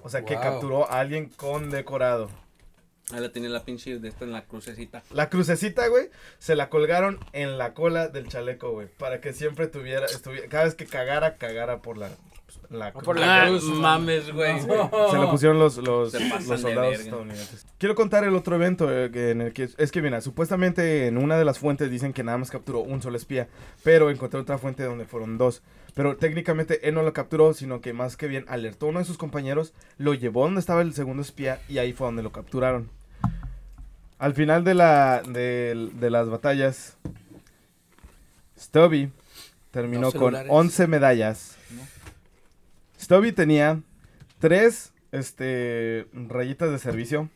O 0.04 0.10
sea, 0.10 0.24
que 0.24 0.36
capturó 0.36 0.90
a 0.90 1.00
alguien 1.00 1.30
condecorado. 1.30 2.30
ahí 3.12 3.20
la 3.20 3.32
tenía 3.32 3.50
la 3.50 3.64
pinche 3.64 4.00
de 4.00 4.08
esta 4.08 4.26
en 4.26 4.32
la 4.32 4.46
crucecita. 4.46 5.02
La 5.12 5.30
crucecita, 5.30 5.88
güey, 5.88 6.10
se 6.40 6.56
la 6.56 6.70
colgaron 6.70 7.20
en 7.34 7.58
la 7.58 7.74
cola 7.74 8.08
del 8.08 8.28
chaleco, 8.28 8.72
güey, 8.72 8.88
para 8.88 9.22
que 9.22 9.34
siempre 9.34 9.68
tuviera, 9.68 10.06
estuviera, 10.06 10.48
cada 10.50 10.66
vez 10.66 10.76
que 10.76 10.86
cagara, 10.86 11.36
cagara 11.38 11.82
por 11.82 11.98
la, 11.98 12.10
la 12.70 12.92
cruz. 12.92 13.04
por 13.04 13.20
la 13.20 13.44
Ah, 13.44 13.48
cruz. 13.48 13.64
mames, 13.64 14.34
güey. 14.34 14.60
Se 14.62 14.68
lo 14.68 15.30
pusieron 15.32 15.60
los, 15.60 15.78
los, 15.78 16.12
soldados 16.12 17.00
estadounidenses. 17.00 17.66
Quiero 17.78 17.96
contar 17.96 18.24
el 18.24 18.36
otro 18.36 18.56
evento 18.56 18.92
eh, 18.92 19.10
en 19.32 19.42
el 19.42 19.54
que... 19.54 19.70
Es 19.78 19.92
que, 19.92 20.02
mira, 20.02 20.22
supuestamente 20.22 21.08
en 21.08 21.18
una 21.18 21.38
de 21.38 21.46
las 21.46 21.60
fuentes 21.60 21.90
dicen 21.90 22.14
que 22.14 22.24
nada 22.24 22.38
más 22.38 22.52
capturó 22.52 22.80
un 22.80 23.02
solo 23.02 23.18
espía, 23.18 23.48
pero 23.84 24.10
encontré 24.10 24.40
otra 24.40 24.58
fuente 24.58 24.84
donde 24.84 25.06
fueron 25.06 25.38
dos. 25.38 25.62
Pero 25.94 26.16
técnicamente 26.18 26.88
él 26.88 26.94
no 26.96 27.02
lo 27.04 27.14
capturó, 27.14 27.54
sino 27.54 27.82
que 27.82 27.94
más 27.94 28.18
que 28.18 28.28
bien 28.28 28.46
alertó 28.48 28.86
a 28.86 28.90
uno 28.90 29.00
de 29.00 29.06
sus 29.06 29.18
compañeros, 29.18 29.74
lo 29.98 30.14
llevó 30.14 30.44
donde 30.44 30.60
estaba 30.60 30.82
el 30.82 30.94
segundo 30.94 31.22
espía 31.24 31.60
y 31.68 31.80
ahí 31.80 31.94
fue 31.94 32.08
donde 32.08 32.22
lo 32.24 32.32
capturaron. 32.32 32.90
Al 34.20 34.34
final 34.34 34.64
de, 34.64 34.74
la, 34.74 35.22
de, 35.28 35.90
de 35.94 36.10
las 36.10 36.28
batallas, 36.30 36.98
Stubby 38.60 39.12
terminó 39.72 40.12
con 40.12 40.14
celulares. 40.34 40.52
11 40.52 40.88
medallas. 40.88 41.57
Stubby 43.00 43.32
tenía 43.32 43.82
tres 44.40 44.94
este, 45.12 46.08
rayitas 46.14 46.72
de 46.72 46.80
servicio, 46.80 47.30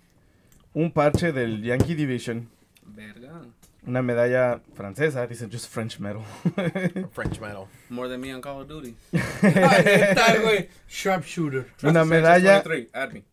un 0.74 0.92
parche 0.92 1.32
del 1.32 1.62
Yankee 1.64 1.96
Division, 1.96 2.50
Verga. 2.84 3.42
una 3.86 4.02
medalla 4.02 4.62
francesa, 4.74 5.26
dicen 5.28 5.50
just 5.52 5.70
French 5.72 6.00
medal, 6.00 6.22
French 7.14 7.40
metal. 7.40 7.66
More 7.90 8.10
than 8.10 8.22
me 8.22 8.34
on 8.34 8.42
Call 8.42 8.62
of 8.62 8.68
Duty. 8.68 8.96
Está, 9.12 10.38
güey. 10.42 10.70
Sharpshooter. 10.90 11.68
una 11.84 12.06
medalla, 12.06 12.62
23, 12.64 12.90
add 12.94 13.12
me. 13.14 13.24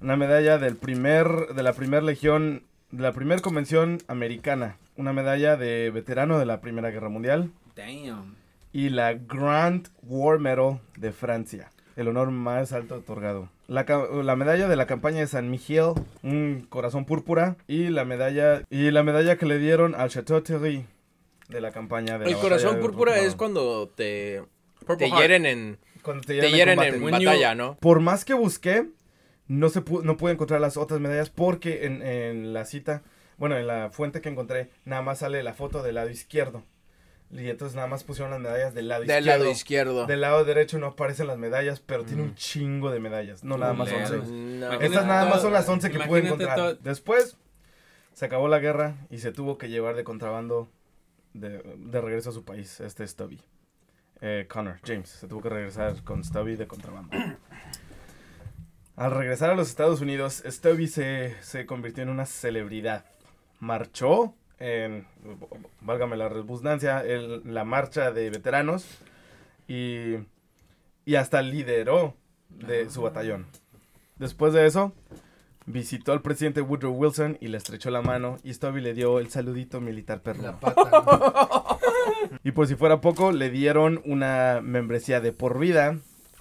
una 0.00 0.16
medalla 0.16 0.58
del 0.58 0.76
primer, 0.76 1.26
de 1.54 1.62
la 1.62 1.72
primera 1.72 2.02
legión, 2.02 2.64
de 2.90 3.02
la 3.02 3.12
primera 3.12 3.40
convención 3.40 3.98
americana, 4.08 4.76
una 4.96 5.12
medalla 5.12 5.56
de 5.56 5.90
veterano 5.90 6.38
de 6.38 6.46
la 6.46 6.60
Primera 6.60 6.90
Guerra 6.90 7.08
Mundial 7.08 7.50
Damn. 7.76 8.36
Y 8.72 8.90
la 8.90 9.14
Grand 9.14 9.88
War 10.02 10.38
Medal 10.38 10.80
de 10.96 11.12
Francia, 11.12 11.70
el 11.96 12.08
honor 12.08 12.30
más 12.30 12.72
alto 12.72 12.96
otorgado. 12.96 13.48
La, 13.68 13.84
la 13.84 14.36
medalla 14.36 14.66
de 14.68 14.76
la 14.76 14.86
campaña 14.86 15.20
de 15.20 15.26
San 15.26 15.50
Miguel, 15.50 15.92
un 16.22 16.66
corazón 16.68 17.04
púrpura 17.04 17.56
y 17.68 17.88
la 17.88 18.04
medalla 18.04 18.62
y 18.68 18.90
la 18.90 19.02
medalla 19.02 19.36
que 19.36 19.46
le 19.46 19.58
dieron 19.58 19.94
al 19.94 20.10
Chateau 20.10 20.40
Thierry 20.42 20.86
de 21.48 21.60
la 21.60 21.70
campaña 21.72 22.18
de 22.18 22.26
El 22.26 22.32
la 22.32 22.38
corazón 22.40 22.76
de 22.76 22.80
púrpura 22.82 23.18
es 23.18 23.34
cuando 23.36 23.88
te, 23.88 24.42
Purple 24.86 24.96
te 24.96 25.06
Heart. 25.08 25.20
hieren 25.20 25.46
en, 25.46 25.78
cuando 26.02 26.22
te 26.22 26.38
te 26.40 26.50
hieren, 26.50 26.78
hieren 26.78 27.02
en 27.04 27.10
batalla, 27.10 27.54
¿no? 27.54 27.76
Por 27.78 28.00
más 28.00 28.24
que 28.24 28.34
busqué, 28.34 28.86
no 29.46 29.68
se 29.68 29.84
pu- 29.84 30.02
no 30.02 30.16
pude 30.16 30.32
encontrar 30.32 30.60
las 30.60 30.76
otras 30.76 31.00
medallas 31.00 31.30
porque 31.30 31.86
en, 31.86 32.02
en 32.02 32.52
la 32.52 32.64
cita, 32.64 33.02
bueno, 33.36 33.56
en 33.56 33.66
la 33.68 33.90
fuente 33.90 34.20
que 34.20 34.28
encontré, 34.28 34.70
nada 34.84 35.02
más 35.02 35.18
sale 35.20 35.42
la 35.42 35.54
foto 35.54 35.82
del 35.82 35.96
lado 35.96 36.08
izquierdo. 36.10 36.62
Y 37.32 37.48
entonces 37.48 37.76
nada 37.76 37.86
más 37.86 38.02
pusieron 38.02 38.32
las 38.32 38.40
medallas 38.40 38.74
del 38.74 38.88
lado 38.88 39.02
Del 39.04 39.10
izquierdo. 39.20 39.38
lado 39.44 39.50
izquierdo. 39.52 40.06
Del 40.06 40.20
lado 40.20 40.44
derecho 40.44 40.78
no 40.80 40.86
aparecen 40.88 41.28
las 41.28 41.38
medallas, 41.38 41.78
pero 41.80 42.04
tiene 42.04 42.22
Mm. 42.22 42.26
un 42.26 42.34
chingo 42.34 42.90
de 42.90 42.98
medallas. 42.98 43.44
No 43.44 43.56
nada 43.56 43.72
más 43.72 43.88
Culeros. 43.88 44.10
11. 44.10 44.26
No. 44.32 44.36
Imagínate 44.66 44.86
Estas 44.86 45.06
nada 45.06 45.26
más 45.30 45.40
son 45.42 45.52
las 45.52 45.68
11 45.68 45.90
que 45.92 46.00
pude 46.00 46.26
encontrar. 46.26 46.56
todo- 46.56 46.74
Después 46.74 47.36
se 48.14 48.24
acabó 48.24 48.48
la 48.48 48.58
guerra 48.58 48.96
y 49.10 49.18
se 49.18 49.30
tuvo 49.30 49.58
que 49.58 49.68
llevar 49.68 49.94
de 49.94 50.02
contrabando 50.04 50.68
de, 51.32 51.62
de 51.78 52.00
regreso 52.00 52.30
a 52.30 52.32
su 52.32 52.44
país, 52.44 52.80
este 52.80 53.06
Stubby. 53.06 53.40
Eh, 54.20 54.46
Connor, 54.50 54.80
James, 54.84 55.08
se 55.08 55.28
tuvo 55.28 55.40
que 55.42 55.48
regresar 55.50 56.02
con 56.02 56.24
Stubby 56.24 56.56
de 56.56 56.66
contrabando. 56.66 57.16
Al 58.96 59.12
regresar 59.12 59.50
a 59.50 59.54
los 59.54 59.68
Estados 59.68 60.00
Unidos, 60.00 60.42
Stubby 60.46 60.86
se, 60.88 61.34
se 61.40 61.64
convirtió 61.64 62.02
en 62.02 62.10
una 62.10 62.26
celebridad. 62.26 63.04
Marchó 63.60 64.34
en, 64.60 65.06
válgame 65.80 66.16
la 66.16 66.28
redundancia, 66.28 67.04
en 67.04 67.52
la 67.52 67.64
marcha 67.64 68.12
de 68.12 68.30
veteranos 68.30 68.86
y, 69.66 70.16
y 71.04 71.14
hasta 71.16 71.42
lideró 71.42 72.14
de 72.50 72.88
su 72.90 73.02
batallón. 73.02 73.46
Después 74.16 74.52
de 74.52 74.66
eso, 74.66 74.92
visitó 75.66 76.12
al 76.12 76.22
presidente 76.22 76.60
Woodrow 76.60 76.92
Wilson 76.92 77.38
y 77.40 77.48
le 77.48 77.56
estrechó 77.56 77.90
la 77.90 78.02
mano 78.02 78.36
y 78.44 78.52
Stubby 78.52 78.80
le 78.80 78.94
dio 78.94 79.18
el 79.18 79.30
saludito 79.30 79.80
militar 79.80 80.22
perro. 80.22 80.42
La 80.42 80.60
pata. 80.60 80.82
Y 82.44 82.52
por 82.52 82.66
si 82.66 82.74
fuera 82.74 83.00
poco, 83.00 83.32
le 83.32 83.50
dieron 83.50 84.00
una 84.04 84.60
membresía 84.62 85.20
de 85.20 85.32
por 85.32 85.58
vida 85.58 85.98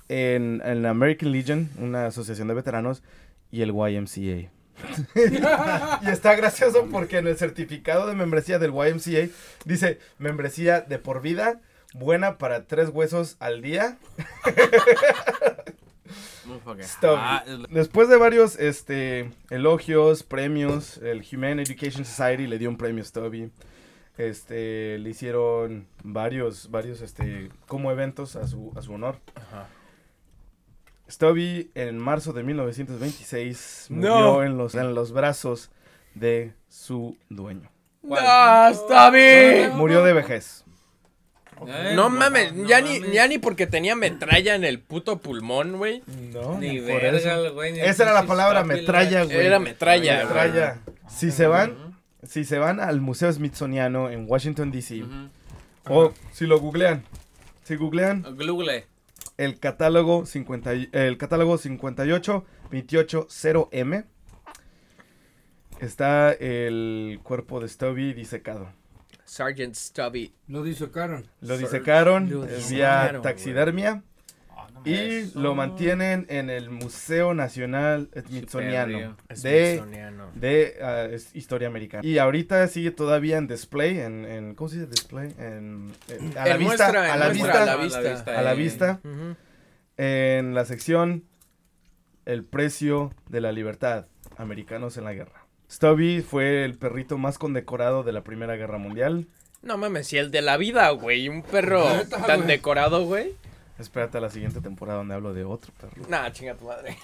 en, 0.07 0.61
en 0.63 0.81
la 0.81 0.91
American 0.91 1.31
Legion, 1.31 1.69
una 1.77 2.07
asociación 2.07 2.47
de 2.47 2.53
veteranos, 2.53 3.03
y 3.51 3.61
el 3.61 3.71
YMCA. 3.71 4.51
y 6.01 6.09
está 6.09 6.35
gracioso 6.35 6.87
porque 6.91 7.17
en 7.17 7.27
el 7.27 7.37
certificado 7.37 8.07
de 8.07 8.15
membresía 8.15 8.59
del 8.59 8.71
YMCA 8.71 9.31
dice 9.65 9.99
membresía 10.17 10.81
de 10.81 10.99
por 10.99 11.21
vida, 11.21 11.61
buena 11.93 12.37
para 12.37 12.65
tres 12.65 12.89
huesos 12.89 13.35
al 13.39 13.61
día. 13.61 13.97
Ah, 17.03 17.43
es- 17.45 17.59
Después 17.69 18.09
de 18.09 18.17
varios 18.17 18.57
este, 18.57 19.31
elogios, 19.49 20.23
premios, 20.23 20.97
el 20.97 21.23
Humane 21.31 21.61
Education 21.63 22.05
Society 22.05 22.47
le 22.47 22.57
dio 22.57 22.69
un 22.69 22.77
premio 22.77 23.03
a 23.03 23.05
Stubby. 23.05 23.51
Este, 24.17 24.97
le 24.97 25.09
hicieron 25.11 25.87
varios, 26.03 26.69
varios, 26.71 27.01
este, 27.01 27.49
como 27.67 27.91
eventos 27.91 28.35
a 28.35 28.47
su, 28.47 28.73
a 28.75 28.81
su 28.81 28.93
honor. 28.93 29.17
Ajá. 29.35 29.67
Stubby 31.09 31.71
en 31.75 31.97
marzo 31.97 32.33
de 32.33 32.43
1926 32.43 33.87
murió 33.89 34.09
No. 34.19 34.43
en, 34.43 34.57
los, 34.57 34.75
en 34.75 34.93
los 34.93 35.11
brazos 35.11 35.71
de 36.15 36.53
su 36.69 37.17
dueño. 37.29 37.69
¡No, 38.03 39.11
bien! 39.11 39.75
Murió 39.75 40.03
de 40.03 40.13
vejez. 40.13 40.63
No 41.93 42.09
mames, 42.09 42.53
no 42.53 42.65
ya, 42.67 42.79
ni, 42.79 42.99
mames. 43.01 43.13
ya 43.13 43.27
ni 43.27 43.37
porque 43.37 43.67
tenía 43.67 43.93
metralla 43.95 44.55
en 44.55 44.63
el 44.63 44.79
puto 44.79 45.17
pulmón, 45.17 45.77
güey. 45.77 46.03
No, 46.33 46.57
Ni 46.57 46.79
por 46.79 47.01
verga, 47.01 47.49
güey. 47.49 47.73
ni 47.73 47.79
Esa 47.81 48.03
era 48.03 48.13
la 48.13 48.25
palabra 48.25 48.61
Stubby, 48.61 48.75
metralla, 48.77 49.19
la- 49.19 49.25
güey. 49.25 49.45
Era 49.45 49.59
metralla, 49.59 50.13
güey. 50.23 50.27
Metralla. 50.27 50.77
Si 51.09 51.31
se 51.31 51.47
van, 51.47 51.97
si 52.23 52.45
se 52.45 52.59
van 52.59 52.79
al 52.79 53.01
Museo 53.01 53.31
Smithsoniano 53.33 54.09
en 54.09 54.25
Washington 54.29 54.71
DC, 54.71 55.03
o 55.89 56.13
si 56.31 56.45
lo 56.45 56.59
googlean, 56.61 57.03
si 57.63 57.75
googlean 57.75 58.23
Google. 58.37 58.85
El 59.39 59.59
catálogo 59.59 60.25
50 60.25 60.75
y- 60.75 60.89
el 60.91 61.17
catálogo 61.17 61.57
58280M 61.57 64.05
está 65.79 66.31
el 66.33 67.19
cuerpo 67.23 67.59
de 67.59 67.67
Stubby 67.69 68.13
disecado. 68.13 68.71
Sergeant 69.23 69.75
Stubby. 69.75 70.33
Lo 70.47 70.63
disocaron. 70.63 71.27
Lo 71.41 71.57
disecaron 71.57 72.29
lo 72.29 72.45
disecaron, 72.45 72.69
vía 72.69 73.19
taxidermia 73.21 74.03
y 74.85 75.31
lo 75.37 75.55
mantienen 75.55 76.25
en 76.29 76.49
el 76.49 76.69
Museo 76.69 77.33
Nacional 77.33 78.09
Smithsoniano 78.27 79.15
de 79.29 79.83
de 80.35 80.73
ah, 80.81 81.05
es 81.11 81.35
historia 81.35 81.67
americana. 81.67 82.05
Y 82.07 82.17
ahorita 82.17 82.67
sigue 82.67 82.91
todavía 82.91 83.37
en 83.37 83.47
display, 83.47 83.99
en, 83.99 84.25
en 84.25 84.55
¿cómo 84.55 84.69
se 84.69 84.77
dice 84.77 84.89
display? 84.89 85.33
En, 85.37 85.91
en- 86.07 86.37
a 86.37 86.45
la 86.47 86.57
vista, 86.57 86.85
muestra, 86.91 87.03
a 87.03 87.13
en 87.13 87.19
la 87.19 87.29
vista, 87.29 87.63
a 87.63 87.65
la 87.65 87.75
vista. 87.77 88.39
a 88.39 88.41
la 88.41 88.53
vista, 88.53 88.99
Ujú. 89.03 89.35
en 89.97 90.53
la 90.55 90.65
sección 90.65 91.23
El 92.25 92.43
precio 92.43 93.13
de 93.29 93.41
la 93.41 93.51
libertad, 93.51 94.05
americanos 94.37 94.97
en 94.97 95.03
la 95.05 95.13
guerra. 95.13 95.45
Stubby 95.71 96.21
fue 96.21 96.63
el 96.65 96.77
perrito 96.77 97.17
más 97.17 97.37
condecorado 97.37 98.03
de 98.03 98.11
la 98.11 98.23
Primera 98.23 98.55
Guerra 98.55 98.77
Mundial. 98.77 99.27
No 99.61 99.77
mames, 99.77 100.07
si 100.07 100.17
el 100.17 100.31
de 100.31 100.41
la 100.41 100.57
vida, 100.57 100.89
güey. 100.91 101.27
Un 101.29 101.41
perro 101.43 101.85
tan 102.25 102.47
decorado, 102.47 103.03
güey. 103.05 103.33
Espérate 103.79 104.17
a 104.17 104.21
la 104.21 104.29
siguiente 104.29 104.59
temporada 104.59 104.97
donde 104.99 105.15
hablo 105.15 105.33
de 105.33 105.45
otro 105.45 105.71
perro. 105.79 106.05
Nah, 106.09 106.29
chinga 106.31 106.53
tu 106.55 106.65
madre. 106.65 106.97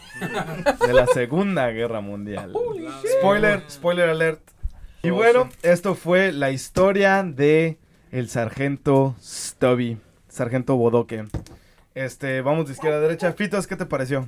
De 0.86 0.94
la 0.94 1.08
Segunda 1.08 1.70
Guerra 1.70 2.02
Mundial. 2.02 2.54
Spoiler, 3.18 3.64
spoiler 3.70 4.10
alert. 4.10 4.42
Y 5.02 5.10
bueno, 5.10 5.50
esto 5.62 5.96
fue 5.96 6.34
la 6.34 6.52
historia 6.52 7.24
de 7.24 7.78
el 8.12 8.28
sargento 8.28 9.16
Stubby, 9.22 9.98
sargento 10.28 10.76
Bodoque. 10.76 11.26
Este, 11.94 12.42
vamos 12.42 12.68
de 12.68 12.74
izquierda 12.74 12.98
a 12.98 13.02
derecha. 13.02 13.32
Fitos, 13.32 13.68
¿qué 13.68 13.78
te 13.78 13.86
pareció? 13.86 14.28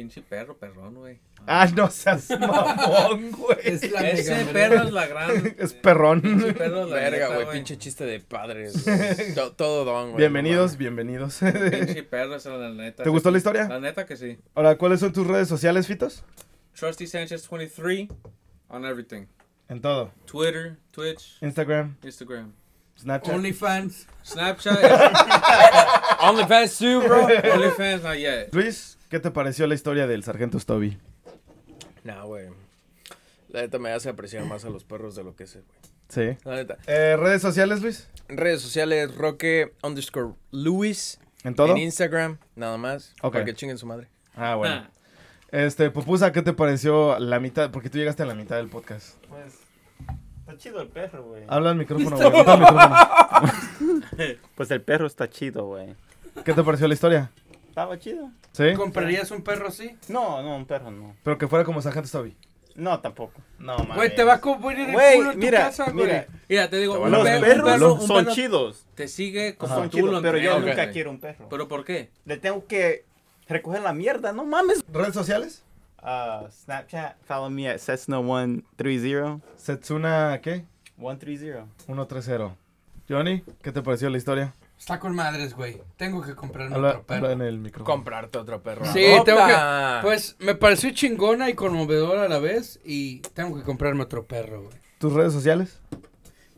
Pinche 0.00 0.22
perro, 0.22 0.56
perrón, 0.56 0.94
güey. 0.94 1.18
Ah, 1.46 1.68
no 1.76 1.90
seas 1.90 2.30
mamón, 2.40 3.32
güey. 3.32 3.58
Es 3.64 3.90
la 3.90 4.08
Ese 4.08 4.34
mega 4.34 4.50
perro 4.54 4.82
es 4.84 4.92
la 4.94 5.06
gran. 5.06 5.54
Es 5.58 5.74
perrón. 5.74 6.22
Pinche 6.22 6.54
perro 6.54 6.84
es 6.84 6.88
la 6.88 6.96
Verga, 6.96 7.28
neta, 7.28 7.34
güey. 7.34 7.50
Pinche 7.52 7.76
chiste 7.76 8.06
de 8.06 8.18
padres. 8.20 8.82
güey. 8.86 9.34
To- 9.34 9.52
todo 9.52 9.84
don, 9.84 10.12
güey. 10.12 10.16
Bienvenidos, 10.16 10.72
no 10.72 10.78
bienvenidos. 10.78 11.40
Pinche 11.40 12.02
perro 12.04 12.36
es 12.36 12.46
la 12.46 12.70
neta. 12.70 13.02
¿Te 13.02 13.10
gustó 13.10 13.30
la 13.30 13.36
historia? 13.36 13.68
La 13.68 13.78
neta 13.78 14.06
que 14.06 14.16
sí. 14.16 14.38
Ahora, 14.54 14.78
¿cuáles 14.78 15.00
son 15.00 15.12
tus 15.12 15.26
redes 15.26 15.48
sociales, 15.48 15.86
Fitos? 15.86 16.24
Trusty 16.74 17.06
Sanchez 17.06 17.46
23 17.50 18.08
on 18.68 18.86
everything. 18.86 19.26
En 19.68 19.82
todo. 19.82 20.12
Twitter, 20.24 20.78
Twitch, 20.92 21.36
Instagram, 21.42 21.94
Instagram. 22.02 22.54
Snapchat. 22.96 23.34
OnlyFans. 23.34 24.06
Snapchat. 24.22 24.78
OnlyFans 26.20 26.78
too, 26.78 27.00
bro. 27.06 27.26
OnlyFans, 27.26 28.02
not 28.02 28.18
yet. 28.18 28.54
Luis, 28.54 28.96
¿qué 29.10 29.20
te 29.20 29.30
pareció 29.30 29.66
la 29.66 29.74
historia 29.74 30.06
del 30.06 30.24
sargento 30.24 30.58
Stubby? 30.58 30.96
Nah, 32.04 32.22
güey. 32.22 32.48
La 33.48 33.60
neta 33.60 33.78
me 33.78 33.90
hace 33.90 34.08
apreciar 34.08 34.44
más 34.46 34.64
a 34.64 34.70
los 34.70 34.84
perros 34.84 35.14
de 35.16 35.24
lo 35.24 35.34
que 35.36 35.46
sé, 35.46 35.60
güey. 35.60 35.78
Sí. 36.08 36.38
La 36.44 36.54
neta. 36.54 36.78
Eh, 36.86 37.16
¿Redes 37.18 37.42
sociales, 37.42 37.82
Luis? 37.82 38.08
Redes 38.28 38.62
sociales, 38.62 39.14
Roque 39.14 39.74
underscore 39.82 40.34
Luis. 40.52 41.18
¿En 41.44 41.54
todo? 41.54 41.72
En 41.72 41.78
Instagram, 41.78 42.38
nada 42.54 42.78
más. 42.78 43.14
Ok. 43.22 43.34
Para 43.34 43.44
que 43.44 43.54
chinguen 43.54 43.78
su 43.78 43.86
madre. 43.86 44.08
Ah, 44.34 44.54
bueno. 44.54 44.74
Ah. 44.86 44.90
Este, 45.50 45.90
Pupusa, 45.90 46.32
¿qué 46.32 46.42
te 46.42 46.52
pareció 46.52 47.18
la 47.18 47.40
mitad? 47.40 47.70
Porque 47.72 47.90
tú 47.90 47.98
llegaste 47.98 48.22
a 48.22 48.26
la 48.26 48.34
mitad 48.34 48.56
del 48.56 48.68
podcast. 48.68 49.16
Pues, 49.28 49.54
está 50.40 50.56
chido 50.56 50.80
el 50.80 50.88
perro, 50.88 51.24
güey. 51.24 51.44
Habla 51.48 51.70
al 51.70 51.76
micrófono, 51.76 52.16
güey. 52.16 52.30
Micrófono. 52.30 52.96
Pues 54.54 54.70
el 54.70 54.82
perro 54.82 55.06
está 55.06 55.30
chido, 55.30 55.66
güey. 55.66 55.94
¿Qué 56.44 56.52
te 56.52 56.62
pareció 56.62 56.86
la 56.86 56.94
historia? 56.94 57.30
Estaba 57.70 57.98
chido. 57.98 58.30
¿Sí? 58.52 58.74
¿Comprarías 58.76 59.30
un 59.30 59.42
perro 59.42 59.68
así? 59.68 59.96
No, 60.08 60.42
no, 60.42 60.56
un 60.56 60.66
perro 60.66 60.90
no. 60.90 61.14
Pero 61.22 61.38
que 61.38 61.48
fuera 61.48 61.64
como 61.64 61.80
sargento 61.80 62.08
Stubby. 62.08 62.36
No, 62.74 63.00
tampoco. 63.00 63.40
No, 63.58 63.78
mames. 63.78 63.96
Güey, 63.96 64.14
te 64.14 64.24
va 64.24 64.34
a 64.34 64.40
cubrir 64.40 64.78
el 64.88 64.92
Güey, 64.92 65.16
culo 65.16 65.30
en 65.32 65.40
tu 65.40 65.44
mira, 65.46 65.58
casa, 65.60 65.90
güey. 65.90 66.06
mira. 66.06 66.26
Mira, 66.48 66.70
te 66.70 66.76
digo, 66.78 67.00
un, 67.00 67.10
Los 67.10 67.24
perro- 67.24 67.36
un 67.38 67.44
perros 67.44 67.70
perro, 67.70 67.94
un 67.94 68.06
son 68.06 68.24
perro 68.24 68.34
chidos. 68.34 68.86
te 68.94 69.08
sigue 69.08 69.56
como 69.56 69.74
Son 69.74 69.90
tú 69.90 69.96
chidos, 69.98 70.12
lo 70.12 70.22
pero 70.22 70.38
yo 70.38 70.50
entrenas, 70.50 70.60
nunca 70.68 70.82
güey. 70.82 70.92
quiero 70.92 71.10
un 71.10 71.20
perro. 71.20 71.46
¿Pero 71.48 71.68
por 71.68 71.84
qué? 71.84 72.10
Le 72.24 72.36
tengo 72.36 72.66
que 72.66 73.04
recoger 73.48 73.82
la 73.82 73.92
mierda, 73.92 74.32
no 74.32 74.44
mames. 74.44 74.84
¿Redes 74.92 75.14
sociales? 75.14 75.62
Uh, 76.02 76.48
Snapchat, 76.50 77.16
follow 77.24 77.50
me 77.50 77.68
at 77.68 77.76
Cessna130. 77.76 79.40
Setsuna, 79.56 80.40
¿qué? 80.42 80.64
130. 80.98 81.66
130. 81.86 82.54
Johnny, 83.08 83.42
¿qué 83.62 83.72
te 83.72 83.82
pareció 83.82 84.08
la 84.10 84.16
historia? 84.18 84.54
Está 84.80 84.98
con 84.98 85.14
madres, 85.14 85.54
güey. 85.54 85.82
Tengo 85.98 86.22
que 86.22 86.34
comprarme 86.34 86.74
Habla, 86.74 86.88
otro 86.88 87.06
perro. 87.06 87.28
habla 87.28 87.32
en 87.32 87.62
el. 87.62 87.70
Comprarte 87.70 88.38
otro 88.38 88.62
perro. 88.62 88.90
Sí, 88.90 89.04
¡Opa! 89.12 89.24
tengo 89.24 89.46
que. 89.46 90.06
Pues 90.06 90.36
me 90.38 90.54
pareció 90.54 90.90
chingona 90.92 91.50
y 91.50 91.54
conmovedora 91.54 92.24
a 92.24 92.28
la 92.28 92.38
vez. 92.38 92.80
Y 92.82 93.20
tengo 93.34 93.58
que 93.58 93.62
comprarme 93.62 94.02
otro 94.02 94.26
perro, 94.26 94.62
güey. 94.62 94.74
¿Tus 94.98 95.12
redes 95.12 95.34
sociales? 95.34 95.78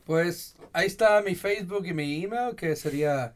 Pues 0.05 0.55
ahí 0.73 0.87
está 0.87 1.21
mi 1.21 1.35
Facebook 1.35 1.85
y 1.85 1.93
mi 1.93 2.23
email, 2.23 2.55
que 2.55 2.77
sería 2.77 3.35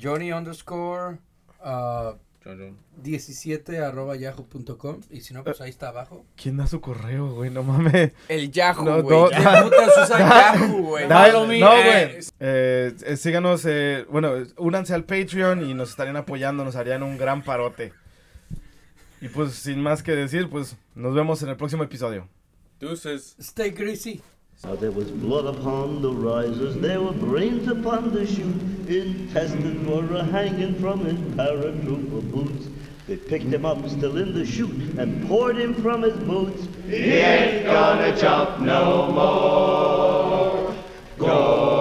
Johnny 0.00 0.32
underscore 0.32 1.18
uh, 1.60 2.16
17 3.02 3.78
arroba 3.78 4.16
yahoo.com. 4.16 5.00
Y 5.10 5.20
si 5.20 5.34
no, 5.34 5.44
pues 5.44 5.60
ahí 5.60 5.70
está 5.70 5.88
abajo. 5.88 6.24
¿Quién 6.36 6.56
da 6.56 6.66
su 6.66 6.80
correo, 6.80 7.32
güey? 7.34 7.50
No 7.50 7.62
mames. 7.62 8.12
El 8.28 8.50
Yahoo, 8.50 8.84
No, 8.84 9.02
güey. 9.02 9.16
no. 9.16 9.28
¿Quién 9.28 9.62
putas 9.64 9.90
usa 10.04 10.18
Yahoo, 10.54 10.98
no, 11.08 11.46
güey. 11.46 11.60
Eh, 12.40 12.94
eh, 13.04 13.16
síganos, 13.16 13.64
eh, 13.66 14.06
bueno, 14.10 14.32
únanse 14.56 14.94
al 14.94 15.04
Patreon 15.04 15.68
y 15.68 15.74
nos 15.74 15.90
estarían 15.90 16.16
apoyando, 16.16 16.64
nos 16.64 16.76
harían 16.76 17.02
un 17.02 17.18
gran 17.18 17.42
parote. 17.42 17.92
Y 19.20 19.28
pues, 19.28 19.52
sin 19.54 19.80
más 19.80 20.02
que 20.02 20.12
decir, 20.12 20.48
pues, 20.48 20.76
nos 20.94 21.14
vemos 21.14 21.42
en 21.42 21.48
el 21.48 21.56
próximo 21.56 21.82
episodio. 21.82 22.28
Deuces. 22.80 23.34
Stay 23.40 23.70
greasy. 23.70 24.22
Now 24.64 24.74
there 24.74 24.90
was 24.90 25.08
blood 25.10 25.46
upon 25.46 26.02
the 26.02 26.10
risers, 26.10 26.74
there 26.78 27.00
were 27.00 27.12
brains 27.12 27.68
upon 27.68 28.12
the 28.12 28.26
chute, 28.26 28.60
intestines 28.88 29.86
were 29.86 30.16
a 30.16 30.24
hanging 30.24 30.74
from 30.80 31.04
his 31.04 31.18
paratrooper 31.36 32.32
boots. 32.32 32.66
They 33.06 33.16
picked 33.16 33.44
him 33.44 33.64
up 33.64 33.88
still 33.88 34.16
in 34.16 34.34
the 34.34 34.44
chute 34.44 34.98
and 34.98 35.28
poured 35.28 35.56
him 35.58 35.74
from 35.74 36.02
his 36.02 36.16
boots. 36.24 36.66
He 36.86 36.96
ain't 36.96 37.66
gonna 37.66 38.16
jump 38.16 38.58
no 38.58 39.12
more. 39.12 40.74
Gory, 41.18 41.77